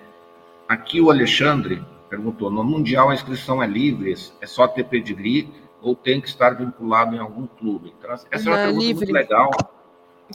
aqui 0.68 1.00
o 1.00 1.10
Alexandre 1.10 1.84
perguntou: 2.08 2.50
no 2.50 2.64
mundial 2.64 3.10
a 3.10 3.14
inscrição 3.14 3.62
é 3.62 3.66
livre? 3.66 4.14
É 4.40 4.46
só 4.46 4.66
ter 4.66 4.84
pedigree? 4.84 5.62
ou 5.82 5.96
tem 5.96 6.20
que 6.20 6.28
estar 6.28 6.50
vinculado 6.50 7.16
em 7.16 7.18
algum 7.18 7.46
clube? 7.46 7.92
Então, 7.98 8.10
essa 8.12 8.28
é 8.30 8.52
uma 8.52 8.56
pergunta 8.56 8.84
livre. 8.84 9.04
muito 9.04 9.12
legal. 9.12 9.50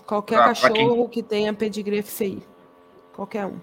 Qualquer 0.05 0.35
pra, 0.35 0.45
cachorro 0.47 0.73
pra 0.73 0.95
quem... 0.95 1.07
que 1.07 1.23
tenha 1.23 1.53
pedigree 1.53 2.01
FCI. 2.01 2.43
Qualquer 3.13 3.45
um. 3.45 3.57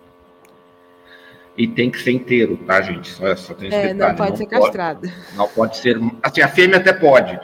E 1.57 1.69
tem 1.69 1.91
que 1.91 2.01
ser 2.01 2.11
inteiro, 2.11 2.57
tá, 2.67 2.83
gente? 2.83 3.09
Só, 3.09 3.35
só 3.37 3.55
tem 3.55 3.73
é, 3.73 3.95
não 3.95 4.15
pode 4.17 4.31
não 4.31 4.37
ser 4.37 4.47
castrada. 4.47 5.13
Não 5.37 5.49
pode 5.49 5.77
ser. 5.77 6.01
Assim, 6.23 6.41
a 6.41 6.49
fêmea 6.49 6.79
até 6.79 6.93
pode. 6.93 7.39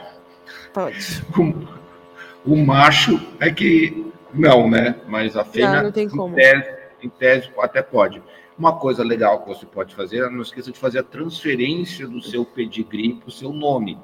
Pode. 0.73 1.23
O, 1.37 2.53
o 2.53 2.57
macho 2.57 3.19
é 3.39 3.49
que 3.49 4.11
não, 4.33 4.69
né? 4.69 4.95
Mas 5.07 5.37
a 5.37 5.45
fêmea, 5.45 5.75
não, 5.75 5.83
não 5.83 5.91
tem 5.91 6.09
como. 6.09 6.33
Em, 6.33 6.35
tese, 6.35 6.69
em 7.03 7.09
tese, 7.09 7.49
até 7.59 7.81
pode. 7.81 8.21
Uma 8.57 8.77
coisa 8.77 9.01
legal 9.03 9.41
que 9.41 9.47
você 9.47 9.65
pode 9.65 9.95
fazer, 9.95 10.29
não 10.29 10.41
esqueça 10.41 10.71
de 10.71 10.77
fazer 10.77 10.99
a 10.99 11.03
transferência 11.03 12.05
do 12.05 12.21
seu 12.21 12.45
pedigree 12.45 13.13
para 13.13 13.29
o 13.29 13.31
seu 13.31 13.53
nome. 13.53 13.97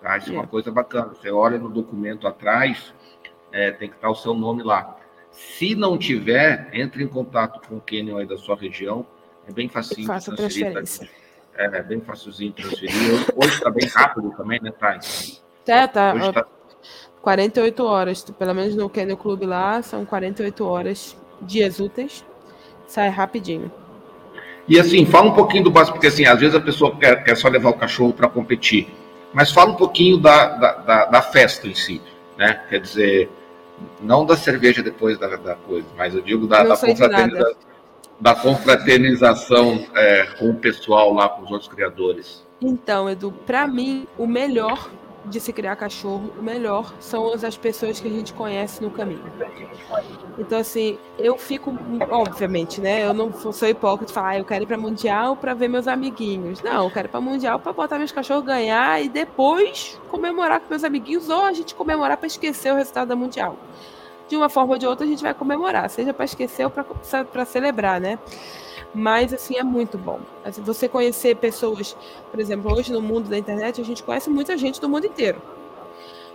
Tá? 0.00 0.16
Isso 0.16 0.30
é. 0.30 0.34
é 0.34 0.38
uma 0.38 0.46
coisa 0.46 0.70
bacana. 0.70 1.08
Você 1.14 1.30
olha 1.30 1.58
no 1.58 1.68
documento 1.68 2.26
atrás, 2.26 2.94
é, 3.56 3.70
tem 3.72 3.88
que 3.88 3.94
estar 3.94 4.10
o 4.10 4.14
seu 4.14 4.34
nome 4.34 4.62
lá. 4.62 4.96
Se 5.30 5.74
não 5.74 5.96
tiver, 5.96 6.68
entre 6.72 7.02
em 7.02 7.08
contato 7.08 7.66
com 7.66 7.76
o 7.76 7.80
Kenyon 7.80 8.18
aí 8.18 8.26
da 8.26 8.36
sua 8.36 8.54
região. 8.54 9.06
É 9.48 9.52
bem 9.52 9.68
facinho 9.68 10.06
Faça 10.06 10.34
transferir. 10.34 10.74
Tá? 10.74 11.06
É, 11.56 11.64
é, 11.78 11.82
bem 11.82 12.00
facilzinho 12.00 12.52
transferir. 12.52 12.92
Hoje 13.34 13.54
está 13.54 13.70
bem 13.70 13.88
rápido 13.88 14.30
também, 14.36 14.60
né, 14.60 14.70
Thais? 14.72 15.42
É, 15.66 15.86
tá. 15.86 16.14
Hoje 16.14 16.32
tá... 16.32 16.46
48 17.22 17.84
horas. 17.84 18.24
Pelo 18.24 18.54
menos 18.54 18.74
no 18.74 18.90
Kenyon 18.90 19.16
Clube 19.16 19.46
lá, 19.46 19.80
são 19.82 20.04
48 20.04 20.64
horas, 20.64 21.16
dias 21.40 21.80
úteis. 21.80 22.24
Sai 22.86 23.08
rapidinho. 23.08 23.72
E 24.68 24.78
assim, 24.78 25.06
fala 25.06 25.30
um 25.30 25.34
pouquinho 25.34 25.64
do 25.64 25.70
básico, 25.70 25.96
porque 25.96 26.08
assim, 26.08 26.26
às 26.26 26.40
vezes 26.40 26.54
a 26.54 26.60
pessoa 26.60 26.96
quer, 26.96 27.22
quer 27.24 27.36
só 27.36 27.48
levar 27.48 27.70
o 27.70 27.74
cachorro 27.74 28.12
para 28.12 28.28
competir. 28.28 28.88
Mas 29.32 29.50
fala 29.52 29.70
um 29.70 29.76
pouquinho 29.76 30.18
da, 30.18 30.48
da, 30.56 30.72
da, 30.72 31.04
da, 31.06 31.22
festa 31.22 31.68
em 31.68 31.74
si, 31.74 32.00
né? 32.36 32.60
Quer 32.68 32.80
dizer, 32.80 33.30
não 34.00 34.24
da 34.24 34.36
cerveja 34.36 34.82
depois 34.82 35.18
da, 35.18 35.36
da 35.36 35.54
coisa, 35.54 35.86
mas 35.96 36.14
eu 36.14 36.22
digo 36.22 36.46
da, 36.46 36.62
da, 36.62 36.76
confraterniza, 36.76 37.56
da 38.20 38.34
confraternização 38.34 39.86
é, 39.94 40.26
com 40.38 40.50
o 40.50 40.54
pessoal 40.54 41.12
lá, 41.12 41.28
com 41.28 41.42
os 41.42 41.50
outros 41.50 41.68
criadores. 41.68 42.44
Então, 42.60 43.08
Edu, 43.08 43.32
para 43.32 43.66
mim, 43.66 44.06
o 44.16 44.26
melhor 44.26 44.90
de 45.28 45.40
se 45.40 45.52
criar 45.52 45.76
cachorro, 45.76 46.32
o 46.38 46.42
melhor 46.42 46.94
são 47.00 47.32
as 47.32 47.56
pessoas 47.56 48.00
que 48.00 48.08
a 48.08 48.10
gente 48.10 48.32
conhece 48.32 48.82
no 48.82 48.90
caminho. 48.90 49.24
Então, 50.38 50.58
assim, 50.58 50.98
eu 51.18 51.36
fico, 51.36 51.76
obviamente, 52.10 52.80
né? 52.80 53.06
Eu 53.06 53.12
não 53.12 53.32
sou 53.52 53.68
hipócrita 53.68 54.12
falar, 54.12 54.28
ah, 54.30 54.38
eu 54.38 54.44
quero 54.44 54.64
ir 54.64 54.66
para 54.66 54.76
Mundial 54.76 55.36
para 55.36 55.54
ver 55.54 55.68
meus 55.68 55.88
amiguinhos. 55.88 56.62
Não, 56.62 56.84
eu 56.84 56.90
quero 56.90 57.08
ir 57.08 57.10
para 57.10 57.20
Mundial 57.20 57.58
para 57.58 57.72
botar 57.72 57.98
meus 57.98 58.12
cachorros 58.12 58.44
ganhar 58.44 59.02
e 59.02 59.08
depois 59.08 60.00
comemorar 60.08 60.60
com 60.60 60.66
meus 60.70 60.84
amiguinhos 60.84 61.28
ou 61.28 61.44
a 61.44 61.52
gente 61.52 61.74
comemorar 61.74 62.16
para 62.16 62.26
esquecer 62.26 62.72
o 62.72 62.76
resultado 62.76 63.08
da 63.08 63.16
Mundial. 63.16 63.56
De 64.28 64.36
uma 64.36 64.48
forma 64.48 64.72
ou 64.72 64.78
de 64.78 64.86
outra, 64.86 65.06
a 65.06 65.08
gente 65.08 65.22
vai 65.22 65.34
comemorar, 65.34 65.88
seja 65.88 66.12
para 66.12 66.24
esquecer 66.24 66.64
ou 66.64 66.70
para 66.70 67.44
celebrar, 67.44 68.00
né? 68.00 68.18
Mas, 68.96 69.30
assim, 69.34 69.56
é 69.56 69.62
muito 69.62 69.98
bom. 69.98 70.18
Assim, 70.42 70.62
você 70.62 70.88
conhecer 70.88 71.36
pessoas, 71.36 71.94
por 72.30 72.40
exemplo, 72.40 72.72
hoje 72.72 72.90
no 72.90 73.02
mundo 73.02 73.28
da 73.28 73.36
internet, 73.36 73.78
a 73.78 73.84
gente 73.84 74.02
conhece 74.02 74.30
muita 74.30 74.56
gente 74.56 74.80
do 74.80 74.88
mundo 74.88 75.06
inteiro. 75.06 75.38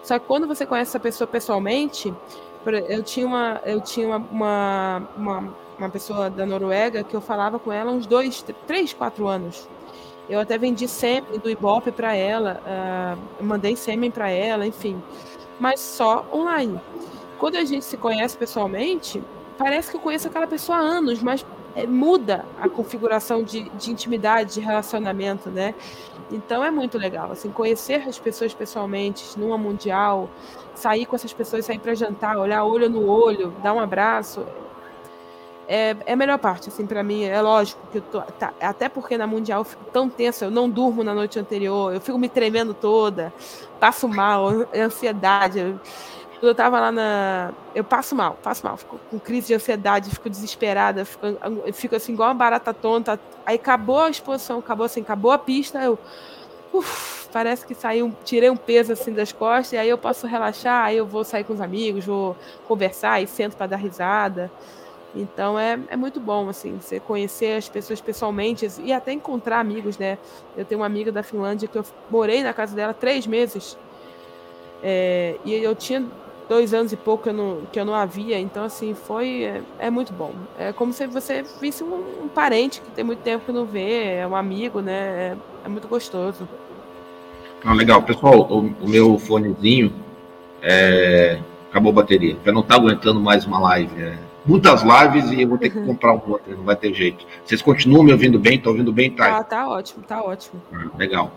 Só 0.04 0.20
que 0.20 0.28
quando 0.28 0.46
você 0.46 0.64
conhece 0.64 0.92
essa 0.92 1.00
pessoa 1.00 1.28
pessoalmente, 1.28 2.14
eu 2.88 3.02
tinha 3.02 3.26
uma, 3.26 3.60
eu 3.66 3.82
tinha 3.82 4.16
uma, 4.16 5.08
uma, 5.18 5.54
uma 5.76 5.90
pessoa 5.90 6.30
da 6.30 6.46
Noruega 6.46 7.04
que 7.04 7.16
eu 7.16 7.22
falava 7.22 7.58
com 7.58 7.72
ela 7.72 7.92
uns 7.92 8.06
dois, 8.06 8.46
três, 8.68 8.94
quatro 8.94 9.28
anos. 9.28 9.68
Eu 10.30 10.40
até 10.40 10.56
vendi 10.56 10.88
sêmen 10.88 11.40
do 11.40 11.50
Ibope 11.50 11.92
para 11.92 12.16
ela, 12.16 12.62
uh, 12.62 13.44
mandei 13.44 13.76
sêmen 13.76 14.12
para 14.12 14.30
ela, 14.30 14.68
enfim. 14.68 15.02
Mas 15.60 15.80
só 15.80 16.28
online. 16.32 16.80
Quando 17.40 17.56
a 17.56 17.66
gente 17.66 17.86
se 17.86 17.98
conhece 17.98 18.38
pessoalmente, 18.38 19.22
parece 19.58 19.90
que 19.90 19.98
eu 19.98 20.02
conheço 20.02 20.28
aquela 20.28 20.46
pessoa 20.46 20.78
há 20.78 20.82
anos, 20.82 21.24
mas 21.24 21.44
é, 21.76 21.86
muda 21.86 22.46
a 22.60 22.70
configuração 22.70 23.44
de, 23.44 23.70
de 23.70 23.92
intimidade, 23.92 24.56
de 24.56 24.60
relacionamento, 24.60 25.50
né? 25.50 25.74
Então 26.32 26.64
é 26.64 26.72
muito 26.72 26.98
legal, 26.98 27.32
assim, 27.32 27.52
conhecer 27.52 28.08
as 28.08 28.18
pessoas 28.18 28.54
pessoalmente, 28.54 29.38
numa 29.38 29.58
mundial, 29.58 30.30
sair 30.74 31.06
com 31.06 31.16
essas 31.16 31.34
pessoas, 31.34 31.66
sair 31.66 31.80
para 31.80 31.94
jantar, 31.94 32.38
olhar 32.38 32.64
olho 32.64 32.90
no 32.90 33.06
olho, 33.10 33.54
dar 33.62 33.74
um 33.74 33.80
abraço, 33.80 34.46
é, 35.74 35.96
é 36.06 36.14
a 36.14 36.16
melhor 36.18 36.38
parte, 36.38 36.68
assim, 36.68 36.86
para 36.86 37.02
mim. 37.02 37.24
É 37.24 37.42
lógico 37.42 37.80
que 37.92 38.00
eu 38.00 38.02
tô, 38.02 38.22
tá, 38.22 38.54
até 38.60 38.90
porque 38.90 39.18
na 39.18 39.26
mundial 39.26 39.62
eu 39.62 39.66
fico 39.66 39.86
tão 39.86 40.10
tensa, 40.10 40.46
eu 40.46 40.52
não 40.52 40.70
durmo 40.70 41.02
na 41.02 41.14
noite 41.14 41.40
anterior, 41.40 41.94
eu 41.94 42.02
fico 42.02 42.18
me 42.18 42.28
tremendo 42.28 42.74
toda, 42.74 43.34
passo 43.80 44.08
mal, 44.08 44.50
ansiedade. 44.76 45.60
Eu, 45.60 45.80
quando 46.42 46.50
eu 46.50 46.56
tava 46.56 46.80
lá 46.80 46.92
na. 46.92 47.52
Eu 47.76 47.84
passo 47.84 48.16
mal, 48.16 48.36
passo 48.42 48.66
mal, 48.66 48.76
fico 48.76 49.00
com 49.12 49.20
crise 49.20 49.48
de 49.48 49.54
ansiedade, 49.54 50.10
fico 50.10 50.28
desesperada, 50.28 51.06
fico, 51.06 51.28
fico 51.72 51.96
assim, 51.96 52.14
igual 52.14 52.30
uma 52.30 52.34
barata 52.34 52.74
tonta. 52.74 53.20
Aí 53.46 53.58
acabou 53.58 54.00
a 54.00 54.10
exposição, 54.10 54.58
acabou 54.58 54.88
assim, 54.88 55.02
acabou 55.02 55.32
a 55.32 55.38
pista, 55.38 55.78
eu. 55.80 56.00
Uf, 56.74 57.28
parece 57.32 57.64
que 57.64 57.76
saiu, 57.76 58.12
tirei 58.26 58.50
um 58.50 58.58
peso 58.58 58.92
assim 58.92 59.14
das 59.14 59.32
costas, 59.32 59.74
e 59.74 59.78
aí 59.78 59.88
eu 59.88 60.00
posso 60.00 60.26
relaxar, 60.26 60.86
aí 60.86 60.98
eu 60.98 61.06
vou 61.06 61.24
sair 61.24 61.44
com 61.44 61.54
os 61.54 61.62
amigos, 61.62 62.06
vou 62.06 62.36
conversar 62.68 63.22
e 63.22 63.28
sento 63.28 63.56
para 63.56 63.68
dar 63.68 63.78
risada. 63.78 64.50
Então 65.14 65.60
é, 65.60 65.78
é 65.90 65.96
muito 65.96 66.20
bom, 66.20 66.50
assim, 66.50 66.80
você 66.82 67.00
conhecer 67.00 67.58
as 67.58 67.70
pessoas 67.70 68.02
pessoalmente 68.02 68.68
e 68.84 68.92
até 68.92 69.12
encontrar 69.12 69.60
amigos, 69.60 69.96
né? 70.00 70.18
Eu 70.58 70.66
tenho 70.66 70.82
uma 70.82 70.88
amiga 70.88 71.12
da 71.12 71.22
Finlândia 71.22 71.68
que 71.68 71.78
eu 71.78 71.86
morei 72.10 72.42
na 72.42 72.54
casa 72.54 72.76
dela 72.76 72.96
três 72.96 73.28
meses. 73.28 73.78
É, 74.84 75.36
e 75.46 75.54
eu 75.54 75.76
tinha 75.76 76.04
dois 76.52 76.74
anos 76.74 76.92
e 76.92 76.98
pouco 76.98 77.24
que 77.24 77.30
eu 77.30 77.34
não, 77.34 77.62
que 77.72 77.80
eu 77.80 77.86
não 77.86 77.96
havia, 77.96 78.38
então 78.38 78.66
assim, 78.66 78.94
foi. 78.94 79.44
É, 79.44 79.62
é 79.80 79.90
muito 79.90 80.12
bom. 80.12 80.34
É 80.60 80.74
como 80.74 80.92
se 80.92 81.08
você 81.08 81.46
visse 81.62 81.82
um, 81.82 82.26
um, 82.26 82.28
parente 82.28 82.82
que 82.82 82.92
tem 82.92 83.06
muito 83.06 83.20
tempo 83.20 83.46
que 83.46 83.54
não 83.54 83.66
vê, 83.66 84.16
é 84.16 84.28
um 84.28 84.36
amigo, 84.36 84.82
né? 84.82 84.92
É, 84.94 85.38
é 85.64 85.70
muito 85.70 85.88
gostoso. 85.88 86.46
Não, 87.64 87.74
legal. 87.74 88.04
Pessoal, 88.04 88.42
o, 88.52 88.60
o 88.82 88.90
meu 88.90 89.18
fonezinho 89.18 89.94
é, 90.62 91.40
acabou 91.70 91.92
a 91.92 91.96
bateria. 91.96 92.36
Já 92.44 92.52
não 92.52 92.64
tá 92.64 92.76
aguentando 92.76 93.22
mais 93.22 93.46
uma 93.46 93.58
live. 93.60 94.04
É, 94.04 94.18
muitas 94.46 94.82
lives 94.84 95.32
e 95.32 95.44
eu 95.44 95.48
vou 95.48 95.58
ter 95.58 95.70
que 95.70 95.80
comprar 95.88 96.12
um 96.12 96.22
outro, 96.28 96.58
não 96.58 96.66
vai 96.66 96.76
ter 96.76 96.94
jeito. 96.94 97.26
Vocês 97.46 97.62
continuam 97.62 98.04
me 98.04 98.12
ouvindo 98.12 98.38
bem? 98.38 98.58
Estão 98.58 98.74
ouvindo 98.74 98.92
bem? 98.92 99.10
Tá, 99.10 99.38
ah, 99.38 99.44
tá 99.46 99.70
ótimo, 99.70 100.04
tá 100.04 100.22
ótimo. 100.22 100.62
Ah, 100.74 100.98
legal. 100.98 101.32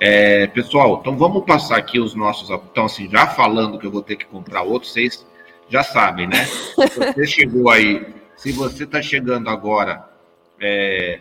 É, 0.00 0.46
pessoal, 0.48 0.98
então 1.00 1.16
vamos 1.16 1.44
passar 1.44 1.78
aqui 1.78 2.00
os 2.00 2.14
nossos. 2.14 2.50
Então, 2.50 2.86
assim, 2.86 3.08
já 3.08 3.26
falando 3.26 3.78
que 3.78 3.86
eu 3.86 3.90
vou 3.90 4.02
ter 4.02 4.16
que 4.16 4.26
comprar 4.26 4.62
outro, 4.62 4.88
vocês 4.88 5.26
já 5.68 5.82
sabem, 5.82 6.26
né? 6.26 6.44
Se 6.44 6.74
você 6.74 7.26
chegou 7.26 7.70
aí, 7.70 8.06
se 8.36 8.52
você 8.52 8.84
está 8.84 9.00
chegando 9.00 9.48
agora, 9.48 10.08
é, 10.60 11.20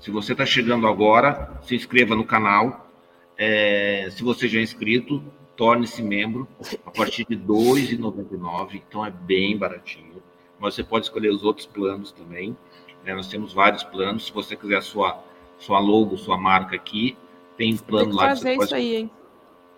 se 0.00 0.10
você 0.10 0.32
está 0.32 0.46
chegando 0.46 0.86
agora, 0.86 1.58
se 1.62 1.74
inscreva 1.74 2.14
no 2.14 2.24
canal. 2.24 2.88
É, 3.36 4.08
se 4.10 4.22
você 4.22 4.48
já 4.48 4.60
é 4.60 4.62
inscrito, 4.62 5.22
torne-se 5.56 6.02
membro 6.02 6.48
a 6.86 6.90
partir 6.90 7.26
de 7.26 7.34
R$ 7.34 7.42
2,99, 7.42 8.82
então 8.88 9.04
é 9.04 9.10
bem 9.10 9.58
baratinho. 9.58 10.22
Mas 10.58 10.74
você 10.74 10.84
pode 10.84 11.06
escolher 11.06 11.30
os 11.30 11.42
outros 11.42 11.66
planos 11.66 12.12
também. 12.12 12.56
Né? 13.04 13.14
Nós 13.14 13.28
temos 13.28 13.52
vários 13.52 13.82
planos. 13.82 14.26
Se 14.26 14.32
você 14.32 14.56
quiser 14.56 14.76
a 14.76 14.82
sua 14.82 15.22
sua 15.58 15.78
logo, 15.78 16.16
sua 16.16 16.36
marca 16.36 16.76
aqui. 16.76 17.16
Tem 17.56 17.76
plano 17.76 18.10
tem 18.10 18.16
lá. 18.16 18.28
Fazer 18.28 18.50
isso 18.50 18.58
pode... 18.58 18.74
aí, 18.74 18.96
hein? 18.96 19.10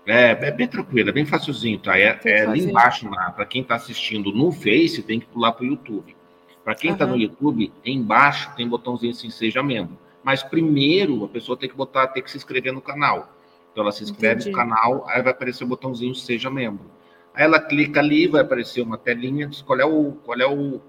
É, 0.06 0.30
é 0.30 0.50
bem 0.50 0.66
tranquilo, 0.66 1.10
é 1.10 1.12
bem 1.12 1.26
facilzinho, 1.26 1.78
tá? 1.78 1.98
É, 1.98 2.18
é 2.24 2.40
ali 2.46 2.64
embaixo, 2.64 3.06
para 3.10 3.44
quem 3.44 3.60
está 3.60 3.74
assistindo 3.74 4.32
no 4.32 4.50
Face, 4.50 5.02
tem 5.02 5.20
que 5.20 5.26
pular 5.26 5.52
para 5.52 5.64
o 5.64 5.66
YouTube. 5.66 6.16
Para 6.64 6.74
quem 6.74 6.92
está 6.92 7.06
no 7.06 7.16
YouTube, 7.16 7.70
embaixo 7.84 8.50
tem 8.56 8.66
um 8.66 8.70
botãozinho 8.70 9.12
assim, 9.12 9.28
seja 9.28 9.62
membro. 9.62 9.98
Mas 10.24 10.42
primeiro 10.42 11.24
a 11.24 11.28
pessoa 11.28 11.58
tem 11.58 11.68
que 11.68 11.76
botar, 11.76 12.06
tem 12.08 12.22
que 12.22 12.30
se 12.30 12.38
inscrever 12.38 12.72
no 12.72 12.80
canal. 12.80 13.30
Então 13.70 13.82
ela 13.82 13.92
se 13.92 14.02
inscreve 14.02 14.40
Entendi. 14.40 14.50
no 14.50 14.56
canal, 14.56 15.04
aí 15.08 15.22
vai 15.22 15.32
aparecer 15.32 15.64
o 15.64 15.66
botãozinho 15.66 16.14
seja 16.14 16.50
membro. 16.50 16.90
Aí 17.34 17.44
ela 17.44 17.60
clica 17.60 18.00
ali, 18.00 18.26
vai 18.26 18.40
aparecer 18.40 18.80
uma 18.80 18.96
telinha, 18.96 19.46
diz 19.46 19.60
qual 19.60 19.78
é 19.78 19.84
o, 19.84 20.12
qual 20.24 20.38
é 20.38 20.46
o, 20.46 20.80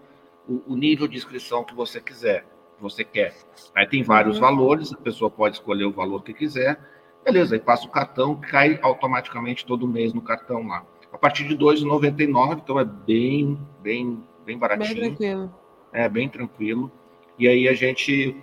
o, 0.48 0.64
o 0.66 0.76
nível 0.76 1.08
de 1.08 1.18
inscrição 1.18 1.64
que 1.64 1.76
você 1.76 2.00
quiser 2.00 2.46
você 2.82 3.04
quer. 3.04 3.36
Aí 3.76 3.86
tem 3.88 4.04
vários 4.04 4.36
uhum. 4.36 4.42
valores, 4.42 4.94
a 4.94 4.98
pessoa 4.98 5.30
pode 5.30 5.58
escolher 5.58 5.86
o 5.86 5.92
valor 5.92 6.24
que 6.24 6.34
quiser. 6.34 6.80
Beleza, 7.24 7.56
aí 7.56 7.60
passa 7.60 7.86
o 7.86 7.92
cartão, 7.92 8.36
cai 8.36 8.80
automaticamente 8.82 9.66
todo 9.66 9.88
mês 9.88 10.14
no 10.14 10.22
cartão 10.22 10.68
lá. 10.68 10.84
A 11.12 11.18
partir 11.18 11.44
de 11.44 11.56
R$ 11.56 11.60
2,99, 11.60 12.60
então 12.64 12.80
é 12.80 12.86
bem, 12.86 13.60
bem, 13.82 14.24
bem 14.46 14.58
baratinho. 14.58 14.96
Bem 14.96 15.10
tranquilo. 15.10 15.56
É, 15.92 16.08
bem 16.08 16.30
tranquilo. 16.30 16.92
E 17.38 17.48
aí 17.48 17.68
a 17.68 17.74
gente, 17.74 18.36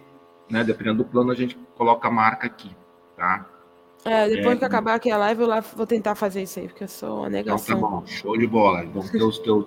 né, 0.51 0.64
dependendo 0.64 1.05
do 1.05 1.05
plano, 1.05 1.30
a 1.30 1.34
gente 1.34 1.57
coloca 1.76 2.09
a 2.09 2.11
marca 2.11 2.47
aqui, 2.47 2.70
tá? 3.16 3.47
É, 4.05 4.28
depois 4.28 4.57
é, 4.57 4.59
que 4.59 4.64
acabar 4.64 4.95
aqui 4.95 5.11
a 5.11 5.16
live, 5.16 5.43
eu 5.43 5.49
lá 5.49 5.61
vou 5.61 5.87
tentar 5.87 6.14
fazer 6.14 6.43
isso 6.43 6.61
aí, 6.61 6.68
porque 6.68 6.84
eu 6.84 6.89
sou 6.89 7.18
uma 7.18 7.28
negação. 7.28 7.76
Então 7.76 7.91
tá 7.91 7.97
bom, 7.97 8.07
show 8.07 8.39
de 8.39 8.47
bola. 8.47 8.84
Vamos 8.84 9.11
ter 9.11 9.22
os 9.22 9.39
teus, 9.39 9.66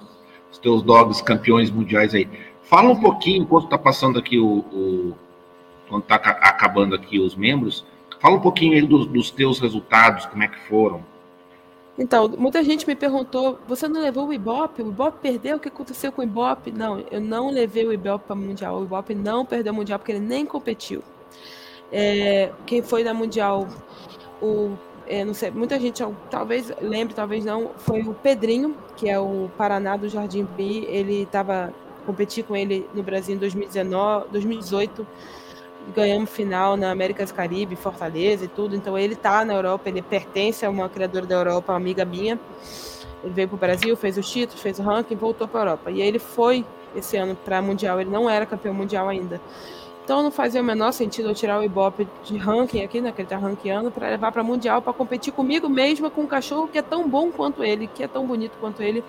os 0.49 0.57
teus 0.57 0.81
dogs 0.81 1.21
campeões 1.21 1.69
mundiais 1.69 2.13
aí. 2.13 2.27
Fala 2.69 2.87
um 2.91 2.95
pouquinho, 2.95 3.41
enquanto 3.41 3.63
está 3.63 3.79
passando 3.79 4.19
aqui 4.19 4.37
o, 4.37 4.59
o 4.71 5.15
quando 5.89 6.03
está 6.03 6.15
acabando 6.15 6.93
aqui 6.93 7.19
os 7.19 7.35
membros, 7.35 7.83
fala 8.19 8.35
um 8.35 8.39
pouquinho 8.39 8.73
aí 8.73 8.85
dos, 8.85 9.07
dos 9.07 9.31
teus 9.31 9.59
resultados, 9.59 10.27
como 10.27 10.43
é 10.43 10.47
que 10.47 10.59
foram. 10.67 11.03
Então, 11.97 12.29
muita 12.37 12.63
gente 12.63 12.85
me 12.85 12.95
perguntou: 12.95 13.57
você 13.67 13.87
não 13.87 13.99
levou 13.99 14.27
o 14.27 14.33
Ibope? 14.33 14.83
O 14.83 14.89
Ibope 14.89 15.17
perdeu? 15.19 15.57
O 15.57 15.59
que 15.59 15.67
aconteceu 15.67 16.11
com 16.11 16.21
o 16.21 16.23
Ibope? 16.23 16.71
Não, 16.71 17.03
eu 17.09 17.19
não 17.19 17.49
levei 17.49 17.87
o 17.87 17.91
Ibope 17.91 18.25
para 18.25 18.35
o 18.35 18.37
Mundial. 18.37 18.79
O 18.79 18.83
Ibope 18.83 19.15
não 19.15 19.43
perdeu 19.43 19.73
o 19.73 19.75
Mundial 19.75 19.97
porque 19.97 20.11
ele 20.11 20.19
nem 20.19 20.45
competiu. 20.45 21.01
É, 21.91 22.51
quem 22.67 22.83
foi 22.83 23.03
na 23.03 23.15
Mundial, 23.15 23.67
o, 24.39 24.77
é, 25.07 25.25
não 25.25 25.33
sei, 25.33 25.49
muita 25.49 25.79
gente 25.79 26.03
talvez 26.29 26.71
lembre, 26.79 27.15
talvez 27.15 27.43
não, 27.43 27.71
foi 27.77 28.01
o 28.03 28.13
Pedrinho, 28.13 28.77
que 28.95 29.09
é 29.09 29.17
o 29.19 29.49
Paraná 29.57 29.97
do 29.97 30.07
Jardim 30.07 30.43
Bi. 30.55 30.85
Ele 30.85 31.23
estava 31.23 31.73
competi 32.05 32.43
com 32.43 32.55
ele 32.55 32.87
no 32.93 33.03
Brasil 33.03 33.35
em 33.35 33.37
2019, 33.37 34.27
2018. 34.31 35.07
Ganhamos 35.95 36.29
final 36.29 36.77
na 36.77 36.91
Américas 36.91 37.31
Caribe, 37.31 37.75
Fortaleza 37.75 38.45
e 38.45 38.47
tudo. 38.47 38.75
Então 38.75 38.97
ele 38.97 39.13
está 39.13 39.43
na 39.43 39.53
Europa, 39.53 39.89
ele 39.89 40.01
pertence 40.01 40.65
a 40.65 40.69
uma 40.69 40.89
criadora 40.89 41.25
da 41.25 41.35
Europa, 41.35 41.71
uma 41.71 41.77
amiga 41.77 42.05
minha. 42.05 42.39
Ele 43.23 43.33
veio 43.33 43.47
para 43.47 43.55
o 43.55 43.59
Brasil, 43.59 43.95
fez 43.97 44.17
os 44.17 44.29
títulos, 44.29 44.61
fez 44.61 44.79
o 44.79 44.83
ranking, 44.83 45.15
voltou 45.15 45.47
para 45.47 45.59
a 45.59 45.63
Europa. 45.63 45.91
E 45.91 46.01
aí 46.01 46.07
ele 46.07 46.19
foi 46.19 46.65
esse 46.95 47.17
ano 47.17 47.35
para 47.35 47.61
Mundial, 47.61 47.99
ele 47.99 48.09
não 48.09 48.29
era 48.29 48.45
campeão 48.45 48.73
mundial 48.73 49.07
ainda. 49.07 49.39
Então 50.03 50.23
não 50.23 50.31
fazia 50.31 50.59
o 50.59 50.63
menor 50.63 50.91
sentido 50.91 51.29
eu 51.29 51.35
tirar 51.35 51.59
o 51.59 51.63
Ibope 51.63 52.07
de 52.23 52.35
ranking 52.35 52.81
aqui, 52.81 52.99
né, 52.99 53.11
que 53.11 53.21
ele 53.21 53.27
está 53.27 53.37
ranqueando, 53.37 53.91
para 53.91 54.09
levar 54.09 54.31
para 54.31 54.43
Mundial, 54.43 54.81
para 54.81 54.91
competir 54.91 55.31
comigo 55.31 55.69
mesma 55.69 56.09
com 56.09 56.21
um 56.21 56.27
cachorro 56.27 56.67
que 56.67 56.79
é 56.79 56.81
tão 56.81 57.07
bom 57.07 57.31
quanto 57.31 57.63
ele, 57.63 57.85
que 57.85 58.03
é 58.03 58.07
tão 58.07 58.25
bonito 58.25 58.57
quanto 58.59 58.81
ele. 58.81 59.03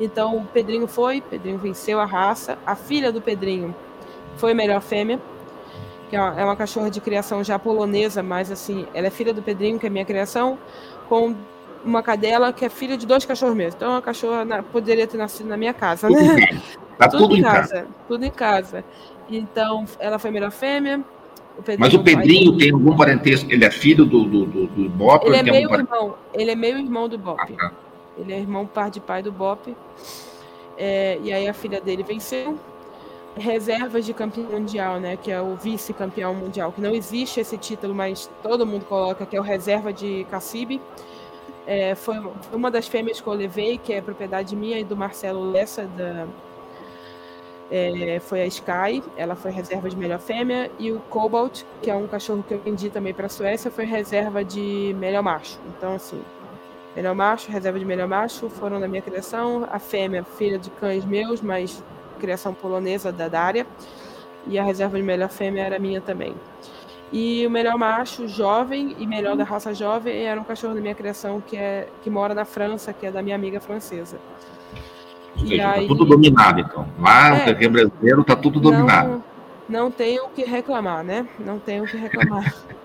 Então 0.00 0.36
o 0.36 0.44
Pedrinho 0.46 0.86
foi, 0.86 1.20
Pedrinho 1.20 1.58
venceu 1.58 2.00
a 2.00 2.04
raça. 2.04 2.58
A 2.66 2.74
filha 2.74 3.12
do 3.12 3.20
Pedrinho 3.20 3.74
foi 4.36 4.52
a 4.52 4.54
melhor 4.54 4.80
fêmea, 4.80 5.20
que 6.10 6.16
é 6.16 6.20
uma, 6.20 6.40
é 6.40 6.44
uma 6.44 6.56
cachorra 6.56 6.90
de 6.90 7.00
criação 7.00 7.42
já 7.44 7.58
polonesa, 7.58 8.22
mas 8.22 8.50
assim, 8.50 8.86
ela 8.92 9.06
é 9.06 9.10
filha 9.10 9.32
do 9.32 9.42
Pedrinho, 9.42 9.78
que 9.78 9.86
é 9.86 9.90
minha 9.90 10.04
criação, 10.04 10.58
com 11.08 11.34
uma 11.84 12.02
cadela 12.02 12.52
que 12.52 12.64
é 12.64 12.68
filha 12.68 12.96
de 12.96 13.06
dois 13.06 13.24
cachorros 13.24 13.56
mesmo. 13.56 13.76
Então 13.76 13.96
a 13.96 14.02
cachorra 14.02 14.44
na, 14.44 14.62
poderia 14.62 15.06
ter 15.06 15.16
nascido 15.16 15.48
na 15.48 15.56
minha 15.56 15.74
casa, 15.74 16.08
né? 16.08 16.62
Tá 16.96 17.08
tudo, 17.08 17.22
tudo 17.24 17.36
em 17.36 17.42
casa, 17.42 17.74
casa. 17.74 17.86
Tudo 18.06 18.24
em 18.24 18.30
casa. 18.30 18.84
Então, 19.28 19.84
ela 19.98 20.16
foi 20.18 20.30
a 20.30 20.32
melhor 20.32 20.50
fêmea. 20.52 21.02
O 21.56 21.62
Mas 21.78 21.94
o 21.94 22.02
Pedrinho 22.02 22.56
tem 22.56 22.72
algum 22.72 22.96
parentesco? 22.96 23.50
Ele 23.50 23.64
é 23.64 23.70
filho 23.70 24.04
do, 24.04 24.24
do, 24.24 24.46
do, 24.46 24.66
do 24.66 24.88
Bop? 24.90 25.26
Ele 25.26 25.36
é 25.36 25.42
meio 25.42 25.72
irmão. 25.72 26.14
Ele 26.32 26.50
é 26.50 26.54
meio 26.54 26.78
irmão 26.78 27.08
do 27.08 27.16
Bop. 27.18 27.40
Ah, 27.40 27.46
tá. 27.46 27.72
Ele 28.16 28.32
é 28.32 28.38
irmão 28.38 28.66
par 28.66 28.90
de 28.90 29.00
pai 29.00 29.22
do 29.22 29.32
Bop. 29.32 29.74
É, 30.76 31.18
e 31.22 31.32
aí 31.32 31.48
a 31.48 31.54
filha 31.54 31.80
dele 31.80 32.02
venceu. 32.02 32.58
Reservas 33.36 34.04
de 34.06 34.14
campeão 34.14 34.44
mundial, 34.44 35.00
né? 35.00 35.16
Que 35.16 35.30
é 35.30 35.40
o 35.40 35.56
vice-campeão 35.56 36.34
mundial. 36.34 36.72
Que 36.72 36.80
não 36.80 36.94
existe 36.94 37.40
esse 37.40 37.58
título, 37.58 37.94
mas 37.94 38.30
todo 38.42 38.64
mundo 38.66 38.84
coloca 38.84 39.26
que 39.26 39.36
é 39.36 39.40
o 39.40 39.42
reserva 39.42 39.92
de 39.92 40.24
Cacibe. 40.30 40.80
É, 41.66 41.94
foi 41.94 42.16
uma 42.52 42.70
das 42.70 42.86
fêmeas 42.86 43.20
que 43.20 43.26
eu 43.26 43.32
levei, 43.32 43.78
que 43.78 43.92
é 43.92 44.00
propriedade 44.00 44.54
minha 44.54 44.78
e 44.78 44.84
do 44.84 44.96
Marcelo 44.96 45.50
Lessa, 45.50 45.86
da, 45.86 46.26
é, 47.70 48.20
foi 48.20 48.42
a 48.42 48.46
Sky, 48.46 49.02
ela 49.16 49.34
foi 49.34 49.50
reserva 49.50 49.88
de 49.88 49.96
melhor 49.96 50.20
fêmea, 50.20 50.70
e 50.78 50.92
o 50.92 51.00
Cobalt, 51.00 51.62
que 51.82 51.90
é 51.90 51.94
um 51.94 52.06
cachorro 52.06 52.44
que 52.46 52.54
eu 52.54 52.60
vendi 52.60 52.90
também 52.90 53.14
para 53.14 53.26
a 53.26 53.28
Suécia, 53.28 53.70
foi 53.70 53.84
reserva 53.84 54.44
de 54.44 54.94
melhor 54.98 55.22
macho. 55.22 55.58
Então, 55.76 55.94
assim, 55.94 56.20
melhor 56.94 57.14
macho, 57.14 57.50
reserva 57.50 57.78
de 57.78 57.84
melhor 57.84 58.08
macho 58.08 58.48
foram 58.48 58.80
da 58.80 58.88
minha 58.88 59.02
criação. 59.02 59.68
A 59.70 59.78
fêmea, 59.78 60.24
filha 60.24 60.58
de 60.58 60.70
cães 60.70 61.04
meus, 61.04 61.40
mas 61.40 61.82
criação 62.18 62.54
polonesa 62.54 63.12
da 63.12 63.28
Dária, 63.28 63.66
e 64.46 64.58
a 64.58 64.62
reserva 64.62 64.96
de 64.96 65.02
melhor 65.02 65.28
fêmea 65.28 65.64
era 65.64 65.78
minha 65.78 66.00
também. 66.00 66.34
E 67.12 67.46
o 67.46 67.50
melhor 67.50 67.76
macho 67.76 68.26
jovem 68.26 68.96
e 68.98 69.06
melhor 69.06 69.36
da 69.36 69.44
raça 69.44 69.72
jovem 69.74 70.24
era 70.24 70.40
um 70.40 70.44
cachorro 70.44 70.74
da 70.74 70.80
minha 70.80 70.94
criação 70.94 71.40
que, 71.40 71.56
é, 71.56 71.88
que 72.02 72.10
mora 72.10 72.34
na 72.34 72.44
França, 72.44 72.92
que 72.92 73.06
é 73.06 73.10
da 73.10 73.22
minha 73.22 73.36
amiga 73.36 73.60
francesa. 73.60 74.18
Ou 75.38 75.46
seja, 75.46 75.62
tá 75.62 75.72
aí... 75.72 75.86
tudo 75.86 76.04
dominado, 76.04 76.60
então. 76.60 76.88
Lá, 76.98 77.36
é, 77.36 77.50
o 77.50 77.70
brasileiro 77.70 78.24
tá 78.24 78.34
tudo 78.34 78.58
dominado. 78.58 79.22
Não, 79.68 79.84
não 79.84 79.90
tenho 79.90 80.26
o 80.26 80.30
que 80.30 80.44
reclamar, 80.44 81.04
né? 81.04 81.26
Não 81.38 81.58
tenho 81.58 81.84
o 81.84 81.86
que 81.86 81.96
reclamar. 81.96 82.54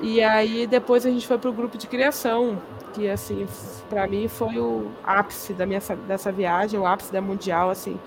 e 0.00 0.22
aí, 0.22 0.66
depois 0.66 1.04
a 1.04 1.10
gente 1.10 1.26
foi 1.26 1.38
para 1.38 1.50
o 1.50 1.52
grupo 1.52 1.76
de 1.76 1.86
criação, 1.86 2.60
que, 2.92 3.08
assim, 3.08 3.46
para 3.88 4.06
mim 4.06 4.28
foi 4.28 4.58
o 4.58 4.90
ápice 5.02 5.52
da 5.52 5.66
minha, 5.66 5.80
dessa 6.06 6.30
viagem, 6.30 6.78
o 6.78 6.86
ápice 6.86 7.12
da 7.12 7.20
Mundial, 7.20 7.70
assim. 7.70 7.98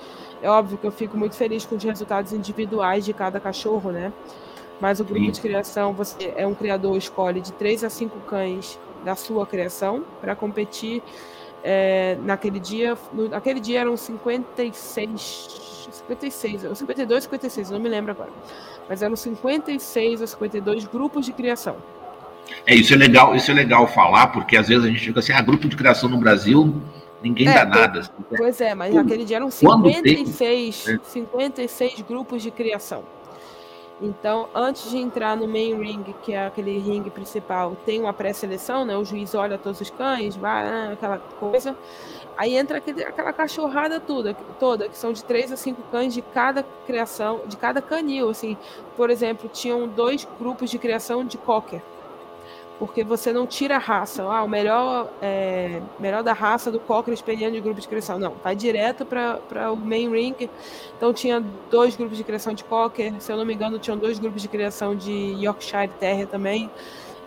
É 0.41 0.49
óbvio 0.49 0.77
que 0.77 0.87
eu 0.87 0.91
fico 0.91 1.17
muito 1.17 1.35
feliz 1.35 1.65
com 1.65 1.75
os 1.75 1.83
resultados 1.83 2.33
individuais 2.33 3.05
de 3.05 3.13
cada 3.13 3.39
cachorro, 3.39 3.91
né? 3.91 4.11
Mas 4.79 4.99
o 4.99 5.03
grupo 5.03 5.25
Sim. 5.25 5.31
de 5.31 5.41
criação, 5.41 5.93
você 5.93 6.33
é 6.35 6.47
um 6.47 6.55
criador, 6.55 6.97
escolhe 6.97 7.39
de 7.39 7.51
três 7.53 7.83
a 7.83 7.89
cinco 7.89 8.19
cães 8.21 8.79
da 9.05 9.15
sua 9.15 9.45
criação 9.45 10.03
para 10.19 10.35
competir 10.35 11.03
é, 11.63 12.17
naquele 12.23 12.59
dia. 12.59 12.97
No, 13.13 13.29
naquele 13.29 13.59
dia 13.59 13.81
eram 13.81 13.95
56, 13.95 15.89
56, 15.91 16.65
ou 16.65 16.75
52, 16.75 17.23
56, 17.23 17.71
não 17.71 17.79
me 17.79 17.89
lembro 17.89 18.11
agora. 18.11 18.31
Mas 18.87 19.01
eram 19.01 19.15
56 19.15 20.21
ou 20.21 20.27
52 20.27 20.85
grupos 20.85 21.25
de 21.25 21.33
criação. 21.33 21.77
É, 22.65 22.75
isso 22.75 22.93
é 22.93 22.97
legal, 22.97 23.35
isso 23.35 23.49
é 23.51 23.53
legal 23.53 23.87
falar, 23.87 24.27
porque 24.27 24.57
às 24.57 24.67
vezes 24.67 24.83
a 24.83 24.87
gente 24.87 24.99
fica 24.99 25.19
assim, 25.19 25.31
ah, 25.31 25.41
grupo 25.41 25.67
de 25.67 25.75
criação 25.75 26.09
no 26.09 26.17
Brasil, 26.17 26.81
ninguém 27.21 27.47
é, 27.47 27.53
dá 27.53 27.65
nada. 27.65 27.99
Assim, 28.01 28.11
pois 28.35 28.59
é, 28.59 28.75
mas 28.75 28.93
naquele 28.93 29.23
dia 29.23 29.37
eram 29.37 29.49
56, 29.49 30.83
tem, 30.83 30.99
56 31.03 32.01
grupos 32.01 32.43
de 32.43 32.51
criação. 32.51 33.03
Então, 34.01 34.49
antes 34.55 34.89
de 34.89 34.97
entrar 34.97 35.37
no 35.37 35.47
main 35.47 35.75
ring, 35.75 36.03
que 36.23 36.33
é 36.33 36.47
aquele 36.47 36.77
ringue 36.79 37.11
principal, 37.11 37.77
tem 37.85 38.01
uma 38.01 38.11
pré-seleção, 38.11 38.83
né? 38.83 38.97
O 38.97 39.05
juiz 39.05 39.35
olha 39.35 39.59
todos 39.59 39.79
os 39.79 39.91
cães, 39.91 40.35
vai, 40.35 40.63
né? 40.63 40.89
aquela 40.93 41.19
coisa. 41.19 41.77
Aí 42.35 42.55
entra 42.55 42.79
aquele, 42.79 43.03
aquela 43.03 43.31
cachorrada 43.31 43.99
toda, 43.99 44.33
toda, 44.59 44.89
que 44.89 44.97
são 44.97 45.13
de 45.13 45.23
três 45.23 45.51
a 45.51 45.57
cinco 45.57 45.83
cães 45.91 46.13
de 46.13 46.21
cada 46.23 46.63
criação, 46.87 47.41
de 47.45 47.55
cada 47.55 47.79
canil. 47.79 48.29
Assim, 48.29 48.57
por 48.97 49.11
exemplo, 49.11 49.47
tinham 49.47 49.87
dois 49.87 50.27
grupos 50.39 50.71
de 50.71 50.79
criação 50.79 51.23
de 51.23 51.37
cocker 51.37 51.81
porque 52.81 53.03
você 53.03 53.31
não 53.31 53.45
tira 53.45 53.75
a 53.75 53.77
raça. 53.77 54.23
Ah, 54.23 54.41
o 54.41 54.47
melhor, 54.47 55.13
é, 55.21 55.79
melhor 55.99 56.23
da 56.23 56.33
raça 56.33 56.71
do 56.71 56.79
Cocker 56.79 57.13
experiente 57.13 57.51
de 57.51 57.61
grupo 57.61 57.79
de 57.79 57.87
criação. 57.87 58.17
Não, 58.17 58.33
vai 58.43 58.55
direto 58.55 59.05
para 59.05 59.71
o 59.71 59.75
main 59.75 60.09
ring. 60.09 60.49
Então 60.97 61.13
tinha 61.13 61.45
dois 61.69 61.95
grupos 61.95 62.17
de 62.17 62.23
criação 62.23 62.55
de 62.55 62.63
Cocker, 62.63 63.13
se 63.21 63.31
eu 63.31 63.37
não 63.37 63.45
me 63.45 63.53
engano, 63.53 63.77
tinham 63.77 63.95
dois 63.95 64.17
grupos 64.17 64.41
de 64.41 64.47
criação 64.47 64.95
de 64.95 65.11
Yorkshire 65.39 65.91
Terrier 65.99 66.25
também. 66.25 66.71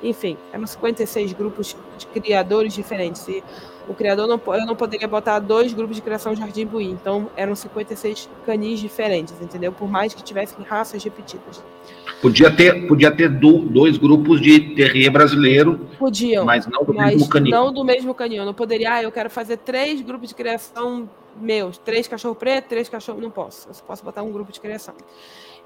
Enfim, 0.02 0.36
eram 0.52 0.66
56 0.66 1.32
grupos 1.34 1.76
de 1.98 2.07
criadores 2.09 2.74
diferentes. 2.74 3.28
E 3.28 3.40
o 3.89 3.95
criador 3.95 4.26
não, 4.26 4.41
eu 4.55 4.66
não 4.66 4.74
poderia 4.74 5.07
botar 5.07 5.39
dois 5.39 5.72
grupos 5.72 5.97
de 5.97 6.03
criação 6.03 6.35
Jardim 6.35 6.66
Buí. 6.66 6.87
Então 6.87 7.28
eram 7.37 7.55
56 7.55 8.28
canis 8.47 8.80
diferentes, 8.80 9.35
entendeu? 9.41 9.72
Por 9.72 9.89
mais 9.89 10.14
que 10.14 10.22
tivessem 10.22 10.64
raças 10.64 11.03
repetidas. 11.03 11.62
Podia 12.20 12.51
ter, 12.51 12.87
podia 12.87 13.11
ter 13.11 13.28
do, 13.28 13.59
dois 13.59 13.99
grupos 13.99 14.41
de 14.41 14.74
terrier 14.74 15.11
brasileiro. 15.11 15.87
Podiam. 15.99 16.45
Mas 16.45 16.66
não 16.66 16.82
do 16.82 16.95
mas 16.95 17.14
mesmo 17.14 17.28
canil. 17.28 17.51
Não 17.51 17.72
do 17.72 17.85
mesmo 17.85 18.14
canil. 18.14 18.39
Eu 18.39 18.47
não 18.47 18.55
poderia, 18.55 18.95
ah, 18.95 19.03
eu 19.03 19.12
quero 19.12 19.28
fazer 19.28 19.59
três 19.59 20.01
grupos 20.01 20.30
de 20.30 20.35
criação 20.35 21.09
meus. 21.39 21.76
Três 21.76 22.09
cachorro 22.09 22.35
preto, 22.35 22.68
três 22.68 22.89
cachorro. 22.89 23.20
Não 23.20 23.30
posso. 23.30 23.68
Eu 23.68 23.74
só 23.74 23.85
posso 23.85 24.03
botar 24.03 24.22
um 24.22 24.32
grupo 24.32 24.51
de 24.51 24.61
criação. 24.61 24.95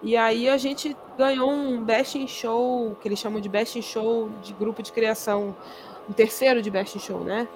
E 0.02 0.16
aí 0.16 0.48
a 0.48 0.56
gente 0.56 0.96
ganhou 1.16 1.50
um 1.50 1.82
Best 1.82 2.18
in 2.18 2.26
Show, 2.26 2.96
que 3.00 3.06
eles 3.06 3.18
chamam 3.18 3.40
de 3.40 3.48
Best 3.48 3.78
in 3.78 3.82
Show 3.82 4.28
de 4.42 4.52
grupo 4.52 4.82
de 4.82 4.90
criação. 4.90 5.54
Um 6.08 6.12
terceiro 6.12 6.60
de 6.60 6.70
Best 6.70 6.96
in 6.96 7.00
Show, 7.00 7.20
né? 7.20 7.46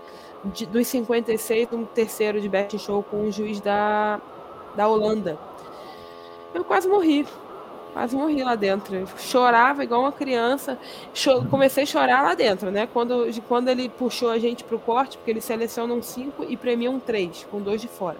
De, 0.44 0.66
dos 0.66 0.86
56, 0.88 1.72
um 1.72 1.84
terceiro 1.84 2.40
de 2.40 2.48
Best 2.48 2.78
Show 2.78 3.02
com 3.02 3.28
um 3.28 3.30
juiz 3.30 3.60
da, 3.60 4.20
da 4.74 4.88
Holanda. 4.88 5.38
Eu 6.52 6.64
quase 6.64 6.88
morri 6.88 7.26
Quase 7.92 8.16
morri 8.16 8.42
lá 8.42 8.54
dentro. 8.54 8.94
Eu 8.96 9.06
chorava 9.18 9.84
igual 9.84 10.00
uma 10.00 10.12
criança. 10.12 10.78
Comecei 11.50 11.82
a 11.82 11.86
chorar 11.86 12.22
lá 12.22 12.34
dentro, 12.34 12.70
né? 12.70 12.88
Quando, 12.90 13.26
quando 13.46 13.68
ele 13.68 13.88
puxou 13.88 14.30
a 14.30 14.38
gente 14.38 14.64
para 14.64 14.76
o 14.76 14.80
corte, 14.80 15.18
porque 15.18 15.30
ele 15.30 15.42
seleciona 15.42 15.92
um 15.92 16.00
5 16.00 16.46
e 16.48 16.56
premia 16.56 16.90
um 16.90 16.98
3, 16.98 17.46
com 17.50 17.60
dois 17.60 17.80
de 17.80 17.88
fora. 17.88 18.16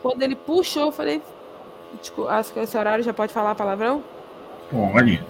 Quando 0.00 0.22
ele 0.22 0.36
puxou, 0.36 0.84
eu 0.84 0.92
falei. 0.92 1.20
Acho 2.28 2.52
que 2.52 2.60
esse 2.60 2.76
horário 2.76 3.04
já 3.04 3.12
pode 3.12 3.32
falar 3.32 3.54
palavrão? 3.54 4.02
Pode. 4.70 5.24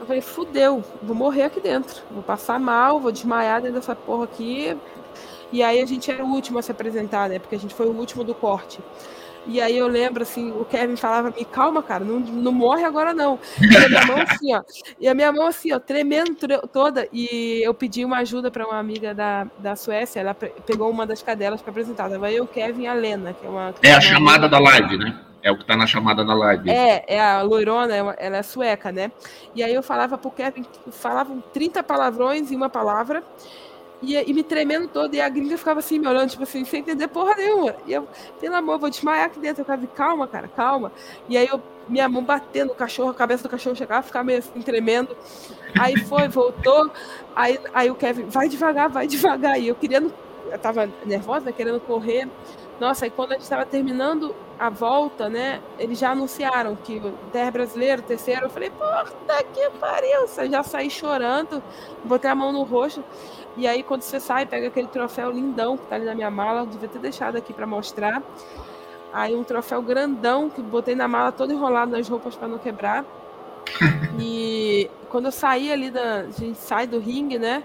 Eu 0.00 0.06
falei, 0.06 0.20
fudeu, 0.20 0.84
vou 1.02 1.14
morrer 1.14 1.44
aqui 1.44 1.60
dentro. 1.60 2.02
Vou 2.10 2.22
passar 2.22 2.58
mal, 2.58 3.00
vou 3.00 3.12
desmaiar 3.12 3.60
dentro 3.60 3.76
dessa 3.76 3.94
porra 3.94 4.24
aqui. 4.24 4.76
E 5.52 5.62
aí 5.62 5.80
a 5.80 5.86
gente 5.86 6.10
era 6.10 6.24
o 6.24 6.28
último 6.28 6.58
a 6.58 6.62
se 6.62 6.72
apresentar, 6.72 7.28
né? 7.28 7.38
Porque 7.38 7.54
a 7.54 7.58
gente 7.58 7.74
foi 7.74 7.86
o 7.86 7.92
último 7.92 8.24
do 8.24 8.34
corte. 8.34 8.80
E 9.46 9.60
aí 9.60 9.76
eu 9.76 9.86
lembro, 9.86 10.22
assim, 10.22 10.50
o 10.52 10.64
Kevin 10.64 10.96
falava 10.96 11.30
me 11.30 11.44
calma, 11.44 11.82
cara, 11.82 12.04
não, 12.04 12.18
não 12.18 12.50
morre 12.50 12.82
agora 12.82 13.12
não. 13.12 13.38
E 13.60 13.76
a 13.76 13.88
minha 13.88 14.06
mão 14.06 14.16
assim, 14.22 14.54
ó, 14.54 14.62
e 14.98 15.08
a 15.08 15.14
minha 15.14 15.32
mão 15.32 15.46
assim, 15.46 15.72
ó, 15.72 15.78
tremendo 15.78 16.34
toda. 16.72 17.06
E 17.12 17.60
eu 17.62 17.74
pedi 17.74 18.04
uma 18.04 18.18
ajuda 18.18 18.50
para 18.50 18.66
uma 18.66 18.78
amiga 18.78 19.14
da, 19.14 19.46
da 19.58 19.76
Suécia, 19.76 20.20
ela 20.20 20.34
pegou 20.34 20.90
uma 20.90 21.06
das 21.06 21.22
cadelas 21.22 21.60
para 21.60 21.70
apresentar. 21.70 22.08
Tava 22.08 22.32
eu, 22.32 22.46
Kevin 22.46 22.82
e 22.82 22.86
a 22.86 22.94
Lena, 22.94 23.34
que 23.34 23.46
é 23.46 23.48
uma. 23.48 23.74
É 23.82 23.92
a 23.92 24.00
chamada 24.00 24.48
da 24.48 24.58
live, 24.58 24.96
né? 24.96 25.20
É 25.44 25.52
o 25.52 25.58
que 25.58 25.64
tá 25.66 25.76
na 25.76 25.86
chamada 25.86 26.24
da 26.24 26.32
live. 26.32 26.70
É, 26.70 27.04
é 27.06 27.20
a 27.20 27.42
loirona, 27.42 27.94
ela 27.94 28.38
é 28.38 28.42
sueca, 28.42 28.90
né? 28.90 29.12
E 29.54 29.62
aí 29.62 29.74
eu 29.74 29.82
falava 29.82 30.16
pro 30.16 30.30
Kevin, 30.30 30.64
falavam 30.90 31.44
30 31.52 31.82
palavrões 31.82 32.50
em 32.50 32.56
uma 32.56 32.70
palavra. 32.70 33.22
E, 34.00 34.16
e, 34.16 34.34
me 34.34 34.42
tremendo 34.42 34.88
todo, 34.88 35.14
e 35.14 35.20
a 35.20 35.28
gringa 35.28 35.56
ficava 35.58 35.80
assim, 35.80 35.98
me 35.98 36.06
olhando, 36.06 36.30
tipo 36.30 36.42
assim, 36.42 36.64
sem 36.64 36.80
entender 36.80 37.08
porra 37.08 37.36
nenhuma. 37.36 37.74
E 37.86 37.92
eu, 37.92 38.08
pelo 38.40 38.54
amor, 38.54 38.78
vou 38.78 38.88
desmaiar 38.88 39.26
aqui 39.26 39.38
dentro. 39.38 39.60
Eu 39.60 39.64
ficava, 39.64 39.86
calma, 39.88 40.26
cara, 40.26 40.48
calma. 40.48 40.90
E 41.28 41.36
aí 41.36 41.46
eu, 41.46 41.60
minha 41.88 42.08
mão 42.08 42.24
batendo 42.24 42.68
no 42.68 42.74
cachorro, 42.74 43.10
a 43.10 43.14
cabeça 43.14 43.42
do 43.42 43.50
cachorro 43.50 43.76
chegava 43.76 44.00
a 44.00 44.02
ficar 44.02 44.24
meio 44.24 44.38
assim, 44.38 44.62
tremendo. 44.62 45.14
Aí 45.78 45.98
foi, 45.98 46.26
voltou. 46.26 46.90
Aí, 47.36 47.60
aí 47.74 47.90
o 47.90 47.94
Kevin, 47.94 48.24
vai 48.24 48.48
devagar, 48.48 48.88
vai 48.88 49.06
devagar. 49.06 49.60
E 49.60 49.68
eu 49.68 49.74
querendo, 49.74 50.12
eu 50.50 50.58
tava 50.58 50.88
nervosa, 51.04 51.44
né, 51.46 51.52
querendo 51.52 51.80
correr. 51.80 52.28
Nossa, 52.80 53.04
aí 53.04 53.10
quando 53.10 53.30
a 53.30 53.34
gente 53.34 53.42
estava 53.42 53.64
terminando 53.64 54.34
a 54.58 54.68
volta, 54.68 55.28
né, 55.28 55.60
eles 55.78 55.98
já 55.98 56.10
anunciaram 56.10 56.76
que 56.76 56.98
o 56.98 57.12
Terra 57.32 57.50
Brasileiro, 57.50 58.02
terceiro, 58.02 58.46
eu 58.46 58.50
falei, 58.50 58.70
puta 58.70 59.42
que 59.52 59.70
pariu, 59.78 60.26
já 60.50 60.62
saí 60.62 60.90
chorando, 60.90 61.62
botei 62.04 62.30
a 62.30 62.34
mão 62.34 62.52
no 62.52 62.62
rosto. 62.62 63.04
E 63.56 63.68
aí, 63.68 63.84
quando 63.84 64.02
você 64.02 64.18
sai, 64.18 64.46
pega 64.46 64.66
aquele 64.66 64.88
troféu 64.88 65.30
lindão 65.30 65.76
que 65.76 65.86
tá 65.86 65.94
ali 65.94 66.04
na 66.04 66.14
minha 66.14 66.30
mala, 66.30 66.66
devia 66.66 66.88
ter 66.88 66.98
deixado 66.98 67.36
aqui 67.36 67.52
para 67.52 67.66
mostrar. 67.66 68.20
Aí, 69.12 69.34
um 69.36 69.44
troféu 69.44 69.80
grandão 69.80 70.50
que 70.50 70.60
botei 70.60 70.96
na 70.96 71.06
mala 71.06 71.30
todo 71.30 71.52
enrolado 71.52 71.92
nas 71.92 72.08
roupas 72.08 72.34
para 72.34 72.48
não 72.48 72.58
quebrar. 72.58 73.04
E 74.18 74.90
quando 75.08 75.26
eu 75.26 75.32
saí 75.32 75.72
ali 75.72 75.90
da. 75.90 76.22
A 76.22 76.30
gente 76.30 76.58
sai 76.58 76.86
do 76.86 76.98
ringue, 76.98 77.38
né? 77.38 77.62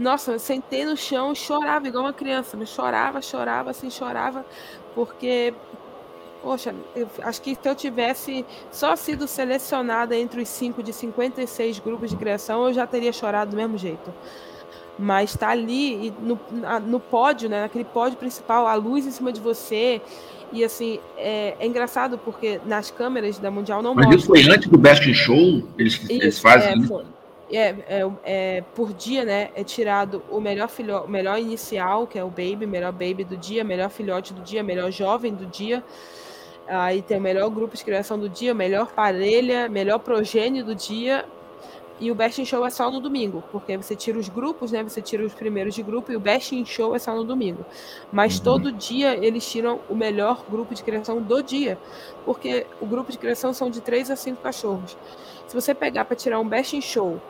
Nossa, 0.00 0.32
eu 0.32 0.38
sentei 0.38 0.84
no 0.84 0.96
chão, 0.96 1.34
chorava 1.34 1.86
igual 1.86 2.04
uma 2.04 2.12
criança, 2.12 2.56
mas 2.56 2.70
chorava, 2.70 3.20
chorava, 3.20 3.70
assim, 3.70 3.90
chorava, 3.90 4.44
porque 4.94 5.54
Poxa, 6.42 6.74
eu 6.96 7.06
acho 7.22 7.42
que 7.42 7.54
se 7.54 7.68
eu 7.68 7.74
tivesse 7.74 8.46
só 8.72 8.96
sido 8.96 9.28
selecionada 9.28 10.16
entre 10.16 10.40
os 10.40 10.48
cinco 10.48 10.82
de 10.82 10.90
56 10.90 11.78
grupos 11.80 12.08
de 12.08 12.16
criação, 12.16 12.64
eu 12.66 12.72
já 12.72 12.86
teria 12.86 13.12
chorado 13.12 13.50
do 13.50 13.56
mesmo 13.58 13.76
jeito. 13.76 14.12
mas 14.98 15.30
está 15.30 15.50
ali 15.50 16.12
no, 16.20 16.38
no 16.86 16.98
pódio, 16.98 17.48
né, 17.48 17.62
naquele 17.62 17.84
pódio 17.84 18.16
principal, 18.18 18.66
a 18.66 18.74
luz 18.74 19.06
em 19.06 19.10
cima 19.10 19.32
de 19.32 19.40
você. 19.40 20.00
E 20.52 20.64
assim, 20.64 20.98
é, 21.16 21.56
é 21.60 21.66
engraçado 21.66 22.18
porque 22.18 22.60
nas 22.66 22.90
câmeras 22.90 23.38
da 23.38 23.50
Mundial 23.50 23.82
não 23.82 23.94
Mas 23.94 24.06
mostra. 24.06 24.18
isso 24.18 24.26
foi 24.26 24.54
antes 24.54 24.68
do 24.68 24.78
Best 24.78 25.08
in 25.08 25.14
Show? 25.14 25.62
Eles, 25.78 25.94
Isso, 25.94 26.12
eles 26.12 26.38
fazem 26.38 26.82
é, 26.82 26.86
foi. 26.86 27.04
É, 27.52 27.74
é, 27.88 28.10
é, 28.22 28.64
por 28.74 28.92
dia, 28.92 29.24
né, 29.24 29.50
é 29.56 29.64
tirado 29.64 30.22
o 30.30 30.40
melhor 30.40 30.68
filho, 30.68 31.02
o 31.02 31.08
melhor 31.08 31.38
inicial, 31.38 32.06
que 32.06 32.18
é 32.18 32.22
o 32.22 32.28
baby, 32.28 32.64
melhor 32.64 32.92
baby 32.92 33.24
do 33.24 33.36
dia, 33.36 33.64
melhor 33.64 33.90
filhote 33.90 34.32
do 34.32 34.40
dia, 34.40 34.62
melhor 34.62 34.90
jovem 34.92 35.34
do 35.34 35.46
dia. 35.46 35.82
Aí 36.68 37.02
tem 37.02 37.18
o 37.18 37.20
melhor 37.20 37.50
grupo 37.50 37.76
de 37.76 37.84
criação 37.84 38.16
do 38.16 38.28
dia, 38.28 38.54
melhor 38.54 38.92
parelha, 38.92 39.68
melhor 39.68 39.98
progênio 39.98 40.64
do 40.64 40.74
dia. 40.74 41.24
E 41.98 42.10
o 42.10 42.14
Best 42.14 42.40
in 42.40 42.44
Show 42.46 42.64
é 42.64 42.70
só 42.70 42.90
no 42.90 42.98
domingo, 43.00 43.42
porque 43.52 43.76
você 43.76 43.94
tira 43.94 44.18
os 44.18 44.28
grupos, 44.28 44.72
né? 44.72 44.82
Você 44.82 45.02
tira 45.02 45.22
os 45.26 45.34
primeiros 45.34 45.74
de 45.74 45.82
grupo 45.82 46.10
e 46.10 46.16
o 46.16 46.20
Best 46.20 46.54
in 46.54 46.64
Show 46.64 46.94
é 46.94 46.98
só 46.98 47.14
no 47.14 47.24
domingo. 47.24 47.66
Mas 48.10 48.38
Uhum. 48.38 48.44
todo 48.44 48.72
dia 48.72 49.14
eles 49.22 49.44
tiram 49.50 49.80
o 49.88 49.94
melhor 49.94 50.44
grupo 50.48 50.74
de 50.74 50.82
criação 50.82 51.20
do 51.20 51.42
dia, 51.42 51.76
porque 52.24 52.66
o 52.80 52.86
grupo 52.86 53.12
de 53.12 53.18
criação 53.18 53.52
são 53.52 53.68
de 53.68 53.80
3 53.82 54.10
a 54.10 54.16
5 54.16 54.40
cachorros. 54.40 54.96
Se 55.46 55.54
você 55.54 55.74
pegar 55.74 56.04
para 56.06 56.16
tirar 56.16 56.40
um 56.40 56.48
Best 56.48 56.74
in 56.74 56.80
Show 56.80 57.20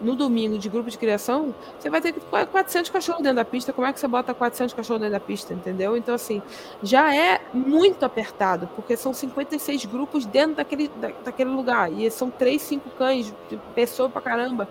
no 0.00 0.14
domingo 0.14 0.58
de 0.58 0.68
grupo 0.68 0.90
de 0.90 0.98
criação, 0.98 1.54
você 1.78 1.88
vai 1.88 2.00
ter 2.00 2.12
que 2.12 2.20
quase 2.20 2.46
400 2.48 2.90
cachorros 2.90 3.22
dentro 3.22 3.36
da 3.36 3.44
pista. 3.44 3.72
Como 3.72 3.86
é 3.86 3.92
que 3.92 4.00
você 4.00 4.08
bota 4.08 4.34
400 4.34 4.74
cachorros 4.74 5.00
dentro 5.00 5.14
da 5.14 5.20
pista, 5.20 5.54
entendeu? 5.54 5.96
Então, 5.96 6.14
assim, 6.14 6.42
já 6.82 7.14
é 7.14 7.40
muito 7.52 8.04
apertado, 8.04 8.68
porque 8.74 8.96
são 8.96 9.12
56 9.12 9.84
grupos 9.86 10.26
dentro 10.26 10.56
daquele, 10.56 10.88
da, 10.88 11.10
daquele 11.24 11.50
lugar. 11.50 11.92
E 11.92 12.10
são 12.10 12.30
3, 12.30 12.60
5 12.60 12.90
cães, 12.90 13.34
de 13.48 13.56
pessoa 13.74 14.08
pra 14.08 14.20
caramba. 14.20 14.68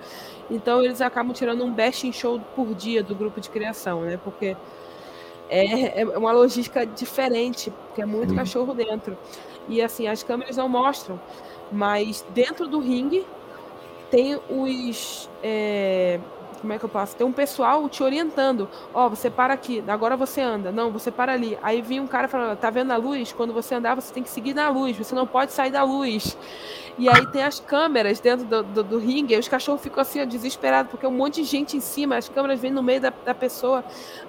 Então, 0.49 0.83
eles 0.83 1.01
acabam 1.01 1.33
tirando 1.33 1.63
um 1.63 1.71
best 1.71 2.07
in 2.07 2.11
show 2.11 2.39
por 2.55 2.73
dia 2.75 3.01
do 3.01 3.15
grupo 3.15 3.41
de 3.41 3.49
criação, 3.49 4.01
né? 4.01 4.19
Porque 4.23 4.55
é, 5.49 6.01
é 6.01 6.17
uma 6.17 6.31
logística 6.31 6.85
diferente, 6.85 7.71
porque 7.87 8.01
é 8.01 8.05
muito 8.05 8.35
cachorro 8.35 8.73
dentro. 8.73 9.17
E, 9.67 9.81
assim, 9.81 10.07
as 10.07 10.21
câmeras 10.21 10.57
não 10.57 10.69
mostram, 10.69 11.19
mas 11.71 12.23
dentro 12.33 12.67
do 12.67 12.79
ringue 12.79 13.25
tem 14.11 14.39
os. 14.49 15.29
é, 15.43 16.19
como 16.61 16.73
é 16.73 16.79
que 16.79 16.85
eu 16.85 16.89
posso? 16.89 17.15
Tem 17.15 17.25
um 17.27 17.31
pessoal 17.31 17.87
te 17.87 18.01
orientando. 18.01 18.67
Ó, 18.93 19.07
você 19.07 19.29
para 19.29 19.53
aqui, 19.53 19.83
agora 19.87 20.17
você 20.17 20.41
anda. 20.41 20.71
Não, 20.71 20.89
você 20.91 21.11
para 21.11 21.33
ali. 21.33 21.57
Aí 21.61 21.81
vinha 21.81 22.01
um 22.01 22.07
cara 22.07 22.27
falando: 22.27 22.57
tá 22.57 22.69
vendo 22.69 22.91
a 22.91 22.97
luz? 22.97 23.31
Quando 23.31 23.53
você 23.53 23.75
andar, 23.75 23.93
você 23.95 24.11
tem 24.13 24.23
que 24.23 24.29
seguir 24.29 24.53
na 24.55 24.69
luz, 24.69 24.97
você 24.97 25.13
não 25.13 25.27
pode 25.27 25.51
sair 25.51 25.69
da 25.71 25.83
luz. 25.83 26.35
E 26.97 27.09
aí 27.09 27.27
tem 27.27 27.43
as 27.43 27.59
câmeras 27.59 28.21
dentro 28.21 28.45
do, 28.45 28.63
do, 28.63 28.83
do 28.83 28.97
ringue, 28.97 29.37
os 29.37 29.49
cachorros 29.49 29.81
ficam 29.81 30.01
assim, 30.01 30.25
desesperados, 30.25 30.89
porque 30.89 31.05
um 31.05 31.11
monte 31.11 31.41
de 31.41 31.43
gente 31.43 31.75
em 31.75 31.81
cima, 31.81 32.15
as 32.15 32.29
câmeras 32.29 32.57
vêm 32.61 32.71
no 32.71 32.81
meio 32.81 33.01
da, 33.01 33.11
da 33.25 33.33
pessoa. 33.33 33.83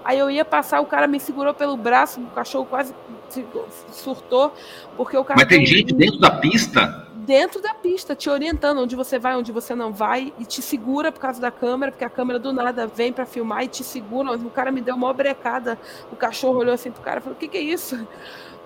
Aí 0.05 0.19
eu 0.19 0.29
ia 0.29 0.45
passar, 0.45 0.81
o 0.81 0.85
cara 0.87 1.07
me 1.07 1.21
segurou 1.21 1.55
pelo 1.55 1.77
braço, 1.77 2.21
o 2.21 2.27
cachorro 2.31 2.67
quase 2.67 2.93
se- 3.29 3.47
surtou, 3.93 4.53
porque 4.97 5.17
o 5.17 5.25
cara. 5.25 5.39
Mas 5.39 5.49
tem 5.49 5.63
um- 5.63 5.67
gente 5.67 5.95
dentro 5.95 6.19
da 6.19 6.33
pista? 6.33 7.06
Dentro 7.27 7.61
da 7.61 7.75
pista, 7.75 8.15
te 8.15 8.31
orientando 8.31 8.79
onde 8.79 8.95
você 8.95 9.19
vai, 9.19 9.37
onde 9.37 9.51
você 9.51 9.75
não 9.75 9.93
vai, 9.93 10.33
e 10.39 10.45
te 10.45 10.63
segura 10.63 11.11
por 11.11 11.21
causa 11.21 11.41
da 11.41 11.51
câmera, 11.51 11.91
porque 11.91 12.05
a 12.05 12.11
câmera 12.11 12.39
do 12.39 12.53
nada 12.53 12.87
vem 12.87 13.13
pra 13.13 13.27
filmar 13.27 13.65
e 13.65 13.69
te 13.69 13.83
segura. 13.83 14.33
O 14.33 14.51
cara 14.51 14.71
me 14.71 14.81
deu 14.81 14.95
uma 14.95 15.13
brecada, 15.13 15.79
o 16.13 16.17
cachorro 16.17 16.59
olhou 16.59 16.73
assim 16.73 16.91
pro 16.91 17.03
cara 17.03 17.19
e 17.19 17.23
falou: 17.23 17.37
O 17.37 17.39
que, 17.39 17.49
que 17.49 17.59
é 17.59 17.63
isso? 17.63 18.07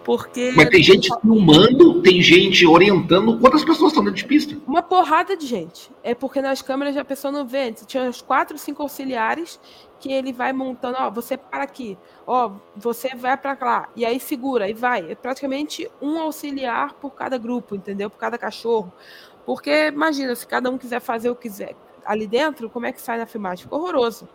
Porque 0.04 0.52
Mas 0.56 0.70
tem 0.70 0.82
gente 0.82 1.10
filmando, 1.20 2.00
tem 2.00 2.22
gente 2.22 2.66
orientando. 2.66 3.38
Quantas 3.38 3.62
pessoas 3.62 3.92
estão 3.92 4.02
dentro 4.02 4.18
de 4.18 4.24
pista? 4.24 4.56
uma 4.66 4.82
porrada 4.82 5.36
de 5.36 5.46
gente. 5.46 5.90
É 6.02 6.14
porque 6.14 6.40
nas 6.40 6.62
câmeras 6.62 6.96
a 6.96 7.04
pessoa 7.04 7.30
não 7.30 7.46
vê. 7.46 7.72
Tinha 7.86 8.04
uns 8.04 8.22
quatro, 8.22 8.56
cinco 8.56 8.82
auxiliares 8.82 9.60
que 10.00 10.12
ele 10.12 10.32
vai 10.32 10.52
montando, 10.52 10.96
ó, 10.98 11.10
você 11.10 11.36
para 11.36 11.62
aqui, 11.62 11.96
ó, 12.26 12.52
você 12.74 13.14
vai 13.14 13.36
para 13.36 13.56
lá, 13.60 13.88
e 13.94 14.04
aí 14.04 14.18
segura, 14.18 14.68
e 14.68 14.72
vai. 14.72 15.12
É 15.12 15.14
praticamente 15.14 15.88
um 16.00 16.18
auxiliar 16.18 16.94
por 16.94 17.10
cada 17.10 17.38
grupo, 17.38 17.76
entendeu? 17.76 18.08
Por 18.10 18.18
cada 18.18 18.38
cachorro. 18.38 18.92
Porque 19.44 19.88
imagina, 19.88 20.34
se 20.34 20.46
cada 20.46 20.70
um 20.70 20.78
quiser 20.78 21.00
fazer 21.00 21.30
o 21.30 21.36
que 21.36 21.42
quiser 21.42 21.76
ali 22.04 22.26
dentro, 22.26 22.70
como 22.70 22.86
é 22.86 22.92
que 22.92 23.00
sai 23.00 23.18
na 23.18 23.26
filmagem? 23.26 23.64
Fica 23.64 23.76
horroroso. 23.76 24.28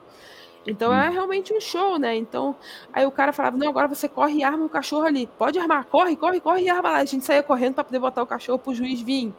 Então 0.68 0.92
é 0.94 1.10
realmente 1.10 1.54
um 1.54 1.62
show, 1.62 2.00
né? 2.00 2.16
Então, 2.16 2.56
aí 2.92 3.06
o 3.06 3.12
cara 3.12 3.32
falava: 3.32 3.58
não, 3.58 3.70
agora 3.70 3.88
você 3.88 4.10
corre 4.10 4.40
e 4.40 4.44
arma 4.44 4.66
o 4.66 4.70
cachorro 4.70 5.06
ali. 5.06 5.28
Pode 5.38 5.60
armar, 5.60 5.86
corre, 5.86 6.16
corre, 6.16 6.40
corre 6.40 6.64
e 6.64 6.70
arma 6.70 6.92
lá. 6.92 6.98
A 6.98 7.06
gente 7.06 7.24
saía 7.24 7.44
correndo 7.44 7.76
para 7.76 7.84
poder 7.84 8.00
botar 8.00 8.24
o 8.24 8.28
cachorro 8.28 8.58
pro 8.60 8.74
juiz 8.74 9.02
vir. 9.02 9.34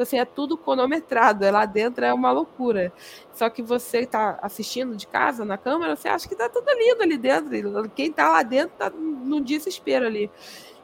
Então, 0.00 0.04
assim, 0.04 0.18
é 0.18 0.24
tudo 0.24 0.56
cronometrado. 0.56 1.44
É 1.44 1.50
lá 1.50 1.66
dentro 1.66 2.02
é 2.02 2.14
uma 2.14 2.32
loucura. 2.32 2.90
Só 3.34 3.50
que 3.50 3.60
você 3.62 4.06
tá 4.06 4.38
assistindo 4.40 4.96
de 4.96 5.06
casa, 5.06 5.44
na 5.44 5.58
câmera, 5.58 5.94
você 5.94 6.08
acha 6.08 6.26
que 6.26 6.34
tá 6.34 6.48
tudo 6.48 6.66
lindo 6.72 7.02
ali 7.02 7.18
dentro. 7.18 7.90
Quem 7.90 8.10
tá 8.10 8.30
lá 8.30 8.42
dentro 8.42 8.74
tá 8.78 8.88
no 8.88 9.42
desespero 9.42 10.06
ali. 10.06 10.30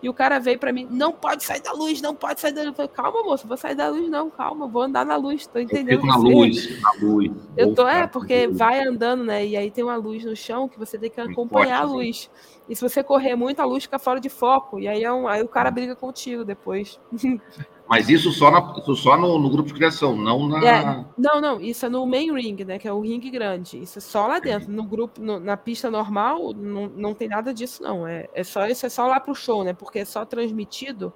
E 0.03 0.09
o 0.11 0.13
cara 0.13 0.39
veio 0.39 0.59
para 0.59 0.71
mim, 0.71 0.87
não 0.91 1.11
pode 1.11 1.43
sair 1.45 1.63
da 1.63 1.73
luz, 1.73 2.03
não 2.03 2.15
pode 2.15 2.43
sair 2.43 2.53
da 2.53 2.61
luz. 2.61 2.69
Eu 2.69 2.75
falei, 2.75 2.91
calma, 2.95 3.23
moço, 3.23 3.49
vou 3.49 3.57
sair 3.57 3.75
da 3.75 3.89
luz, 3.89 4.07
não, 4.11 4.29
calma, 4.29 4.69
vou 4.69 4.83
andar 4.83 5.07
na 5.07 5.17
luz, 5.17 5.47
tô 5.47 5.59
entendendo. 5.59 6.05
na 6.05 6.19
você. 6.19 6.29
luz, 6.29 6.83
na 6.83 6.93
luz. 7.01 7.33
Eu 7.57 7.75
tô, 7.75 7.89
é, 7.89 8.07
porque 8.07 8.47
vai 8.49 8.87
andando, 8.87 9.25
né? 9.25 9.47
E 9.47 9.57
aí 9.57 9.71
tem 9.71 9.83
uma 9.83 9.97
luz 9.97 10.23
no 10.27 10.37
chão 10.37 10.69
que 10.69 10.79
você 10.79 10.99
tem 10.99 11.11
que 11.11 11.21
acompanhar 11.21 11.81
a 11.81 11.85
luz. 11.85 12.31
E 12.69 12.75
se 12.75 12.83
você 12.83 13.03
correr 13.03 13.37
muito, 13.37 13.61
a 13.61 13.65
luz 13.65 13.85
fica 13.85 13.99
fora 13.99 14.21
de 14.21 14.29
foco. 14.29 14.79
E 14.81 14.89
aí, 14.89 15.05
é 15.05 15.13
um, 15.13 15.29
aí 15.29 15.43
o 15.43 15.49
cara 15.49 15.71
briga 15.71 15.95
contigo 15.95 16.45
depois. 16.45 17.01
Mas 17.89 18.09
isso 18.09 18.33
só, 18.33 18.51
na- 18.51 18.75
isso 18.79 18.97
só 18.97 19.17
no, 19.17 19.39
no 19.39 19.49
grupo 19.49 19.69
de 19.69 19.75
criação, 19.75 20.17
não 20.17 20.49
na. 20.49 20.69
É, 20.69 21.05
não, 21.17 21.41
não, 21.41 21.61
isso 21.61 21.87
é 21.87 21.89
no 21.89 22.05
main 22.05 22.33
ring, 22.33 22.57
né? 22.65 22.81
Que 22.81 22.89
é 22.89 22.93
o 22.93 23.01
ringue 23.01 23.31
grande. 23.31 23.81
Isso 23.81 23.99
é 23.99 24.01
só 24.01 24.27
lá 24.27 24.41
dentro. 24.41 24.69
No 24.73 24.83
grupo, 24.83 25.21
no- 25.21 25.39
na 25.39 25.57
pista 25.57 25.89
normal, 25.89 26.53
não, 26.53 26.89
não 26.89 27.15
tem 27.15 27.29
nada 27.29 27.55
disso, 27.55 27.85
não. 27.85 28.05
É, 28.05 28.29
é 28.35 28.43
só 28.43 28.67
isso 28.67 28.85
é 28.85 28.89
só 28.89 29.07
lá 29.07 29.21
pro 29.21 29.35
show, 29.37 29.63
né? 29.63 29.73
Porque 29.73 30.01
é 30.01 30.05
só 30.05 30.25
transmitido 30.25 31.13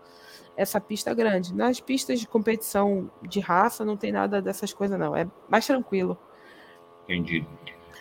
essa 0.57 0.81
pista 0.81 1.13
grande. 1.13 1.53
Nas 1.53 1.81
pistas 1.81 2.21
de 2.21 2.29
competição 2.29 3.11
de 3.29 3.41
raça, 3.41 3.85
não 3.85 3.97
tem 3.97 4.13
nada 4.13 4.41
dessas 4.41 4.73
coisas, 4.73 4.97
não. 4.97 5.17
É 5.17 5.27
mais 5.49 5.67
tranquilo. 5.67 6.17
Entendi. 7.09 7.45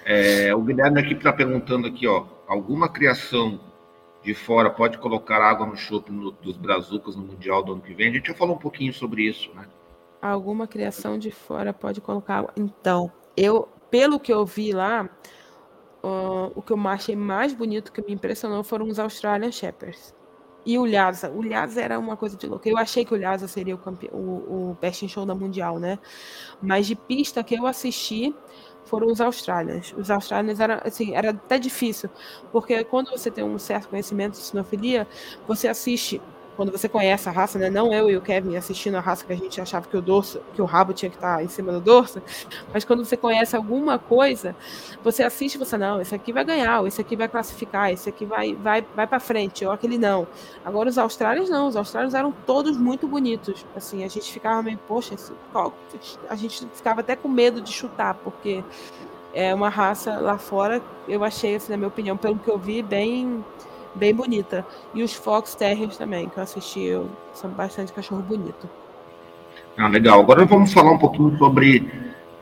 É, 0.05 0.53
o 0.55 0.61
Guilherme 0.61 0.99
aqui 0.99 1.13
está 1.13 1.31
perguntando 1.31 1.87
aqui, 1.87 2.07
ó, 2.07 2.25
alguma 2.47 2.89
criação 2.89 3.59
de 4.23 4.33
fora 4.33 4.69
pode 4.69 4.97
colocar 4.97 5.37
água 5.41 5.65
no 5.65 5.75
chope 5.75 6.11
dos 6.41 6.57
brazucas 6.57 7.15
no 7.15 7.23
Mundial 7.23 7.63
do 7.63 7.73
ano 7.73 7.81
que 7.81 7.93
vem? 7.93 8.09
A 8.09 8.13
gente 8.13 8.27
já 8.27 8.33
falou 8.33 8.55
um 8.55 8.59
pouquinho 8.59 8.93
sobre 8.93 9.23
isso, 9.23 9.51
né? 9.53 9.65
Alguma 10.21 10.67
criação 10.67 11.17
de 11.17 11.31
fora 11.31 11.73
pode 11.73 12.01
colocar. 12.01 12.45
Então, 12.57 13.11
eu, 13.37 13.69
pelo 13.89 14.19
que 14.19 14.33
eu 14.33 14.45
vi 14.45 14.73
lá, 14.73 15.09
ah, 16.03 16.51
o 16.55 16.61
que 16.61 16.71
eu 16.71 16.87
achei 16.87 17.15
mais 17.15 17.53
bonito 17.53 17.91
que 17.91 18.01
me 18.01 18.13
impressionou 18.13 18.63
foram 18.63 18.87
os 18.87 18.99
Australian 18.99 19.51
Shepherds. 19.51 20.13
E 20.65 20.77
o 20.77 20.85
Lhasa. 20.85 21.29
O 21.31 21.41
Lhasa 21.41 21.81
era 21.81 21.97
uma 21.97 22.17
coisa 22.17 22.35
de 22.35 22.45
louco. 22.45 22.67
Eu 22.67 22.77
achei 22.77 23.05
que 23.05 23.13
o 23.13 23.17
Lhasa 23.17 23.47
seria 23.47 23.75
o, 23.75 23.77
campe... 23.77 24.09
o, 24.11 24.17
o 24.71 24.77
best 24.79 25.07
show 25.07 25.25
da 25.25 25.33
Mundial, 25.33 25.79
né? 25.79 25.97
Mas 26.61 26.85
de 26.85 26.95
pista 26.95 27.43
que 27.43 27.55
eu 27.55 27.65
assisti 27.65 28.35
foram 28.89 29.07
os 29.07 29.21
Australians. 29.21 29.93
Os 29.97 30.09
Australians 30.09 30.59
era 30.59 30.81
assim, 30.85 31.13
era 31.15 31.29
até 31.29 31.59
difícil, 31.59 32.09
porque 32.51 32.83
quando 32.83 33.11
você 33.11 33.29
tem 33.29 33.43
um 33.43 33.59
certo 33.59 33.89
conhecimento 33.89 34.33
de 34.33 34.39
sinofilia, 34.39 35.07
você 35.47 35.67
assiste 35.67 36.19
quando 36.59 36.73
você 36.73 36.89
conhece 36.89 37.29
a 37.29 37.31
raça, 37.31 37.57
né? 37.57 37.69
Não 37.69 37.93
eu 37.93 38.09
e 38.11 38.17
o 38.17 38.21
Kevin 38.21 38.57
assistindo 38.57 38.95
a 38.95 38.99
raça 38.99 39.23
que 39.23 39.31
a 39.31 39.35
gente 39.37 39.61
achava 39.61 39.87
que 39.87 39.95
o 39.95 40.01
dorso, 40.01 40.41
que 40.53 40.61
o 40.61 40.65
rabo 40.65 40.91
tinha 40.91 41.09
que 41.09 41.15
estar 41.15 41.41
em 41.41 41.47
cima 41.47 41.71
do 41.71 41.79
dorso, 41.79 42.21
mas 42.73 42.83
quando 42.83 43.05
você 43.05 43.15
conhece 43.15 43.55
alguma 43.55 43.97
coisa, 43.97 44.53
você 45.01 45.23
assiste 45.23 45.57
você 45.57 45.77
não, 45.77 46.01
esse 46.01 46.13
aqui 46.13 46.33
vai 46.33 46.43
ganhar, 46.43 46.81
ou 46.81 46.87
esse 46.87 46.99
aqui 46.99 47.15
vai 47.15 47.29
classificar, 47.29 47.93
esse 47.93 48.09
aqui 48.09 48.25
vai 48.25 48.55
vai 48.55 48.85
vai 48.93 49.07
para 49.07 49.21
frente, 49.21 49.63
ou 49.63 49.71
aquele 49.71 49.97
não. 49.97 50.27
Agora 50.65 50.89
os 50.89 50.97
australianos 50.97 51.49
não, 51.49 51.65
os 51.65 51.77
australianos 51.77 52.13
eram 52.13 52.33
todos 52.45 52.75
muito 52.75 53.07
bonitos. 53.07 53.65
Assim, 53.73 54.03
a 54.03 54.09
gente 54.09 54.29
ficava 54.29 54.61
meio, 54.61 54.77
poxa, 54.85 55.13
esse, 55.13 55.31
a 56.29 56.35
gente 56.35 56.67
ficava 56.73 56.99
até 56.99 57.15
com 57.15 57.29
medo 57.29 57.61
de 57.61 57.71
chutar, 57.71 58.15
porque 58.15 58.65
é 59.33 59.55
uma 59.55 59.69
raça 59.69 60.19
lá 60.19 60.37
fora, 60.37 60.81
eu 61.07 61.23
achei, 61.23 61.55
assim, 61.55 61.71
na 61.71 61.77
minha 61.77 61.87
opinião, 61.87 62.17
pelo 62.17 62.37
que 62.37 62.49
eu 62.49 62.57
vi, 62.57 62.83
bem 62.83 63.45
bem 63.95 64.13
bonita. 64.13 64.65
E 64.93 65.03
os 65.03 65.13
Fox 65.13 65.55
Terriers 65.55 65.97
também, 65.97 66.29
que 66.29 66.37
eu 66.37 66.43
assisti, 66.43 66.81
eu, 66.81 67.09
são 67.33 67.49
bastante 67.49 67.91
cachorro 67.91 68.21
bonito. 68.21 68.69
Ah, 69.77 69.87
legal. 69.87 70.19
Agora 70.19 70.45
vamos 70.45 70.73
falar 70.73 70.91
um 70.91 70.97
pouquinho 70.97 71.37
sobre 71.37 71.89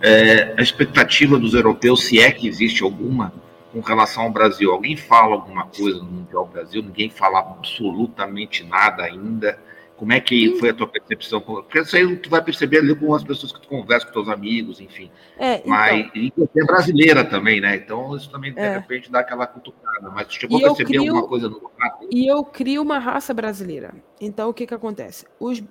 é, 0.01 0.55
a 0.57 0.61
expectativa 0.61 1.37
dos 1.37 1.53
europeus, 1.53 2.03
se 2.05 2.19
é 2.19 2.31
que 2.31 2.47
existe 2.47 2.83
alguma, 2.83 3.31
com 3.71 3.79
relação 3.79 4.23
ao 4.23 4.31
Brasil. 4.31 4.71
Alguém 4.71 4.95
fala 4.95 5.35
alguma 5.35 5.65
coisa 5.65 5.99
no 5.99 6.05
Mundial 6.05 6.49
Brasil? 6.51 6.81
Ninguém 6.81 7.09
fala 7.09 7.39
absolutamente 7.39 8.63
nada 8.63 9.03
ainda. 9.03 9.59
Como 9.97 10.13
é 10.13 10.19
que 10.21 10.55
foi 10.59 10.69
a 10.69 10.73
tua 10.73 10.87
percepção? 10.87 11.41
Porque 11.41 11.79
isso 11.79 11.95
aí 11.97 12.15
tu 12.17 12.29
vai 12.29 12.41
perceber 12.43 12.77
ali 12.77 12.95
com 12.95 13.13
as 13.15 13.23
pessoas 13.23 13.51
que 13.51 13.59
tu 13.59 13.67
conversa, 13.67 14.05
com 14.05 14.13
teus 14.13 14.29
amigos, 14.29 14.79
enfim. 14.79 15.09
É, 15.37 15.55
então, 15.55 15.69
Mas 15.69 16.09
e 16.13 16.31
você 16.37 16.61
é 16.61 16.65
brasileira 16.65 17.25
também, 17.25 17.59
né? 17.59 17.75
Então 17.75 18.15
isso 18.15 18.29
também 18.29 18.53
de 18.53 18.59
É. 18.59 18.77
repente 18.77 19.11
dá 19.11 19.19
aquela 19.21 19.47
cutucada. 19.47 20.09
Mas 20.11 20.27
tu 20.27 20.33
chegou 20.35 20.59
E 20.59 20.63
a 20.63 20.67
perceber 20.67 20.89
crio- 20.99 21.09
alguma 21.11 21.27
coisa 21.27 21.49
no? 21.49 21.71
E 22.11 22.27
eu 22.31 22.43
crio 22.43 22.81
uma 22.83 22.99
raça 22.99 23.33
brasileira. 23.33 23.93
Então, 24.21 24.49
o 24.49 24.53
que, 24.53 24.67
que 24.67 24.73
acontece? 24.73 25.25
Os, 25.39 25.63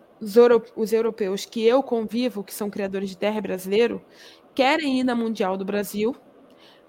os 0.74 0.92
europeus 0.92 1.44
que 1.46 1.64
eu 1.64 1.82
convivo, 1.82 2.42
que 2.42 2.52
são 2.52 2.68
criadores 2.68 3.10
de 3.10 3.16
terra 3.16 3.40
brasileiro, 3.40 4.02
querem 4.54 4.98
ir 5.00 5.04
na 5.04 5.14
Mundial 5.14 5.56
do 5.56 5.64
Brasil 5.64 6.16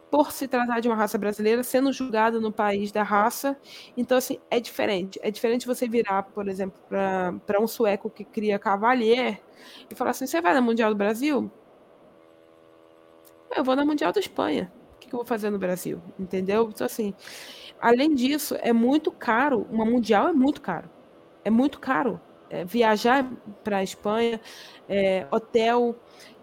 por 0.10 0.32
se 0.32 0.48
tratar 0.48 0.80
de 0.80 0.88
uma 0.88 0.96
raça 0.96 1.18
brasileira, 1.18 1.64
sendo 1.64 1.92
julgado 1.92 2.40
no 2.40 2.52
país 2.52 2.92
da 2.92 3.04
raça. 3.04 3.58
Então, 3.96 4.18
assim, 4.18 4.40
é 4.50 4.60
diferente. 4.60 5.20
É 5.22 5.30
diferente 5.30 5.68
você 5.68 5.88
virar, 5.88 6.24
por 6.24 6.48
exemplo, 6.48 6.80
para 6.88 7.62
um 7.62 7.68
sueco 7.68 8.10
que 8.10 8.24
cria 8.24 8.58
cavalier 8.58 9.42
e 9.90 9.96
falar 9.96 10.12
assim: 10.12 10.26
você 10.26 10.42
vai 10.42 10.54
na 10.54 10.62
Mundial 10.62 10.92
do 10.92 10.96
Brasil? 10.98 11.52
Eu 13.56 13.64
vou 13.64 13.76
na 13.76 13.86
Mundial 13.86 14.12
da 14.12 14.20
Espanha. 14.20 14.72
O 14.96 15.00
que 15.00 15.08
eu 15.08 15.20
vou 15.20 15.26
fazer 15.26 15.50
no 15.50 15.60
Brasil? 15.60 16.02
Entendeu? 16.20 16.70
Então, 16.74 16.86
assim, 16.86 17.14
além 17.80 18.14
disso, 18.14 18.56
é 18.60 18.74
muito 18.74 19.12
caro. 19.12 19.68
Uma 19.70 19.86
Mundial 19.86 20.28
é 20.28 20.34
muito 20.34 20.62
caro. 20.62 20.90
É 21.44 21.50
muito 21.50 21.80
caro. 21.80 22.20
É, 22.50 22.64
viajar 22.64 23.30
para 23.64 23.78
a 23.78 23.84
Espanha, 23.84 24.40
é, 24.88 25.28
hotel, 25.32 25.96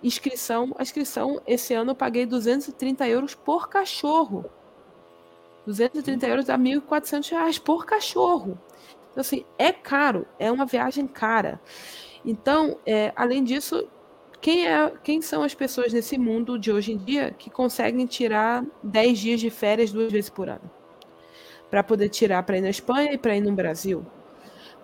inscrição. 0.02 0.74
A 0.78 0.82
inscrição, 0.82 1.40
esse 1.46 1.72
ano 1.74 1.92
eu 1.92 1.94
paguei 1.94 2.26
230 2.26 3.08
euros 3.08 3.34
por 3.34 3.68
cachorro. 3.68 4.44
230 5.66 6.26
euros 6.26 6.44
dá 6.44 6.58
1.400 6.58 7.30
reais 7.30 7.58
por 7.58 7.86
cachorro. 7.86 8.58
Então, 9.10 9.20
assim, 9.20 9.44
é 9.58 9.72
caro, 9.72 10.26
é 10.38 10.50
uma 10.50 10.66
viagem 10.66 11.06
cara. 11.06 11.60
Então, 12.24 12.78
é, 12.84 13.12
além 13.14 13.44
disso, 13.44 13.88
quem, 14.40 14.66
é, 14.66 14.92
quem 15.02 15.22
são 15.22 15.42
as 15.42 15.54
pessoas 15.54 15.92
nesse 15.92 16.18
mundo 16.18 16.58
de 16.58 16.70
hoje 16.70 16.92
em 16.92 16.98
dia 16.98 17.30
que 17.30 17.48
conseguem 17.48 18.04
tirar 18.06 18.64
10 18.82 19.18
dias 19.18 19.40
de 19.40 19.50
férias 19.50 19.92
duas 19.92 20.12
vezes 20.12 20.28
por 20.28 20.48
ano? 20.48 20.70
Para 21.70 21.82
poder 21.82 22.08
tirar 22.08 22.42
para 22.42 22.58
ir 22.58 22.60
na 22.60 22.70
Espanha 22.70 23.12
e 23.12 23.18
para 23.18 23.36
ir 23.36 23.40
no 23.40 23.52
Brasil. 23.52 24.04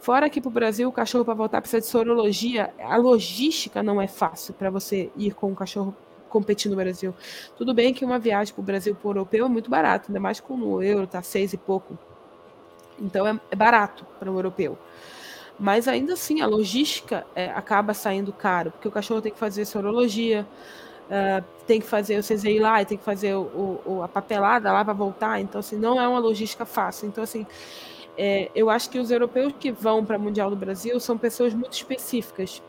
Fora 0.00 0.26
aqui 0.26 0.40
para 0.40 0.48
o 0.48 0.52
Brasil, 0.52 0.88
o 0.88 0.92
cachorro 0.92 1.24
para 1.26 1.34
voltar 1.34 1.60
precisa 1.60 1.80
de 1.80 1.86
sorologia. 1.86 2.72
A 2.80 2.96
logística 2.96 3.82
não 3.82 4.00
é 4.00 4.06
fácil 4.06 4.54
para 4.54 4.70
você 4.70 5.10
ir 5.14 5.34
com 5.34 5.52
o 5.52 5.54
cachorro 5.54 5.94
competir 6.30 6.70
no 6.70 6.76
Brasil. 6.76 7.14
Tudo 7.54 7.74
bem 7.74 7.92
que 7.92 8.02
uma 8.02 8.18
viagem 8.18 8.54
para 8.54 8.62
o 8.62 8.64
Brasil 8.64 8.96
o 9.02 9.08
europeu 9.08 9.44
é 9.44 9.48
muito 9.48 9.68
barato, 9.68 10.06
ainda 10.08 10.18
mais 10.18 10.40
com 10.40 10.54
o 10.54 10.82
euro, 10.82 11.06
tá 11.06 11.20
seis 11.20 11.52
e 11.52 11.58
pouco. 11.58 11.98
Então 12.98 13.26
é, 13.26 13.38
é 13.50 13.56
barato 13.56 14.06
para 14.18 14.30
o 14.30 14.38
europeu. 14.38 14.78
Mas 15.58 15.86
ainda 15.86 16.14
assim, 16.14 16.40
a 16.40 16.46
logística 16.46 17.26
é, 17.34 17.50
acaba 17.50 17.92
saindo 17.92 18.32
caro, 18.32 18.70
porque 18.70 18.88
o 18.88 18.90
cachorro 18.90 19.20
tem 19.20 19.30
que 19.30 19.38
fazer 19.38 19.66
sorologia, 19.66 20.46
uh, 21.10 21.44
tem 21.66 21.78
que 21.78 21.86
fazer 21.86 22.18
o 22.18 22.22
CZI 22.22 22.58
lá, 22.58 22.82
tem 22.82 22.96
que 22.96 23.04
fazer 23.04 23.34
o, 23.34 23.78
o, 23.84 24.02
a 24.02 24.08
papelada 24.08 24.72
lá 24.72 24.82
para 24.82 24.94
voltar. 24.94 25.38
Então, 25.38 25.58
assim, 25.58 25.76
não 25.76 26.00
é 26.00 26.08
uma 26.08 26.18
logística 26.18 26.64
fácil. 26.64 27.08
Então, 27.08 27.22
assim, 27.22 27.46
é, 28.22 28.50
eu 28.54 28.68
acho 28.68 28.90
que 28.90 28.98
os 28.98 29.10
europeus 29.10 29.54
que 29.58 29.72
vão 29.72 30.04
para 30.04 30.18
o 30.18 30.20
Mundial 30.20 30.50
do 30.50 30.56
Brasil 30.56 31.00
são 31.00 31.16
pessoas 31.16 31.54
muito 31.54 31.72
específicas. 31.72 32.62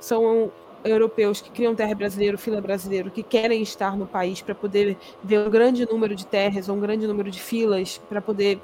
São 0.00 0.50
europeus 0.84 1.40
que 1.40 1.50
criam 1.50 1.72
terra 1.72 1.94
brasileiro, 1.94 2.36
fila 2.36 2.60
brasileiro, 2.60 3.08
que 3.08 3.22
querem 3.22 3.62
estar 3.62 3.96
no 3.96 4.06
país 4.08 4.42
para 4.42 4.56
poder 4.56 4.96
ver 5.22 5.38
um 5.38 5.50
grande 5.50 5.86
número 5.86 6.16
de 6.16 6.26
terras, 6.26 6.68
um 6.68 6.80
grande 6.80 7.06
número 7.06 7.30
de 7.30 7.40
filas, 7.40 7.98
para 8.08 8.20
poder 8.20 8.60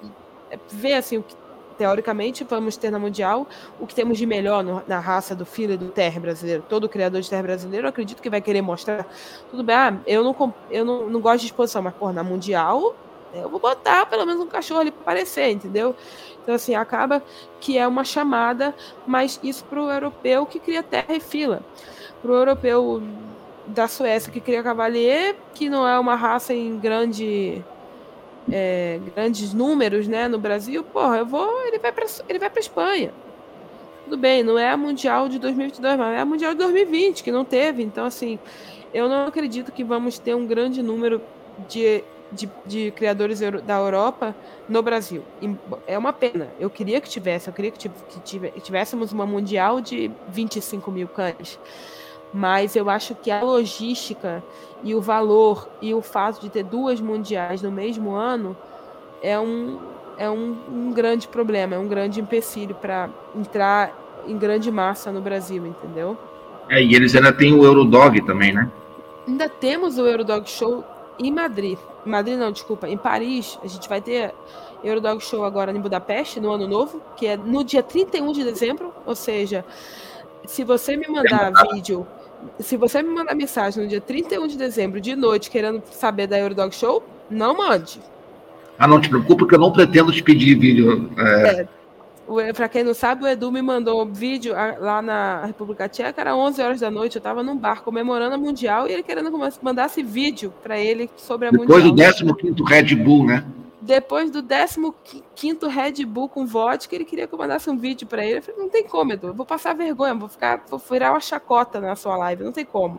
é, 0.50 0.58
ver 0.72 0.94
assim 0.94 1.18
o 1.18 1.22
que 1.22 1.36
teoricamente 1.78 2.42
vamos 2.42 2.76
ter 2.76 2.90
na 2.90 2.98
mundial 2.98 3.46
o 3.78 3.86
que 3.86 3.94
temos 3.94 4.18
de 4.18 4.26
melhor 4.26 4.64
no, 4.64 4.82
na 4.88 4.98
raça 4.98 5.36
do 5.36 5.46
fila 5.46 5.74
e 5.74 5.76
do 5.76 5.90
terra 5.90 6.18
brasileiro. 6.18 6.64
Todo 6.68 6.88
criador 6.88 7.20
de 7.20 7.30
terra 7.30 7.44
brasileiro, 7.44 7.86
acredito 7.86 8.20
que 8.20 8.28
vai 8.28 8.40
querer 8.40 8.60
mostrar. 8.60 9.06
Tudo 9.52 9.62
bem, 9.62 9.76
ah, 9.76 9.96
eu 10.04 10.24
não 10.24 10.54
eu 10.68 10.84
não, 10.84 11.08
não 11.08 11.20
gosto 11.20 11.42
de 11.42 11.46
exposição, 11.46 11.80
mas 11.80 11.94
por 11.94 12.12
na 12.12 12.24
mundial 12.24 12.96
eu 13.42 13.48
vou 13.48 13.60
botar 13.60 14.06
pelo 14.06 14.24
menos 14.24 14.42
um 14.42 14.46
cachorro 14.46 14.80
ali 14.80 14.90
para 14.90 15.02
aparecer, 15.02 15.50
entendeu? 15.50 15.94
Então, 16.42 16.54
assim, 16.54 16.74
acaba 16.74 17.22
que 17.60 17.78
é 17.78 17.86
uma 17.88 18.04
chamada, 18.04 18.74
mas 19.06 19.40
isso 19.42 19.64
para 19.64 19.82
o 19.82 19.90
europeu 19.90 20.44
que 20.44 20.60
cria 20.60 20.82
terra 20.82 21.14
e 21.14 21.20
fila. 21.20 21.62
Para 22.20 22.30
o 22.30 22.34
europeu 22.34 23.02
da 23.66 23.88
Suécia 23.88 24.30
que 24.30 24.40
cria 24.40 24.62
cavalier, 24.62 25.36
que 25.54 25.70
não 25.70 25.88
é 25.88 25.98
uma 25.98 26.14
raça 26.14 26.52
em 26.52 26.78
grande, 26.78 27.64
é, 28.52 29.00
grandes 29.14 29.54
números 29.54 30.06
né, 30.06 30.28
no 30.28 30.38
Brasil, 30.38 30.84
porra, 30.84 31.18
eu 31.18 31.26
vou, 31.26 31.66
ele 31.66 31.78
vai 31.78 31.92
para 31.92 32.06
ele 32.28 32.38
vai 32.38 32.50
para 32.50 32.60
Espanha. 32.60 33.12
Tudo 34.04 34.18
bem, 34.18 34.42
não 34.42 34.58
é 34.58 34.68
a 34.68 34.76
Mundial 34.76 35.30
de 35.30 35.38
2022, 35.38 35.96
mas 35.96 36.14
é 36.14 36.20
a 36.20 36.26
Mundial 36.26 36.52
de 36.52 36.58
2020, 36.58 37.24
que 37.24 37.32
não 37.32 37.42
teve. 37.42 37.82
Então, 37.82 38.04
assim, 38.04 38.38
eu 38.92 39.08
não 39.08 39.26
acredito 39.26 39.72
que 39.72 39.82
vamos 39.82 40.18
ter 40.18 40.34
um 40.34 40.46
grande 40.46 40.82
número 40.82 41.22
de 41.66 42.04
de, 42.34 42.50
de 42.66 42.90
criadores 42.90 43.40
da 43.40 43.78
Europa 43.78 44.34
no 44.68 44.82
Brasil. 44.82 45.22
E 45.40 45.54
é 45.86 45.96
uma 45.96 46.12
pena. 46.12 46.48
Eu 46.58 46.68
queria 46.68 47.00
que 47.00 47.08
tivesse, 47.08 47.48
eu 47.48 47.54
queria 47.54 47.70
que, 47.70 47.90
tivéssemos 48.60 49.12
uma 49.12 49.24
mundial 49.24 49.80
de 49.80 50.10
25 50.28 50.90
mil 50.90 51.08
cães. 51.08 51.58
Mas 52.32 52.74
eu 52.74 52.90
acho 52.90 53.14
que 53.14 53.30
a 53.30 53.42
logística 53.42 54.42
e 54.82 54.94
o 54.94 55.00
valor 55.00 55.68
e 55.80 55.94
o 55.94 56.02
fato 56.02 56.40
de 56.40 56.50
ter 56.50 56.64
duas 56.64 57.00
mundiais 57.00 57.62
no 57.62 57.70
mesmo 57.70 58.14
ano 58.14 58.56
é 59.22 59.38
um, 59.38 59.78
é 60.18 60.28
um, 60.28 60.56
um 60.68 60.92
grande 60.92 61.28
problema, 61.28 61.76
é 61.76 61.78
um 61.78 61.86
grande 61.86 62.20
empecilho 62.20 62.74
para 62.74 63.08
entrar 63.36 63.92
em 64.26 64.36
grande 64.36 64.70
massa 64.70 65.12
no 65.12 65.20
Brasil, 65.20 65.64
entendeu? 65.64 66.18
É, 66.68 66.82
e 66.82 66.94
eles 66.94 67.14
ainda 67.14 67.32
têm 67.32 67.54
o 67.54 67.64
Eurodog 67.64 68.20
também, 68.22 68.52
né? 68.52 68.70
Ainda 69.28 69.48
temos 69.48 69.96
o 69.98 70.06
Eurodog 70.06 70.48
Show 70.48 70.84
em 71.18 71.30
Madrid. 71.30 71.78
Madrid 72.04 72.38
não, 72.38 72.52
desculpa, 72.52 72.88
em 72.88 72.96
Paris, 72.96 73.58
a 73.62 73.66
gente 73.66 73.88
vai 73.88 74.00
ter 74.00 74.34
Eurodog 74.82 75.22
Show 75.22 75.44
agora 75.44 75.72
em 75.72 75.80
Budapeste, 75.80 76.40
no 76.40 76.52
ano 76.52 76.68
novo, 76.68 77.00
que 77.16 77.26
é 77.26 77.36
no 77.36 77.64
dia 77.64 77.82
31 77.82 78.32
de 78.32 78.44
dezembro, 78.44 78.92
ou 79.06 79.14
seja, 79.14 79.64
se 80.46 80.64
você 80.64 80.96
me 80.96 81.08
mandar 81.08 81.52
vídeo, 81.72 82.06
se 82.60 82.76
você 82.76 83.02
me 83.02 83.08
mandar 83.08 83.34
mensagem 83.34 83.82
no 83.82 83.88
dia 83.88 84.00
31 84.00 84.46
de 84.46 84.58
dezembro, 84.58 85.00
de 85.00 85.16
noite, 85.16 85.50
querendo 85.50 85.82
saber 85.90 86.26
da 86.26 86.38
Eurodog 86.38 86.74
Show, 86.74 87.02
não 87.30 87.56
mande. 87.56 88.00
Ah, 88.78 88.86
não 88.86 89.00
te 89.00 89.08
preocupe, 89.08 89.46
que 89.46 89.54
eu 89.54 89.58
não 89.58 89.72
pretendo 89.72 90.12
te 90.12 90.22
pedir 90.22 90.58
vídeo. 90.58 91.10
É... 91.16 91.60
É, 91.60 91.68
para 92.54 92.68
quem 92.68 92.82
não 92.82 92.94
sabe, 92.94 93.24
o 93.24 93.26
Edu 93.26 93.52
me 93.52 93.62
mandou 93.62 94.02
um 94.02 94.12
vídeo 94.12 94.54
lá 94.54 95.02
na 95.02 95.44
República 95.44 95.88
Tcheca, 95.88 96.20
era 96.20 96.34
11 96.34 96.62
horas 96.62 96.80
da 96.80 96.90
noite, 96.90 97.16
eu 97.16 97.20
estava 97.20 97.42
num 97.42 97.56
bar 97.56 97.82
comemorando 97.82 98.34
a 98.34 98.38
Mundial 98.38 98.88
e 98.88 98.92
ele 98.92 99.02
querendo 99.02 99.30
que 99.30 99.64
mandasse 99.64 100.02
vídeo 100.02 100.52
para 100.62 100.78
ele 100.78 101.10
sobre 101.16 101.48
a 101.48 101.50
Depois 101.50 101.68
Mundial. 101.68 101.94
Depois 101.94 102.20
do 102.20 102.34
15 102.34 102.62
Red 102.62 102.94
Bull, 102.96 103.26
né? 103.26 103.44
Depois 103.80 104.30
do 104.30 104.42
15 105.34 105.58
Red 105.68 106.06
Bull 106.06 106.26
com 106.28 106.46
vodka, 106.46 106.94
ele 106.94 107.04
queria 107.04 107.26
que 107.26 107.34
eu 107.34 107.38
mandasse 107.38 107.68
um 107.68 107.76
vídeo 107.76 108.06
para 108.06 108.24
ele. 108.24 108.38
Eu 108.38 108.42
falei, 108.42 108.60
não 108.62 108.70
tem 108.70 108.82
como, 108.82 109.12
Edu, 109.12 109.26
eu 109.26 109.34
vou 109.34 109.44
passar 109.44 109.74
vergonha, 109.74 110.14
vou 110.14 110.28
ficar, 110.28 110.64
vou 110.70 110.78
virar 110.78 111.10
uma 111.10 111.20
chacota 111.20 111.78
na 111.80 111.94
sua 111.94 112.16
live, 112.16 112.44
não 112.44 112.52
tem 112.52 112.64
como. 112.64 112.98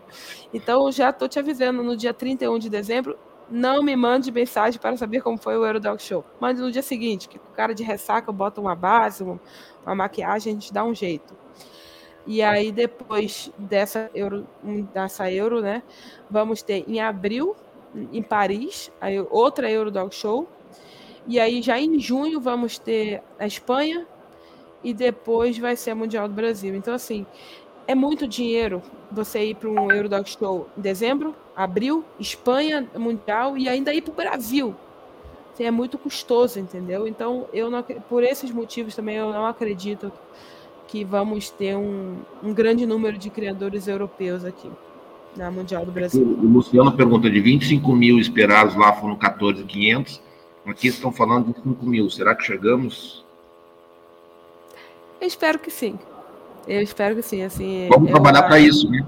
Então, 0.54 0.92
já 0.92 1.10
estou 1.10 1.28
te 1.28 1.40
avisando, 1.40 1.82
no 1.82 1.98
dia 1.98 2.14
31 2.14 2.60
de 2.60 2.70
dezembro, 2.70 3.18
não 3.50 3.84
me 3.84 3.96
mande 3.96 4.32
mensagem 4.32 4.80
para 4.80 4.98
saber 4.98 5.22
como 5.22 5.38
foi 5.38 5.58
o 5.58 5.66
Eurodog 5.66 6.02
Show. 6.02 6.24
Mande 6.40 6.62
no 6.62 6.72
dia 6.72 6.82
seguinte, 6.82 7.30
que 7.30 7.38
o 7.38 7.54
cara 7.56 7.74
de 7.74 7.84
ressaca 7.84 8.32
bota 8.32 8.60
uma 8.60 8.76
base, 8.76 9.24
uma, 9.24 9.40
uma 9.86 9.96
maquiagem, 9.96 10.52
a 10.52 10.54
gente 10.54 10.74
dá 10.74 10.84
um 10.84 10.94
jeito. 10.94 11.36
E 12.28 12.42
aí, 12.42 12.72
depois 12.72 13.52
dessa 13.58 14.10
Euro, 14.16 14.48
dessa 14.94 15.32
Euro, 15.32 15.62
né, 15.62 15.84
vamos 16.30 16.64
ter 16.64 16.84
em 16.88 17.00
abril, 17.00 17.56
em 18.12 18.24
Paris, 18.24 18.92
outra 19.30 19.70
Eurodog 19.70 20.14
Show. 20.14 20.48
E 21.28 21.40
aí, 21.40 21.62
já 21.62 21.80
em 21.80 22.00
junho, 22.00 22.40
vamos 22.40 22.80
ter 22.80 23.22
a 23.38 23.46
Espanha. 23.46 24.08
E 24.84 24.94
depois 24.94 25.58
vai 25.58 25.76
ser 25.76 25.92
a 25.92 25.96
Mundial 25.96 26.28
do 26.28 26.34
Brasil. 26.34 26.76
Então, 26.76 26.94
assim, 26.94 27.26
é 27.88 27.96
muito 27.96 28.28
dinheiro 28.28 28.82
você 29.12 29.46
ir 29.46 29.56
para 29.56 29.70
um 29.70 29.92
Eurodog 29.92 30.30
Show 30.30 30.68
em 30.78 30.82
dezembro, 30.82 31.36
abril, 31.56 32.04
Espanha, 32.20 32.88
Mundial 32.98 33.58
e 33.58 33.70
ainda 33.70 33.94
ir 33.94 34.02
para 34.02 34.12
o 34.12 34.16
Brasil. 34.16 34.76
Assim, 35.54 35.64
é 35.64 35.72
muito 35.72 35.98
custoso, 35.98 36.60
entendeu? 36.60 37.08
Então, 37.08 37.48
eu 37.54 37.70
não, 37.70 37.82
por 37.82 38.24
esses 38.24 38.52
motivos 38.52 38.96
também 38.96 39.16
eu 39.16 39.32
não 39.32 39.46
acredito 39.46 40.12
que 40.88 41.04
vamos 41.04 41.50
ter 41.50 41.76
um, 41.76 42.18
um 42.44 42.54
grande 42.54 42.86
número 42.86 43.18
de 43.18 43.30
criadores 43.30 43.88
europeus 43.88 44.44
aqui 44.44 44.70
na 45.36 45.50
Mundial 45.52 45.86
do 45.86 45.92
Brasil. 45.92 46.24
O 46.26 46.46
Luciano 46.46 46.92
pergunta 46.92 47.30
de 47.30 47.40
25 47.40 47.94
mil 47.94 48.20
esperados 48.20 48.76
lá 48.76 48.94
foram 48.94 49.18
14.500. 49.18 50.20
Aqui 50.66 50.88
estão 50.88 51.12
falando 51.12 51.54
de 51.54 51.62
5 51.62 51.86
mil. 51.86 52.10
Será 52.10 52.36
que 52.36 52.44
chegamos? 52.44 53.24
Eu 55.22 55.28
espero 55.28 55.60
que 55.60 55.72
sim. 55.72 55.98
Eu 56.68 56.82
espero 56.82 57.16
que 57.16 57.22
sim. 57.22 57.44
Assim, 57.44 57.88
Vamos 57.90 58.10
trabalhar 58.10 58.44
para 58.44 58.60
isso, 58.60 58.90
né? 58.90 59.06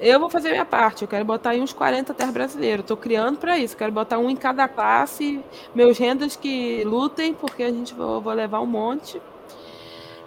Eu 0.00 0.20
vou 0.20 0.30
fazer 0.30 0.50
minha 0.50 0.64
parte. 0.64 1.02
Eu 1.02 1.08
quero 1.08 1.24
botar 1.24 1.50
aí 1.50 1.60
uns 1.60 1.72
40 1.72 2.14
terras 2.14 2.32
brasileiros. 2.32 2.84
Estou 2.84 2.96
criando 2.96 3.38
para 3.38 3.58
isso. 3.58 3.76
Quero 3.76 3.90
botar 3.90 4.18
um 4.18 4.30
em 4.30 4.36
cada 4.36 4.68
classe. 4.68 5.40
Meus 5.74 5.98
rendas 5.98 6.36
que 6.36 6.84
lutem, 6.84 7.34
porque 7.34 7.62
a 7.62 7.70
gente 7.70 7.92
vou, 7.92 8.20
vou 8.20 8.32
levar 8.32 8.60
um 8.60 8.66
monte. 8.66 9.20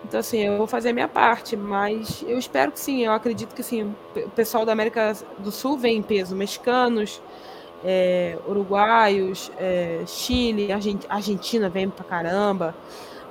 Então, 0.03 0.19
assim, 0.19 0.39
eu 0.39 0.57
vou 0.57 0.67
fazer 0.67 0.89
a 0.89 0.93
minha 0.93 1.07
parte, 1.07 1.55
mas 1.55 2.23
eu 2.27 2.37
espero 2.37 2.71
que 2.71 2.79
sim. 2.79 3.05
Eu 3.05 3.13
acredito 3.13 3.55
que 3.55 3.63
sim. 3.63 3.95
O 4.15 4.29
pessoal 4.31 4.65
da 4.65 4.71
América 4.71 5.13
do 5.39 5.51
Sul 5.51 5.77
vem 5.77 5.97
em 5.97 6.01
peso. 6.01 6.35
Mexicanos, 6.35 7.21
é, 7.83 8.37
uruguaios, 8.47 9.51
é, 9.57 10.01
Chile, 10.05 10.69
Argentina 11.09 11.69
vem 11.69 11.89
pra 11.89 12.03
caramba, 12.03 12.75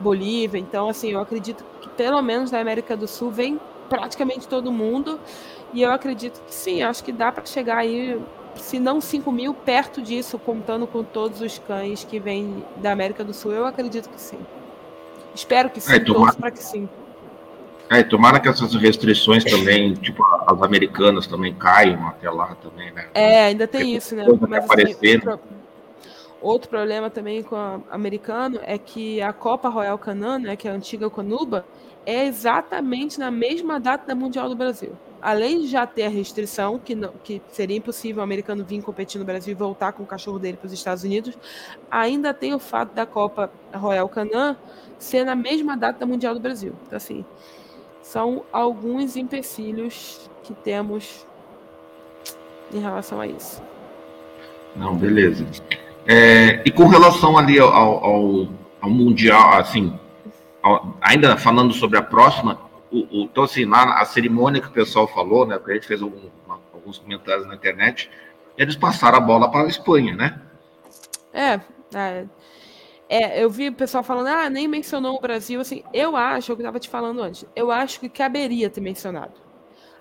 Bolívia. 0.01 0.59
Então, 0.59 0.89
assim, 0.89 1.13
eu 1.13 1.21
acredito 1.21 1.65
pelo 1.97 2.21
menos 2.23 2.51
da 2.51 2.61
América 2.61 2.97
do 2.97 3.09
Sul, 3.09 3.31
vem 3.31 3.61
praticamente 3.89 4.47
todo 4.47 4.71
mundo. 4.71 5.19
E 5.73 5.83
eu 5.83 5.91
acredito 5.91 6.41
que 6.47 6.55
sim, 6.55 6.83
acho 6.83 7.03
que 7.03 7.13
dá 7.13 7.33
para 7.33 7.45
chegar 7.45 7.79
aí 7.79 8.21
se 8.57 8.79
não 8.79 9.01
5 9.01 9.31
mil, 9.31 9.53
perto 9.53 10.01
disso, 10.01 10.39
contando 10.39 10.87
com 10.87 11.03
todos 11.03 11.41
os 11.41 11.59
cães 11.59 12.05
que 12.05 12.19
vêm 12.19 12.65
da 12.77 12.93
América 12.93 13.23
do 13.23 13.35
Sul. 13.35 13.53
Eu 13.53 13.67
acredito 13.67 14.09
que 14.09 14.21
sim. 14.21 14.39
Espero 15.35 15.69
que 15.69 15.81
sim, 15.81 15.93
é, 15.93 16.01
tomara... 16.01 16.35
para 16.35 16.51
que 16.51 16.63
sim. 16.63 16.89
É, 17.91 18.03
tomara 18.03 18.41
que 18.41 18.49
essas 18.49 18.75
restrições 18.75 19.45
também, 19.45 19.95
tipo, 19.95 20.25
as 20.47 20.61
americanas 20.63 21.27
também 21.27 21.55
caiam 21.55 22.09
até 22.09 22.29
lá 22.29 22.57
também, 22.57 22.91
né? 22.93 23.07
É, 23.15 23.47
ainda 23.47 23.69
tem 23.69 23.81
Porque 23.83 23.97
isso, 23.97 24.17
né? 24.17 24.25
Mas, 24.49 24.65
assim, 24.71 25.15
outro, 25.15 25.41
outro, 26.41 26.69
problema 26.69 27.11
também 27.11 27.43
com 27.43 27.57
o 27.57 27.83
americano 27.91 28.61
é 28.63 28.79
que 28.79 29.21
a 29.21 29.33
Copa 29.33 29.69
Royal 29.69 29.99
Canin, 29.99 30.39
né, 30.39 30.57
que 30.57 30.69
é 30.69 30.71
a 30.71 30.75
antiga 30.75 31.09
Conuba, 31.11 31.65
é 32.05 32.27
exatamente 32.27 33.19
na 33.19 33.31
mesma 33.31 33.81
data 33.81 34.07
da 34.07 34.15
Mundial 34.15 34.49
do 34.49 34.55
Brasil. 34.55 34.93
Além 35.21 35.63
de 35.63 35.67
já 35.67 35.87
ter 35.87 36.05
a 36.05 36.09
restrição, 36.09 36.79
que, 36.79 36.95
não, 36.95 37.13
que 37.25 37.43
seria 37.49 37.77
impossível 37.77 38.21
o 38.21 38.25
americano 38.25 38.65
vir 38.65 38.81
competir 38.83 39.19
no 39.19 39.25
Brasil 39.25 39.53
e 39.53 39.55
voltar 39.55 39.93
com 39.93 40.05
o 40.05 40.07
cachorro 40.07 40.39
dele 40.39 40.57
para 40.57 40.67
os 40.67 40.73
Estados 40.73 41.03
Unidos, 41.03 41.37
ainda 41.91 42.33
tem 42.33 42.55
o 42.55 42.59
fato 42.61 42.95
da 42.95 43.05
Copa 43.05 43.51
Royal 43.75 44.09
Canin 44.09 44.57
ser 44.99 45.25
na 45.25 45.35
mesma 45.35 45.77
data 45.77 45.99
da 45.99 46.07
Mundial 46.07 46.35
do 46.35 46.41
Brasil. 46.41 46.75
Então, 46.87 46.97
assim, 46.97 47.25
são 48.03 48.45
alguns 48.53 49.17
empecilhos 49.17 50.31
que 50.45 50.55
temos 50.55 51.27
em 52.73 52.79
relação 52.79 53.21
a 53.21 53.27
isso. 53.27 53.61
Não, 54.77 54.95
beleza. 54.95 55.45
É, 56.07 56.63
e 56.65 56.71
com 56.71 56.87
relação 56.87 57.37
ali 57.37 57.59
ao, 57.59 57.69
ao, 57.69 58.49
ao 58.81 58.91
Mundial, 58.91 59.55
assim, 59.55 59.99
ao, 60.63 60.97
ainda 61.01 61.37
falando 61.37 61.73
sobre 61.73 61.99
a 61.99 62.03
próxima, 62.03 62.59
o, 62.91 62.99
o, 62.99 63.25
então 63.25 63.45
assim, 63.45 63.65
na 63.65 64.01
a 64.01 64.05
cerimônia 64.05 64.61
que 64.61 64.69
o 64.69 64.73
pessoal 64.73 65.09
falou, 65.09 65.47
né, 65.47 65.59
porque 65.59 65.73
a 65.73 65.75
gente 65.75 65.87
fez 65.87 66.01
algum, 66.01 66.29
alguns 66.73 66.99
comentários 66.99 67.47
na 67.47 67.55
internet, 67.55 68.11
eles 68.57 68.77
passaram 68.77 69.19
a 69.19 69.21
bola 69.21 69.51
para 69.51 69.65
a 69.65 69.69
Espanha, 69.69 70.15
né? 70.15 70.41
É, 71.33 71.61
é 71.95 72.25
é, 73.09 73.43
eu 73.43 73.49
vi 73.49 73.69
o 73.69 73.73
pessoal 73.73 74.03
falando, 74.03 74.27
ah, 74.27 74.51
nem 74.51 74.67
mencionou 74.67 75.17
o 75.17 75.21
Brasil, 75.21 75.61
assim, 75.61 75.85
eu 75.93 76.17
acho, 76.17 76.51
é 76.51 76.53
o 76.53 76.57
que 76.57 76.63
eu 76.63 76.65
estava 76.65 76.81
te 76.81 76.89
falando 76.89 77.23
antes, 77.23 77.45
eu 77.55 77.71
acho 77.71 78.01
que 78.01 78.09
caberia 78.09 78.69
ter 78.69 78.81
mencionado. 78.81 79.46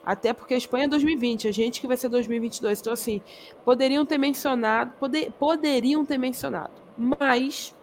Até 0.05 0.33
porque 0.33 0.53
a 0.53 0.57
Espanha 0.57 0.85
é 0.85 0.87
2020, 0.87 1.47
a 1.47 1.51
gente 1.51 1.81
que 1.81 1.87
vai 1.87 1.97
ser 1.97 2.09
2022. 2.09 2.79
Então, 2.79 2.93
assim, 2.93 3.21
poderiam 3.63 4.05
ter 4.05 4.17
mencionado, 4.17 4.93
poder, 4.99 5.31
poderiam 5.39 6.05
ter 6.05 6.17
mencionado. 6.17 6.73
Mas 6.97 7.75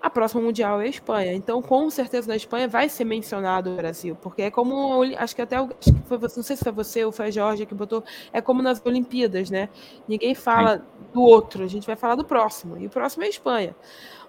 a 0.00 0.10
próxima 0.10 0.42
Mundial 0.42 0.80
é 0.80 0.84
a 0.84 0.88
Espanha. 0.88 1.32
Então, 1.32 1.60
com 1.62 1.88
certeza, 1.90 2.28
na 2.28 2.36
Espanha 2.36 2.68
vai 2.68 2.88
ser 2.88 3.04
mencionado 3.04 3.72
o 3.72 3.76
Brasil. 3.76 4.16
Porque 4.22 4.42
é 4.42 4.50
como, 4.50 5.02
acho 5.16 5.34
que 5.34 5.42
até, 5.42 5.56
acho 5.56 5.70
que 5.80 6.02
foi, 6.06 6.18
não 6.18 6.28
sei 6.28 6.56
se 6.56 6.62
foi 6.62 6.72
você 6.72 7.04
ou 7.04 7.10
foi 7.10 7.26
a 7.26 7.30
Jorge 7.30 7.66
que 7.66 7.74
botou, 7.74 8.04
é 8.32 8.40
como 8.40 8.62
nas 8.62 8.84
Olimpíadas, 8.84 9.50
né? 9.50 9.68
Ninguém 10.06 10.34
fala 10.34 10.84
do 11.12 11.22
outro, 11.22 11.64
a 11.64 11.66
gente 11.66 11.86
vai 11.86 11.96
falar 11.96 12.14
do 12.14 12.24
próximo. 12.24 12.76
E 12.78 12.86
o 12.86 12.90
próximo 12.90 13.24
é 13.24 13.26
a 13.26 13.30
Espanha. 13.30 13.76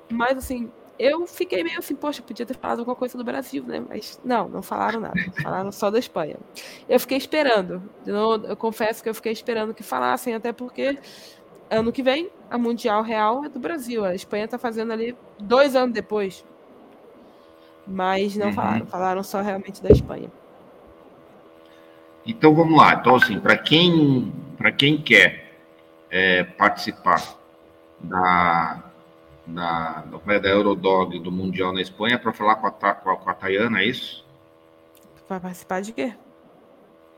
Mas, 0.10 0.38
assim, 0.38 0.72
eu 1.00 1.28
fiquei 1.28 1.64
meio 1.64 1.78
assim, 1.78 1.96
poxa, 1.96 2.22
podia 2.22 2.46
ter 2.46 2.56
falado 2.56 2.80
alguma 2.80 2.96
coisa 2.96 3.18
do 3.18 3.24
Brasil, 3.24 3.64
né? 3.64 3.84
Mas 3.88 4.20
não, 4.24 4.50
não 4.50 4.62
falaram 4.62 5.00
nada. 5.00 5.20
Falaram 5.42 5.72
só 5.72 5.92
da 5.92 6.00
Espanha. 6.00 6.38
Eu 6.90 7.00
fiquei 7.00 7.18
esperando. 7.18 7.82
Eu, 8.06 8.44
eu 8.46 8.58
confesso 8.58 9.04
que 9.04 9.10
eu 9.10 9.14
fiquei 9.14 9.32
esperando 9.32 9.74
que 9.74 9.84
falassem, 9.84 10.34
até 10.34 10.52
porque 10.52 10.98
ano 11.70 11.92
que 11.92 12.02
vem 12.02 12.30
a 12.50 12.58
Mundial 12.58 13.04
Real 13.04 13.46
é 13.46 13.50
do 13.50 13.60
Brasil. 13.60 14.04
A 14.04 14.16
Espanha 14.16 14.46
está 14.46 14.58
fazendo 14.58 14.92
ali 14.92 15.16
dois 15.40 15.76
anos 15.76 15.94
depois. 15.94 16.44
Mas 17.86 18.36
não 18.36 18.48
uhum. 18.48 18.54
falaram, 18.54 18.86
falaram 18.88 19.24
só 19.24 19.42
realmente 19.42 19.82
da 19.82 19.90
Espanha. 19.90 20.32
Então 22.26 22.54
vamos 22.54 22.78
lá. 22.78 22.96
Então, 22.96 23.16
assim, 23.16 23.40
para 23.40 23.58
quem, 23.58 24.34
quem 24.78 25.02
quer 25.02 25.54
é, 26.10 26.44
participar 26.44 27.38
da, 28.00 28.84
da, 29.48 30.04
da 30.42 30.50
Eurodog 30.50 31.18
do 31.20 31.32
Mundial 31.32 31.74
na 31.74 31.82
Espanha 31.82 32.20
para 32.20 32.34
falar 32.34 32.56
com 32.56 32.68
a, 32.68 32.72
com, 32.72 33.10
a, 33.10 33.16
com 33.16 33.30
a 33.30 33.34
Tayana, 33.34 33.82
é 33.82 33.86
isso? 33.86 34.26
Para 35.28 35.40
participar 35.40 35.82
de 35.82 35.94
quê? 35.94 36.14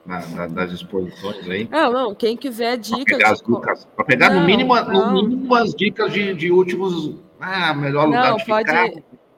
Na, 0.06 0.26
na, 0.28 0.48
das 0.48 0.72
exposições 0.72 1.48
aí. 1.50 1.68
Não, 1.70 1.92
não, 1.92 2.16
quem 2.16 2.38
quiser 2.38 2.78
dicas. 2.78 3.18
Para 3.18 3.60
pegar, 3.60 3.78
Para 3.96 4.06
pegar 4.06 4.30
não, 4.30 4.42
no, 4.42 4.46
mínimo, 4.46 4.76
no 4.76 5.24
mínimo 5.24 5.56
as 5.56 5.74
dicas 5.74 6.12
de, 6.14 6.34
de 6.34 6.52
últimos. 6.52 7.16
Ah, 7.40 7.74
melhor 7.74 8.06
lugar 8.06 8.32
não, 8.32 8.38
de 8.38 8.46
pode, 8.46 8.68
ficar. 8.68 8.90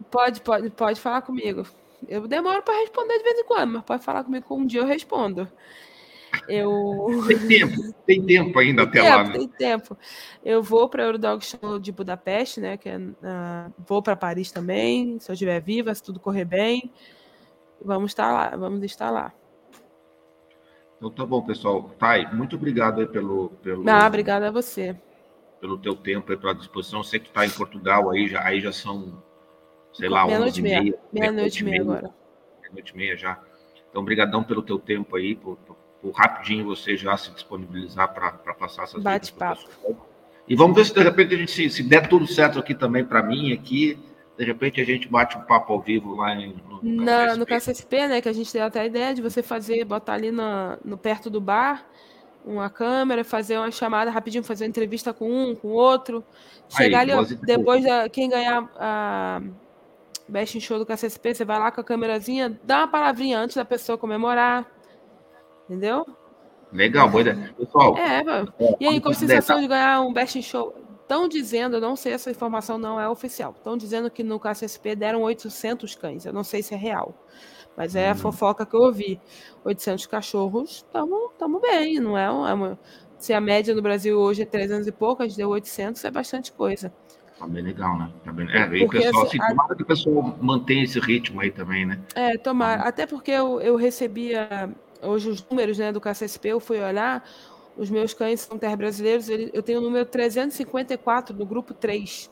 Pode, 0.10 0.42
pode, 0.42 0.70
pode 0.70 1.00
falar 1.00 1.22
comigo. 1.22 1.66
Eu 2.08 2.28
demoro 2.28 2.62
para 2.62 2.80
responder 2.80 3.18
de 3.18 3.24
vez 3.24 3.40
em 3.40 3.46
quando, 3.46 3.74
mas 3.74 3.84
pode 3.84 4.04
falar 4.04 4.24
comigo 4.24 4.46
que 4.46 4.54
um 4.54 4.66
dia 4.66 4.82
eu 4.82 4.86
respondo. 4.86 5.48
Eu... 6.48 7.08
Tem 7.28 7.48
tempo, 7.48 7.94
tem 8.06 8.26
tempo 8.26 8.60
ainda 8.60 8.88
tem 8.88 9.02
até 9.02 9.10
tempo, 9.10 9.18
lá. 9.18 9.24
Né? 9.24 9.38
Tem 9.38 9.48
tempo. 9.48 9.98
Eu 10.44 10.64
vou 10.64 10.90
para 10.90 11.02
o 11.02 11.06
Eurodog 11.06 11.44
Show 11.44 11.80
de 11.80 11.92
Budapeste, 11.92 12.60
né? 12.60 12.78
Que 12.78 12.90
é, 12.90 12.98
uh, 12.98 13.74
vou 13.78 14.02
para 14.02 14.16
Paris 14.16 14.52
também, 14.52 15.20
se 15.20 15.30
eu 15.30 15.34
estiver 15.34 15.62
viva, 15.62 15.94
se 15.94 16.04
tudo 16.04 16.20
correr 16.20 16.46
bem. 16.46 16.92
Vamos 17.84 18.12
estar 18.12 18.32
lá, 18.32 18.56
vamos 18.56 18.84
estar 18.84 19.10
lá. 19.10 19.34
Então 20.98 21.10
tá 21.10 21.26
bom, 21.26 21.42
pessoal. 21.42 21.90
Thay, 21.98 22.28
muito 22.34 22.56
obrigado 22.56 23.02
aí 23.02 23.08
pelo. 23.08 23.50
pelo 23.62 23.90
ah, 23.90 24.06
obrigada 24.06 24.48
a 24.48 24.52
você. 24.52 24.96
Pelo 25.60 25.78
teu 25.78 25.96
tempo 25.96 26.32
aí, 26.32 26.38
pela 26.38 26.54
disposição. 26.54 27.00
Eu 27.00 27.04
sei 27.04 27.20
que 27.20 27.30
tu 27.30 27.34
tá 27.34 27.46
em 27.46 27.50
Portugal 27.50 28.10
aí, 28.10 28.28
já, 28.28 28.44
aí 28.46 28.62
já 28.62 28.72
são, 28.72 29.22
sei 29.94 30.10
lá, 30.10 30.26
meia 30.26 30.40
noite 30.40 30.60
e 30.60 30.64
meia. 30.64 31.00
Meia 31.12 31.32
noite 31.32 31.60
e 31.60 31.64
meia 31.64 31.82
agora. 31.82 32.14
Meia 32.62 32.74
noite 32.74 32.94
e 32.94 32.98
meia 32.98 33.18
já. 33.18 33.40
Então, 33.90 34.02
obrigadão 34.02 34.44
pelo 34.44 34.62
teu 34.62 34.80
tempo 34.80 35.16
aí, 35.16 35.36
por, 35.36 35.58
por 35.58 35.76
por 36.02 36.12
rapidinho 36.12 36.66
você 36.66 36.98
já 36.98 37.16
se 37.16 37.32
disponibilizar 37.32 38.14
para 38.14 38.32
passar 38.54 38.84
essas 38.84 39.02
Bate-papo. 39.02 39.70
E 40.48 40.56
vamos 40.56 40.76
ver 40.76 40.86
se 40.86 40.94
de 40.94 41.02
repente 41.02 41.36
a 41.36 41.38
gente, 41.38 41.52
se, 41.52 41.70
se 41.70 41.84
der 41.84 42.08
tudo 42.10 42.26
certo 42.28 42.60
aqui 42.60 42.74
também 42.74 43.06
para 43.06 43.22
mim, 43.22 43.54
aqui, 43.54 43.98
de 44.38 44.44
repente 44.44 44.82
a 44.82 44.84
gente 44.84 45.08
bate 45.08 45.38
um 45.38 45.42
papo 45.42 45.72
ao 45.72 45.80
vivo 45.80 46.16
lá 46.16 46.36
em, 46.36 46.56
no, 46.68 46.82
no, 46.82 47.06
Na, 47.06 47.36
no 47.36 47.46
KCSP, 47.46 48.08
né? 48.08 48.22
Que 48.22 48.28
a 48.30 48.34
gente 48.34 48.52
deu 48.52 48.66
até 48.66 48.82
a 48.82 48.86
ideia 48.86 49.14
de 49.14 49.22
você 49.22 49.44
fazer, 49.44 49.86
botar 49.86 50.14
ali 50.14 50.32
no, 50.32 50.78
no 50.84 50.98
perto 50.98 51.30
do 51.30 51.40
bar 51.40 51.86
uma 52.44 52.70
câmera, 52.70 53.24
fazer 53.24 53.58
uma 53.58 53.70
chamada 53.70 54.10
rapidinho, 54.10 54.44
fazer 54.44 54.66
uma 54.66 54.70
entrevista 54.70 55.14
com 55.14 55.32
um, 55.32 55.56
com 55.56 55.70
outro. 55.70 56.24
Chegar 56.70 57.02
Aí, 57.02 57.12
ali, 57.12 57.36
depois 57.36 57.84
da, 57.84 58.10
quem 58.10 58.30
ganhar 58.30 58.70
a 58.78 59.42
Best 60.28 60.60
Show 60.60 60.80
do 60.80 60.86
KCSP, 60.86 61.36
você 61.36 61.46
vai 61.46 61.60
lá 61.60 61.72
com 61.72 61.82
a 61.82 61.84
câmerazinha, 61.84 62.60
dá 62.64 62.80
uma 62.80 62.88
palavrinha 62.88 63.40
antes 63.40 63.56
da 63.56 63.66
pessoa 63.66 63.98
comemorar 63.98 64.66
Entendeu? 65.66 66.06
Legal, 66.72 67.10
boa 67.10 67.22
ideia. 67.22 67.54
Pessoal. 67.58 67.98
É, 67.98 68.24
e 68.80 68.88
aí, 68.88 69.02
com 69.02 69.10
a 69.10 69.14
sensação 69.14 69.60
de 69.60 69.68
ganhar 69.68 70.02
um 70.02 70.14
best 70.14 70.42
show? 70.42 70.74
Estão 71.02 71.28
dizendo, 71.28 71.76
eu 71.76 71.82
não 71.82 71.98
sei, 71.98 72.14
essa 72.14 72.32
informação 72.32 72.78
não 72.78 73.00
é 73.00 73.08
oficial. 73.10 73.54
Estão 73.58 73.76
dizendo 73.76 74.10
que 74.10 74.24
no 74.24 74.40
KCSP 74.40 74.96
deram 74.96 75.22
800 75.24 75.96
cães. 75.96 76.26
Eu 76.26 76.32
não 76.32 76.44
sei 76.44 76.64
se 76.64 76.74
é 76.74 76.78
real. 76.78 77.14
Mas 77.76 77.96
é 77.96 78.08
hum. 78.08 78.12
a 78.12 78.16
fofoca 78.16 78.66
que 78.66 78.74
eu 78.74 78.82
ouvi. 78.82 79.20
800 79.66 80.06
cachorros, 80.06 80.86
estamos 80.88 81.62
bem, 81.62 82.00
não 82.00 82.18
é? 82.18 82.24
é 82.24 82.30
uma, 82.30 82.80
se 83.22 83.34
a 83.34 83.40
média 83.40 83.76
no 83.76 83.82
Brasil 83.82 84.18
hoje 84.18 84.42
é 84.42 84.46
300 84.46 84.88
e 84.88 84.92
pouco, 84.92 85.22
a 85.22 85.28
gente 85.28 85.38
deu 85.38 85.50
800, 85.50 86.04
é 86.04 86.12
bastante 86.12 86.52
coisa. 86.52 86.92
Tá 87.38 87.48
bem 87.48 87.64
legal, 87.64 87.98
né? 87.98 88.12
Tá 88.24 88.32
bem... 88.32 88.50
É, 88.50 88.64
aí 88.64 88.84
o 88.84 88.90
pessoal, 88.90 89.26
assim, 89.26 89.38
tomara 89.38 89.74
a... 89.74 89.76
que 89.76 89.84
o 89.84 89.86
pessoal 89.86 90.38
mantenha 90.42 90.84
esse 90.84 91.00
ritmo 91.00 91.40
aí 91.42 91.52
também, 91.52 91.86
né? 91.86 92.00
É, 92.16 92.38
tomara. 92.38 92.82
Até 92.82 93.06
porque 93.06 93.32
eu, 93.32 93.62
eu 93.62 93.76
recebia 93.76 94.70
hoje 95.02 95.30
os 95.30 95.46
números 95.50 95.78
né, 95.78 95.92
do 95.92 96.02
KCSP, 96.02 96.50
eu 96.50 96.60
fui 96.60 96.80
olhar, 96.80 97.28
os 97.78 97.90
meus 97.90 98.14
cães 98.14 98.42
são 98.42 98.58
terra 98.58 98.76
brasileiros, 98.76 99.28
eu 99.30 99.64
tenho 99.64 99.80
o 99.80 99.82
número 99.82 100.06
354 100.06 101.36
do 101.36 101.46
grupo 101.46 101.74
3. 101.74 102.30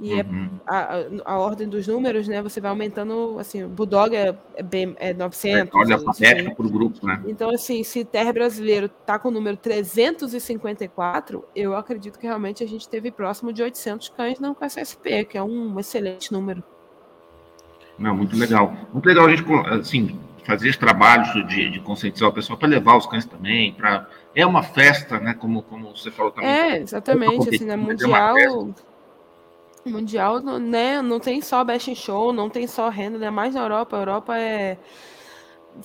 E 0.00 0.12
é 0.12 0.22
uhum. 0.22 0.48
é 0.54 0.70
a, 0.72 1.04
a, 1.24 1.38
ordem 1.38 1.68
dos 1.68 1.88
números, 1.88 2.28
né? 2.28 2.40
Você 2.40 2.60
vai 2.60 2.70
aumentando, 2.70 3.36
assim, 3.38 3.64
o 3.64 3.68
Bulldog 3.68 4.14
é, 4.14 4.32
é, 4.54 4.62
bem, 4.62 4.94
é 4.98 5.12
900. 5.12 5.74
Olha 5.74 5.96
alfabética 5.96 6.54
para 6.54 6.66
o 6.66 6.70
grupo, 6.70 7.04
né? 7.04 7.20
Então, 7.26 7.50
assim, 7.50 7.82
se 7.82 8.04
Terra 8.04 8.32
Brasileiro 8.32 8.88
tá 8.88 9.18
com 9.18 9.26
o 9.28 9.32
número 9.32 9.56
354, 9.56 11.44
eu 11.54 11.74
acredito 11.74 12.16
que 12.16 12.26
realmente 12.26 12.62
a 12.62 12.68
gente 12.68 12.88
teve 12.88 13.10
próximo 13.10 13.52
de 13.52 13.60
800 13.60 14.10
cães 14.10 14.38
no 14.38 14.54
KCSP, 14.54 15.24
que 15.24 15.36
é 15.36 15.42
um 15.42 15.80
excelente 15.80 16.32
número. 16.32 16.62
Não, 17.98 18.16
muito 18.16 18.36
legal. 18.36 18.72
Muito 18.92 19.06
legal 19.06 19.26
a 19.26 19.34
gente, 19.34 19.42
assim, 19.72 20.16
fazer 20.48 20.70
esse 20.70 20.78
trabalho 20.78 21.46
de, 21.46 21.70
de 21.70 21.80
conscientizar 21.80 22.30
o 22.30 22.32
pessoal 22.32 22.58
para 22.58 22.66
levar 22.66 22.96
os 22.96 23.06
cães 23.06 23.26
também, 23.26 23.74
para 23.74 24.08
é 24.34 24.46
uma 24.46 24.62
festa, 24.62 25.20
né? 25.20 25.34
Como, 25.34 25.62
como 25.62 25.94
você 25.94 26.10
falou 26.10 26.32
também. 26.32 26.48
É, 26.48 26.78
exatamente, 26.78 27.54
assim, 27.54 27.66
né? 27.66 27.76
Mundial. 27.76 28.38
É 28.38 29.90
mundial, 29.90 30.40
né? 30.40 31.02
Não 31.02 31.20
tem 31.20 31.42
só 31.42 31.62
Best 31.62 31.90
in 31.90 31.94
Show, 31.94 32.32
não 32.32 32.48
tem 32.48 32.66
só 32.66 32.88
renda, 32.88 33.18
né? 33.18 33.28
Mais 33.28 33.54
na 33.54 33.60
Europa. 33.60 33.96
A 33.96 34.00
Europa 34.00 34.38
é 34.38 34.78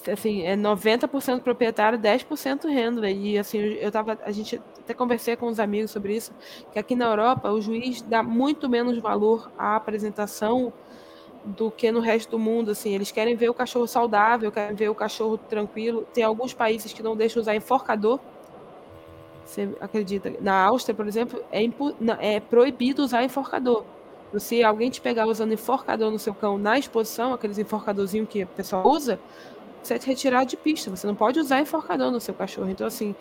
assim, 0.09 0.43
é 0.43 0.55
90% 0.55 1.41
proprietário, 1.41 1.99
10% 1.99 2.65
renda. 2.69 3.09
E 3.09 3.37
assim, 3.37 3.59
eu 3.59 3.91
tava, 3.91 4.17
a 4.23 4.31
gente 4.31 4.61
até 4.79 4.93
conversei 4.93 5.35
com 5.35 5.47
os 5.47 5.59
amigos 5.59 5.91
sobre 5.91 6.15
isso, 6.15 6.31
que 6.71 6.79
aqui 6.79 6.95
na 6.95 7.05
Europa 7.05 7.51
o 7.51 7.59
juiz 7.59 8.01
dá 8.01 8.23
muito 8.23 8.69
menos 8.69 8.97
valor 8.97 9.51
à 9.57 9.75
apresentação 9.75 10.71
do 11.43 11.69
que 11.69 11.91
no 11.91 11.99
resto 11.99 12.31
do 12.31 12.39
mundo, 12.39 12.71
assim, 12.71 12.93
eles 12.93 13.11
querem 13.11 13.35
ver 13.35 13.49
o 13.49 13.53
cachorro 13.53 13.87
saudável, 13.87 14.51
querem 14.51 14.75
ver 14.75 14.89
o 14.89 14.95
cachorro 14.95 15.37
tranquilo. 15.37 16.07
Tem 16.13 16.23
alguns 16.23 16.53
países 16.53 16.93
que 16.93 17.03
não 17.03 17.15
deixam 17.15 17.41
usar 17.41 17.55
enforcador. 17.55 18.19
Você 19.45 19.69
acredita? 19.79 20.33
Na 20.39 20.63
Áustria, 20.63 20.95
por 20.95 21.07
exemplo, 21.07 21.43
é, 21.51 22.35
é 22.35 22.39
proibido 22.39 23.03
usar 23.03 23.23
enforcador. 23.23 23.83
Se 24.37 24.63
alguém 24.63 24.89
te 24.89 24.99
pegar 24.99 25.27
usando 25.27 25.53
enforcador 25.53 26.09
no 26.09 26.17
seu 26.17 26.33
cão 26.33 26.57
na 26.57 26.79
exposição, 26.79 27.33
aqueles 27.33 27.59
enforcadorzinhos 27.59 28.27
que 28.27 28.41
a 28.41 28.47
pessoa 28.47 28.87
usa, 28.87 29.19
você 29.87 29.99
retirado 30.03 30.45
de 30.45 30.57
pista. 30.57 30.89
Você 30.89 31.05
não 31.05 31.15
pode 31.15 31.39
usar 31.39 31.59
enforcador 31.59 32.11
no 32.11 32.19
seu 32.19 32.33
cachorro. 32.33 32.69
Então, 32.69 32.85
assim, 32.85 33.15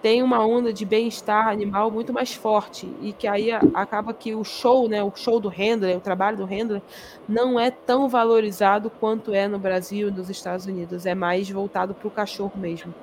tem 0.00 0.22
uma 0.22 0.44
onda 0.44 0.72
de 0.72 0.84
bem-estar 0.84 1.48
animal 1.48 1.90
muito 1.90 2.12
mais 2.12 2.34
forte. 2.34 2.88
E 3.00 3.12
que 3.12 3.26
aí 3.26 3.50
acaba 3.52 4.12
que 4.12 4.34
o 4.34 4.44
show, 4.44 4.88
né? 4.88 5.02
O 5.02 5.12
show 5.14 5.40
do 5.40 5.48
handler, 5.48 5.96
o 5.96 6.00
trabalho 6.00 6.36
do 6.36 6.44
handler, 6.44 6.82
não 7.28 7.58
é 7.58 7.70
tão 7.70 8.08
valorizado 8.08 8.90
quanto 8.90 9.32
é 9.32 9.46
no 9.46 9.58
Brasil 9.58 10.08
e 10.08 10.10
nos 10.10 10.28
Estados 10.28 10.66
Unidos. 10.66 11.06
É 11.06 11.14
mais 11.14 11.48
voltado 11.50 11.94
para 11.94 12.08
o 12.08 12.10
cachorro 12.10 12.52
mesmo. 12.56 12.94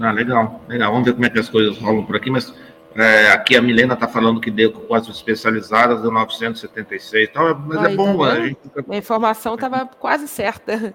Ah, 0.00 0.12
legal, 0.12 0.60
legal. 0.68 0.92
Vamos 0.92 1.06
ver 1.06 1.14
como 1.14 1.26
é 1.26 1.30
que 1.30 1.38
as 1.38 1.48
coisas 1.48 1.76
rolam 1.78 2.04
por 2.04 2.16
aqui, 2.16 2.30
mas 2.30 2.54
é, 2.94 3.30
aqui 3.30 3.56
a 3.56 3.62
Milena 3.62 3.94
está 3.94 4.08
falando 4.08 4.40
que 4.40 4.50
deu 4.50 4.72
com 4.72 4.94
as 4.94 5.08
especializadas 5.08 6.02
deu 6.02 6.10
976, 6.10 7.28
então, 7.30 7.62
mas 7.66 7.82
é 7.82 7.86
Aí, 7.86 7.92
é 7.92 7.96
bom. 7.96 8.18
Tá 8.18 8.32
a, 8.32 8.40
gente 8.40 8.58
a 8.90 8.96
informação 8.96 9.54
estava 9.54 9.86
quase 9.86 10.26
certa. 10.26 10.94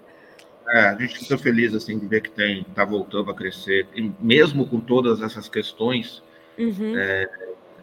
É, 0.67 0.79
a 0.89 0.95
gente 0.95 1.19
fica 1.19 1.37
feliz 1.37 1.73
assim 1.73 1.99
de 1.99 2.07
ver 2.07 2.21
que 2.21 2.31
tem 2.31 2.61
está 2.61 2.85
voltando 2.85 3.29
a 3.29 3.33
crescer, 3.33 3.87
e 3.93 4.11
mesmo 4.19 4.67
com 4.67 4.79
todas 4.79 5.21
essas 5.21 5.49
questões, 5.49 6.23
uhum. 6.57 6.97
é, 6.97 7.29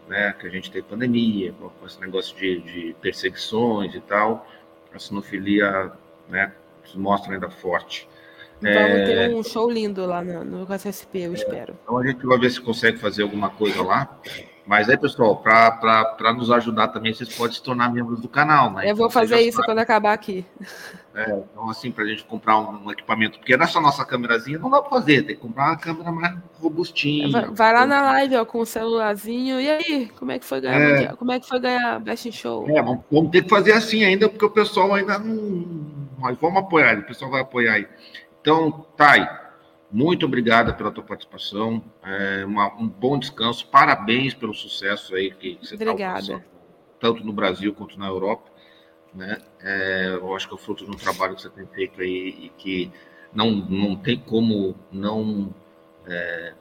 né, 0.07 0.35
que 0.39 0.47
a 0.47 0.49
gente 0.49 0.71
tem 0.71 0.81
pandemia, 0.81 1.53
com 1.53 1.85
esse 1.85 1.99
negócio 2.01 2.35
de, 2.37 2.59
de 2.61 2.95
perseguições 3.01 3.93
e 3.95 4.01
tal, 4.01 4.47
a 4.93 4.99
sinofilia, 4.99 5.91
né, 6.27 6.51
se 6.83 6.97
mostra 6.97 7.33
ainda 7.33 7.49
forte. 7.49 8.07
Vamos 8.61 8.77
é... 8.77 9.05
ter 9.05 9.35
um 9.35 9.43
show 9.43 9.69
lindo 9.69 10.05
lá 10.05 10.23
no, 10.23 10.43
no 10.43 10.67
KCSP, 10.67 11.19
eu 11.19 11.31
é, 11.31 11.33
espero. 11.33 11.75
Então 11.83 11.97
a 11.97 12.05
gente 12.05 12.25
vai 12.25 12.37
ver 12.37 12.51
se 12.51 12.61
consegue 12.61 12.97
fazer 12.97 13.23
alguma 13.23 13.49
coisa 13.49 13.81
lá. 13.81 14.19
Mas 14.65 14.89
aí, 14.89 14.97
pessoal, 14.97 15.37
para 15.37 16.33
nos 16.33 16.51
ajudar 16.51 16.89
também, 16.89 17.13
vocês 17.13 17.35
podem 17.35 17.55
se 17.55 17.63
tornar 17.63 17.91
membros 17.91 18.21
do 18.21 18.29
canal, 18.29 18.71
né? 18.71 18.89
Eu 18.89 18.95
vou 18.95 19.07
então, 19.07 19.21
fazer 19.21 19.41
isso 19.41 19.57
sabe. 19.57 19.65
quando 19.65 19.79
acabar 19.79 20.13
aqui. 20.13 20.45
É, 21.13 21.23
então, 21.23 21.69
assim, 21.69 21.91
para 21.91 22.03
a 22.03 22.07
gente 22.07 22.23
comprar 22.23 22.57
um, 22.59 22.85
um, 22.85 22.91
equipamento, 22.91 23.39
porque 23.39 23.57
nessa 23.57 23.81
nossa 23.81 24.05
câmerazinha 24.05 24.59
não 24.59 24.69
dá 24.69 24.81
para 24.81 24.89
fazer, 24.89 25.23
tem 25.23 25.35
que 25.35 25.41
comprar 25.41 25.69
uma 25.69 25.77
câmera 25.77 26.11
mais 26.11 26.37
robustinha. 26.59 27.29
Vai, 27.29 27.49
vai 27.49 27.73
lá 27.73 27.85
na 27.85 28.01
live, 28.03 28.37
ó, 28.37 28.45
com 28.45 28.59
o 28.59 28.65
celularzinho. 28.65 29.59
E 29.59 29.69
aí, 29.69 30.11
como 30.17 30.31
é 30.31 30.39
que 30.39 30.45
foi 30.45 30.61
ganhar 30.61 30.79
é, 30.79 31.07
Como 31.15 31.31
é 31.31 31.39
que 31.39 31.47
foi 31.47 31.59
ganhar 31.59 31.99
Best 31.99 32.31
Show? 32.31 32.69
É, 32.69 32.81
vamos, 32.81 33.03
vamos 33.11 33.31
ter 33.31 33.43
que 33.43 33.49
fazer 33.49 33.73
assim 33.73 34.05
ainda, 34.05 34.29
porque 34.29 34.45
o 34.45 34.49
pessoal 34.49 34.93
ainda 34.93 35.17
não. 35.17 35.65
Mas 36.17 36.37
vamos 36.37 36.59
apoiar, 36.59 36.99
o 36.99 37.03
pessoal 37.03 37.31
vai 37.31 37.41
apoiar 37.41 37.73
aí. 37.73 37.87
Então, 38.39 38.85
Thay, 38.95 39.27
muito 39.91 40.25
obrigada 40.25 40.73
pela 40.73 40.91
tua 40.91 41.03
participação. 41.03 41.83
É 42.03 42.45
uma, 42.45 42.73
um 42.75 42.87
bom 42.87 43.19
descanso. 43.19 43.67
Parabéns 43.67 44.33
pelo 44.33 44.53
sucesso 44.53 45.13
aí 45.15 45.31
que 45.31 45.59
você 45.61 45.75
está 45.75 46.41
tanto 46.99 47.25
no 47.25 47.33
Brasil 47.33 47.73
quanto 47.73 47.99
na 47.99 48.07
Europa. 48.07 48.49
Né? 49.13 49.37
É, 49.61 50.11
eu 50.13 50.33
acho 50.33 50.47
que 50.47 50.53
é 50.53 50.55
o 50.55 50.59
fruto 50.59 50.85
de 50.85 50.91
um 50.91 50.95
trabalho 50.95 51.35
que 51.35 51.41
você 51.41 51.49
tem 51.49 51.65
feito 51.65 52.01
aí 52.01 52.29
e 52.45 52.49
que 52.57 52.91
não, 53.33 53.51
não 53.51 53.95
tem 53.95 54.17
como 54.17 54.75
não 54.89 55.53
é, 56.07 56.53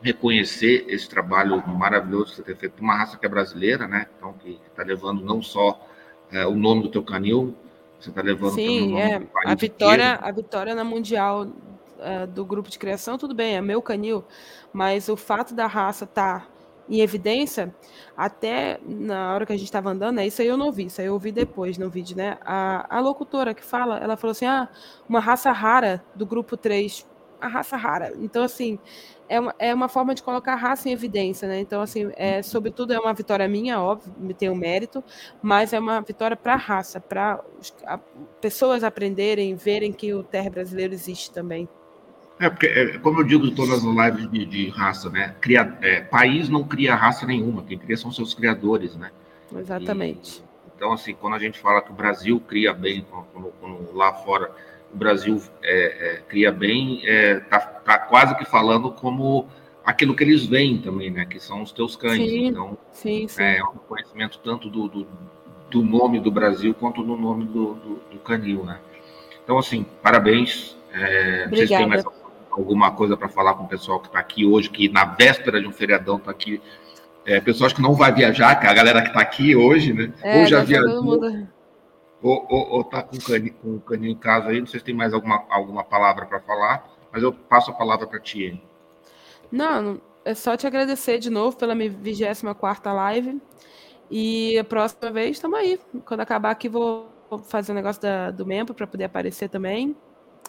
reconhecer 0.00 0.84
esse 0.88 1.08
trabalho 1.08 1.66
maravilhoso 1.66 2.30
que 2.30 2.36
você 2.36 2.42
tem 2.42 2.54
feito. 2.54 2.80
Uma 2.80 2.96
raça 2.96 3.18
que 3.18 3.26
é 3.26 3.28
brasileira, 3.28 3.88
né? 3.88 4.06
Então, 4.16 4.32
que 4.34 4.60
está 4.70 4.84
levando 4.84 5.24
não 5.24 5.42
só 5.42 5.84
é, 6.30 6.46
o 6.46 6.54
nome 6.54 6.82
do 6.82 6.90
teu 6.90 7.02
canil, 7.02 7.56
você 7.98 8.10
está 8.10 8.22
levando 8.22 8.54
Sim, 8.54 8.98
é. 8.98 9.20
A 9.44 9.54
vitória, 9.54 10.14
a 10.22 10.30
vitória 10.30 10.74
na 10.74 10.84
Mundial 10.84 11.48
uh, 11.98 12.26
do 12.26 12.44
grupo 12.44 12.70
de 12.70 12.78
criação, 12.78 13.18
tudo 13.18 13.34
bem, 13.34 13.56
é 13.56 13.60
meu 13.60 13.82
canil, 13.82 14.24
mas 14.72 15.08
o 15.08 15.16
fato 15.16 15.54
da 15.54 15.66
raça 15.66 16.04
estar 16.04 16.40
tá 16.40 16.56
em 16.88 17.00
evidência, 17.00 17.74
até 18.16 18.78
na 18.84 19.34
hora 19.34 19.44
que 19.44 19.52
a 19.52 19.56
gente 19.56 19.66
estava 19.66 19.90
andando, 19.90 20.16
né, 20.16 20.26
isso 20.26 20.40
aí 20.40 20.48
eu 20.48 20.56
não 20.56 20.70
vi, 20.70 20.86
isso 20.86 21.00
aí 21.00 21.06
eu 21.06 21.14
ouvi 21.14 21.32
depois 21.32 21.76
no 21.78 21.90
vídeo, 21.90 22.16
né? 22.16 22.38
A, 22.42 22.96
a 22.96 23.00
locutora 23.00 23.54
que 23.54 23.64
fala, 23.64 23.98
ela 23.98 24.16
falou 24.16 24.32
assim: 24.32 24.46
ah, 24.46 24.68
uma 25.08 25.20
raça 25.20 25.50
rara 25.52 26.04
do 26.14 26.24
grupo 26.24 26.56
3. 26.56 27.06
A 27.38 27.48
raça 27.48 27.76
rara. 27.76 28.14
Então, 28.18 28.42
assim, 28.42 28.78
é 29.28 29.38
uma, 29.38 29.54
é 29.58 29.74
uma 29.74 29.88
forma 29.90 30.14
de 30.14 30.22
colocar 30.22 30.54
a 30.54 30.56
raça 30.56 30.88
em 30.88 30.92
evidência, 30.92 31.46
né? 31.46 31.60
Então, 31.60 31.82
assim, 31.82 32.10
é, 32.16 32.42
sobretudo 32.42 32.94
é 32.94 32.98
uma 32.98 33.12
vitória 33.12 33.46
minha, 33.46 33.78
óbvio, 33.80 34.12
tem 34.34 34.48
um 34.48 34.54
mérito, 34.54 35.04
mas 35.42 35.72
é 35.74 35.78
uma 35.78 36.00
vitória 36.00 36.36
para 36.36 36.54
a 36.54 36.56
raça, 36.56 36.98
para 36.98 37.44
pessoas 38.40 38.82
aprenderem, 38.82 39.54
verem 39.54 39.92
que 39.92 40.14
o 40.14 40.22
terra 40.22 40.48
brasileiro 40.48 40.94
existe 40.94 41.30
também. 41.30 41.68
É, 42.38 42.50
porque, 42.50 42.66
é, 42.66 42.98
como 42.98 43.20
eu 43.20 43.24
digo 43.24 43.46
em 43.46 43.54
todas 43.54 43.74
as 43.74 43.84
lives 43.84 44.30
de, 44.30 44.44
de 44.44 44.68
raça, 44.68 45.08
né? 45.08 45.34
Cria, 45.40 45.76
é, 45.80 46.00
país 46.02 46.48
não 46.48 46.64
cria 46.64 46.94
raça 46.94 47.26
nenhuma, 47.26 47.62
quem 47.62 47.78
cria 47.78 47.96
são 47.96 48.12
seus 48.12 48.34
criadores, 48.34 48.94
né? 48.96 49.10
Exatamente. 49.54 50.40
E, 50.40 50.72
então, 50.76 50.92
assim, 50.92 51.14
quando 51.14 51.34
a 51.34 51.38
gente 51.38 51.58
fala 51.58 51.80
que 51.80 51.90
o 51.90 51.94
Brasil 51.94 52.38
cria 52.40 52.74
bem, 52.74 53.06
quando, 53.32 53.52
quando 53.58 53.96
lá 53.96 54.12
fora 54.12 54.50
o 54.92 54.96
Brasil 54.96 55.40
é, 55.62 56.14
é, 56.14 56.22
cria 56.28 56.52
bem, 56.52 56.98
está 56.98 57.10
é, 57.10 57.40
tá, 57.40 57.60
tá 57.60 57.98
quase 57.98 58.36
que 58.36 58.44
falando 58.44 58.92
como 58.92 59.48
aquilo 59.82 60.14
que 60.14 60.22
eles 60.22 60.44
veem 60.44 60.78
também, 60.78 61.10
né? 61.10 61.24
Que 61.24 61.40
são 61.40 61.62
os 61.62 61.72
teus 61.72 61.96
cães. 61.96 62.16
Sim, 62.16 62.48
então, 62.48 62.76
sim, 62.92 63.26
sim. 63.26 63.42
é 63.42 63.64
um 63.64 63.78
conhecimento 63.88 64.38
tanto 64.44 64.68
do, 64.68 64.88
do, 64.88 65.06
do, 65.70 65.82
nome 65.82 66.20
do 66.20 66.30
Brasil 66.30 66.74
quanto 66.74 67.02
do 67.02 67.16
nome 67.16 67.46
do, 67.46 67.74
do, 67.74 67.94
do 68.10 68.18
canil, 68.18 68.64
né? 68.64 68.78
Então, 69.42 69.56
assim, 69.58 69.86
parabéns. 70.02 70.76
É, 70.92 71.46
vocês 71.48 71.68
têm 71.68 71.86
mais 71.86 72.04
alguma 72.60 72.90
coisa 72.90 73.16
para 73.16 73.28
falar 73.28 73.54
com 73.54 73.64
o 73.64 73.68
pessoal 73.68 74.00
que 74.00 74.08
está 74.08 74.18
aqui 74.18 74.46
hoje, 74.46 74.70
que 74.70 74.88
na 74.88 75.04
véspera 75.04 75.60
de 75.60 75.66
um 75.66 75.72
feriadão 75.72 76.16
está 76.16 76.30
aqui. 76.30 76.60
É, 77.24 77.40
pessoas 77.40 77.72
que 77.72 77.82
não 77.82 77.94
vai 77.94 78.12
viajar, 78.12 78.54
que 78.60 78.66
é 78.66 78.70
a 78.70 78.74
galera 78.74 79.02
que 79.02 79.08
está 79.08 79.20
aqui 79.20 79.56
hoje, 79.56 79.92
né? 79.92 80.12
É, 80.22 80.40
ou 80.40 80.46
já 80.46 80.62
viajou 80.62 81.20
ou, 82.22 82.46
ou, 82.48 82.68
ou 82.70 82.84
tá 82.84 83.02
com 83.02 83.16
o 83.16 83.22
caninho, 83.22 83.54
com 83.54 83.76
o 83.76 83.80
caninho 83.80 84.12
em 84.12 84.16
casa 84.16 84.48
aí, 84.48 84.60
não 84.60 84.66
sei 84.66 84.80
se 84.80 84.86
tem 84.86 84.94
mais 84.94 85.12
alguma, 85.12 85.44
alguma 85.48 85.84
palavra 85.84 86.26
para 86.26 86.40
falar, 86.40 86.88
mas 87.12 87.22
eu 87.22 87.32
passo 87.32 87.70
a 87.70 87.74
palavra 87.74 88.06
para 88.06 88.18
ti. 88.18 88.60
Não, 89.50 90.00
é 90.24 90.34
só 90.34 90.56
te 90.56 90.66
agradecer 90.66 91.18
de 91.18 91.30
novo 91.30 91.56
pela 91.56 91.74
minha 91.74 91.90
24 91.90 92.92
live. 92.92 93.40
E 94.10 94.58
a 94.58 94.64
próxima 94.64 95.10
vez 95.10 95.32
estamos 95.32 95.58
aí. 95.58 95.80
Quando 96.04 96.20
acabar 96.20 96.50
aqui, 96.50 96.68
vou 96.68 97.08
fazer 97.44 97.72
o 97.72 97.74
um 97.74 97.76
negócio 97.76 98.00
da, 98.02 98.30
do 98.30 98.46
membro 98.46 98.74
para 98.74 98.86
poder 98.86 99.04
aparecer 99.04 99.48
também. 99.48 99.96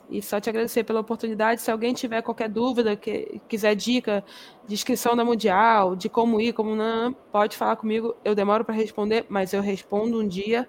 E 0.10 0.22
só 0.22 0.40
te 0.40 0.50
agradecer 0.50 0.84
pela 0.84 1.02
oportunidade. 1.02 1.62
Se 1.62 1.70
alguém 1.70 1.94
tiver 1.94 2.22
qualquer 2.22 2.50
dúvida, 2.50 2.96
que 2.96 3.42
quiser 3.48 3.76
dica 3.76 4.24
de 4.66 4.74
inscrição 4.74 5.16
da 5.16 5.26
Mundial, 5.26 5.96
de 5.96 6.08
como 6.08 6.40
ir, 6.40 6.54
como 6.54 6.76
não, 6.76 7.14
pode 7.14 7.58
falar 7.58 7.76
comigo. 7.76 8.16
Eu 8.24 8.34
demoro 8.34 8.64
para 8.64 8.74
responder, 8.74 9.26
mas 9.28 9.54
eu 9.54 9.62
respondo 9.62 10.20
um 10.20 10.28
dia. 10.28 10.68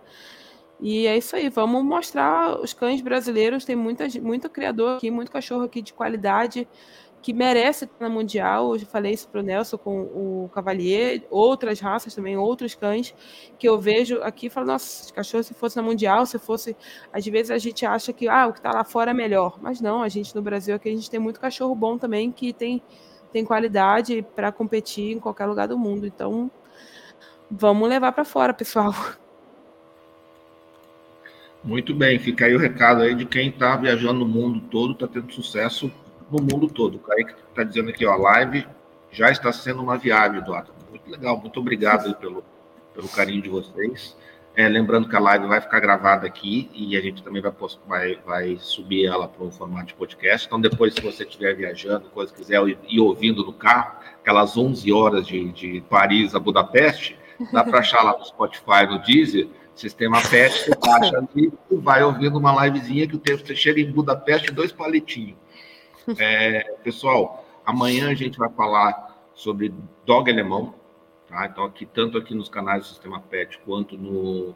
E 0.80 1.06
é 1.06 1.16
isso 1.16 1.34
aí, 1.34 1.48
vamos 1.48 1.84
mostrar 1.84 2.60
os 2.60 2.72
cães 2.72 3.00
brasileiros. 3.00 3.64
Tem 3.64 3.76
muita, 3.76 4.06
muito 4.20 4.48
criador 4.48 4.96
aqui, 4.96 5.10
muito 5.10 5.30
cachorro 5.30 5.62
aqui 5.62 5.82
de 5.82 5.92
qualidade 5.92 6.66
que 7.28 7.32
merece 7.34 7.84
estar 7.84 7.96
na 8.00 8.08
Mundial. 8.08 8.72
Eu 8.72 8.78
já 8.78 8.86
falei 8.86 9.12
isso 9.12 9.28
para 9.28 9.42
o 9.42 9.44
Nelson 9.44 9.76
com 9.76 10.00
o 10.00 10.50
Cavalier, 10.54 11.26
outras 11.28 11.78
raças 11.78 12.14
também, 12.14 12.38
outros 12.38 12.74
cães 12.74 13.14
que 13.58 13.68
eu 13.68 13.78
vejo 13.78 14.22
aqui 14.22 14.46
e 14.46 14.50
falo, 14.50 14.68
nossa, 14.68 15.12
cachorro 15.12 15.42
se 15.42 15.52
fosse 15.52 15.76
na 15.76 15.82
Mundial, 15.82 16.24
se 16.24 16.38
fosse. 16.38 16.74
Às 17.12 17.26
vezes 17.26 17.50
a 17.50 17.58
gente 17.58 17.84
acha 17.84 18.14
que 18.14 18.26
ah, 18.26 18.46
o 18.46 18.52
que 18.54 18.60
está 18.60 18.72
lá 18.72 18.82
fora 18.82 19.10
é 19.10 19.14
melhor. 19.14 19.58
Mas 19.60 19.78
não, 19.78 20.02
a 20.02 20.08
gente 20.08 20.34
no 20.34 20.40
Brasil 20.40 20.74
aqui 20.74 20.88
a 20.88 20.92
gente 20.92 21.10
tem 21.10 21.20
muito 21.20 21.38
cachorro 21.38 21.74
bom 21.74 21.98
também 21.98 22.32
que 22.32 22.50
tem, 22.50 22.82
tem 23.30 23.44
qualidade 23.44 24.24
para 24.34 24.50
competir 24.50 25.14
em 25.14 25.20
qualquer 25.20 25.44
lugar 25.44 25.68
do 25.68 25.76
mundo. 25.76 26.06
Então, 26.06 26.50
vamos 27.50 27.86
levar 27.90 28.12
para 28.12 28.24
fora, 28.24 28.54
pessoal. 28.54 28.94
Muito 31.62 31.92
bem, 31.92 32.18
fica 32.20 32.46
aí 32.46 32.54
o 32.54 32.58
recado 32.58 33.02
aí 33.02 33.14
de 33.14 33.26
quem 33.26 33.48
está 33.48 33.76
viajando 33.76 34.20
no 34.20 34.26
mundo 34.26 34.60
todo, 34.70 34.92
está 34.92 35.08
tendo 35.08 35.30
sucesso 35.30 35.92
no 36.30 36.38
mundo 36.40 36.68
todo. 36.68 36.96
O 36.96 37.00
Kaique 37.00 37.34
está 37.48 37.62
dizendo 37.62 37.90
aqui, 37.90 38.04
ó, 38.06 38.12
a 38.12 38.16
live 38.16 38.66
já 39.10 39.30
está 39.30 39.52
sendo 39.52 39.82
uma 39.82 39.96
viagem, 39.96 40.38
Eduardo. 40.38 40.72
Muito 40.90 41.10
legal, 41.10 41.38
muito 41.38 41.60
obrigado 41.60 42.14
pelo, 42.16 42.44
pelo 42.94 43.08
carinho 43.08 43.42
de 43.42 43.48
vocês. 43.48 44.16
É, 44.54 44.68
lembrando 44.68 45.08
que 45.08 45.14
a 45.14 45.20
live 45.20 45.46
vai 45.46 45.60
ficar 45.60 45.78
gravada 45.78 46.26
aqui 46.26 46.68
e 46.74 46.96
a 46.96 47.00
gente 47.00 47.22
também 47.22 47.40
vai, 47.40 47.52
vai, 47.86 48.18
vai 48.26 48.58
subir 48.60 49.06
ela 49.06 49.28
para 49.28 49.44
um 49.44 49.52
formato 49.52 49.86
de 49.86 49.94
podcast. 49.94 50.46
Então, 50.46 50.60
depois, 50.60 50.94
se 50.94 51.00
você 51.00 51.22
estiver 51.22 51.54
viajando, 51.54 52.10
coisa 52.10 52.34
quiser 52.34 52.60
ir 52.88 53.00
ouvindo 53.00 53.44
no 53.44 53.52
carro, 53.52 53.98
aquelas 54.20 54.56
11 54.56 54.92
horas 54.92 55.26
de, 55.26 55.52
de 55.52 55.80
Paris 55.88 56.34
a 56.34 56.40
Budapeste, 56.40 57.16
dá 57.52 57.62
para 57.62 57.78
achar 57.78 58.02
lá 58.02 58.18
no 58.18 58.24
Spotify, 58.24 58.84
no 58.88 58.98
Deezer, 58.98 59.48
Sistema 59.78 60.20
PET, 60.20 60.64
você 60.64 60.74
baixa 60.74 61.16
ali 61.18 61.52
e 61.70 61.76
vai 61.76 62.02
ouvindo 62.02 62.36
uma 62.36 62.66
livezinha 62.66 63.06
que 63.06 63.14
o 63.14 63.18
texto 63.18 63.54
chega 63.54 63.80
em 63.80 63.92
Budapeste, 63.92 64.50
dois 64.50 64.72
palitinhos. 64.72 65.36
É, 66.18 66.62
pessoal, 66.82 67.44
amanhã 67.66 68.08
a 68.08 68.14
gente 68.14 68.38
vai 68.38 68.48
falar 68.48 69.16
sobre 69.34 69.74
dog 70.06 70.30
alemão, 70.30 70.74
tá? 71.28 71.46
Então, 71.46 71.64
aqui, 71.64 71.84
tanto 71.84 72.16
aqui 72.16 72.34
nos 72.34 72.48
canais 72.48 72.82
do 72.82 72.88
Sistema 72.88 73.20
PET 73.20 73.58
quanto 73.64 73.96
no, 73.96 74.54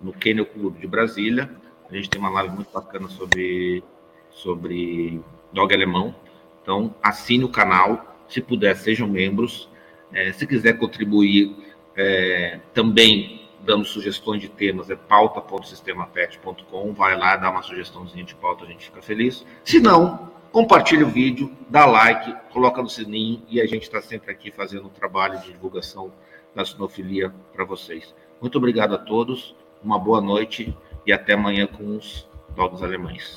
no 0.00 0.12
Kennel 0.12 0.46
Clube 0.46 0.80
de 0.80 0.86
Brasília. 0.86 1.50
A 1.88 1.94
gente 1.94 2.10
tem 2.10 2.20
uma 2.20 2.30
live 2.30 2.54
muito 2.54 2.72
bacana 2.72 3.08
sobre, 3.08 3.84
sobre 4.30 5.20
dog 5.52 5.72
alemão. 5.74 6.14
Então, 6.62 6.94
assine 7.02 7.44
o 7.44 7.48
canal, 7.48 8.16
Se 8.28 8.40
puder, 8.40 8.76
sejam 8.76 9.08
membros. 9.08 9.68
É, 10.12 10.32
se 10.32 10.46
quiser 10.46 10.74
contribuir 10.74 11.56
é, 11.96 12.60
também 12.72 13.48
dando 13.60 13.84
sugestões 13.84 14.40
de 14.40 14.48
temas, 14.48 14.90
é 14.90 14.96
pauta.sistemapet.com. 14.96 16.92
Vai 16.92 17.16
lá, 17.16 17.36
dá 17.36 17.50
uma 17.50 17.62
sugestãozinha 17.62 18.24
de 18.24 18.34
pauta, 18.34 18.64
a 18.64 18.68
gente 18.68 18.86
fica 18.86 19.02
feliz. 19.02 19.44
Se 19.64 19.80
não, 19.80 20.30
compartilha 20.52 21.06
o 21.06 21.10
vídeo, 21.10 21.50
dá 21.68 21.86
like, 21.86 22.34
coloca 22.52 22.82
no 22.82 22.88
sininho 22.88 23.42
e 23.48 23.60
a 23.60 23.66
gente 23.66 23.82
está 23.82 24.00
sempre 24.00 24.30
aqui 24.30 24.50
fazendo 24.50 24.86
um 24.86 24.90
trabalho 24.90 25.38
de 25.40 25.52
divulgação 25.52 26.12
da 26.54 26.64
sinofilia 26.64 27.32
para 27.52 27.64
vocês. 27.64 28.14
Muito 28.40 28.58
obrigado 28.58 28.94
a 28.94 28.98
todos, 28.98 29.54
uma 29.82 29.98
boa 29.98 30.20
noite 30.20 30.76
e 31.06 31.12
até 31.12 31.34
amanhã 31.34 31.66
com 31.66 31.96
os 31.96 32.28
dogos 32.54 32.82
alemães. 32.82 33.36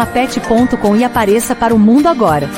sistemapet.com 0.01 0.95
e 0.95 1.03
apareça 1.03 1.55
para 1.55 1.73
o 1.73 1.79
mundo 1.79 2.07
agora. 2.07 2.49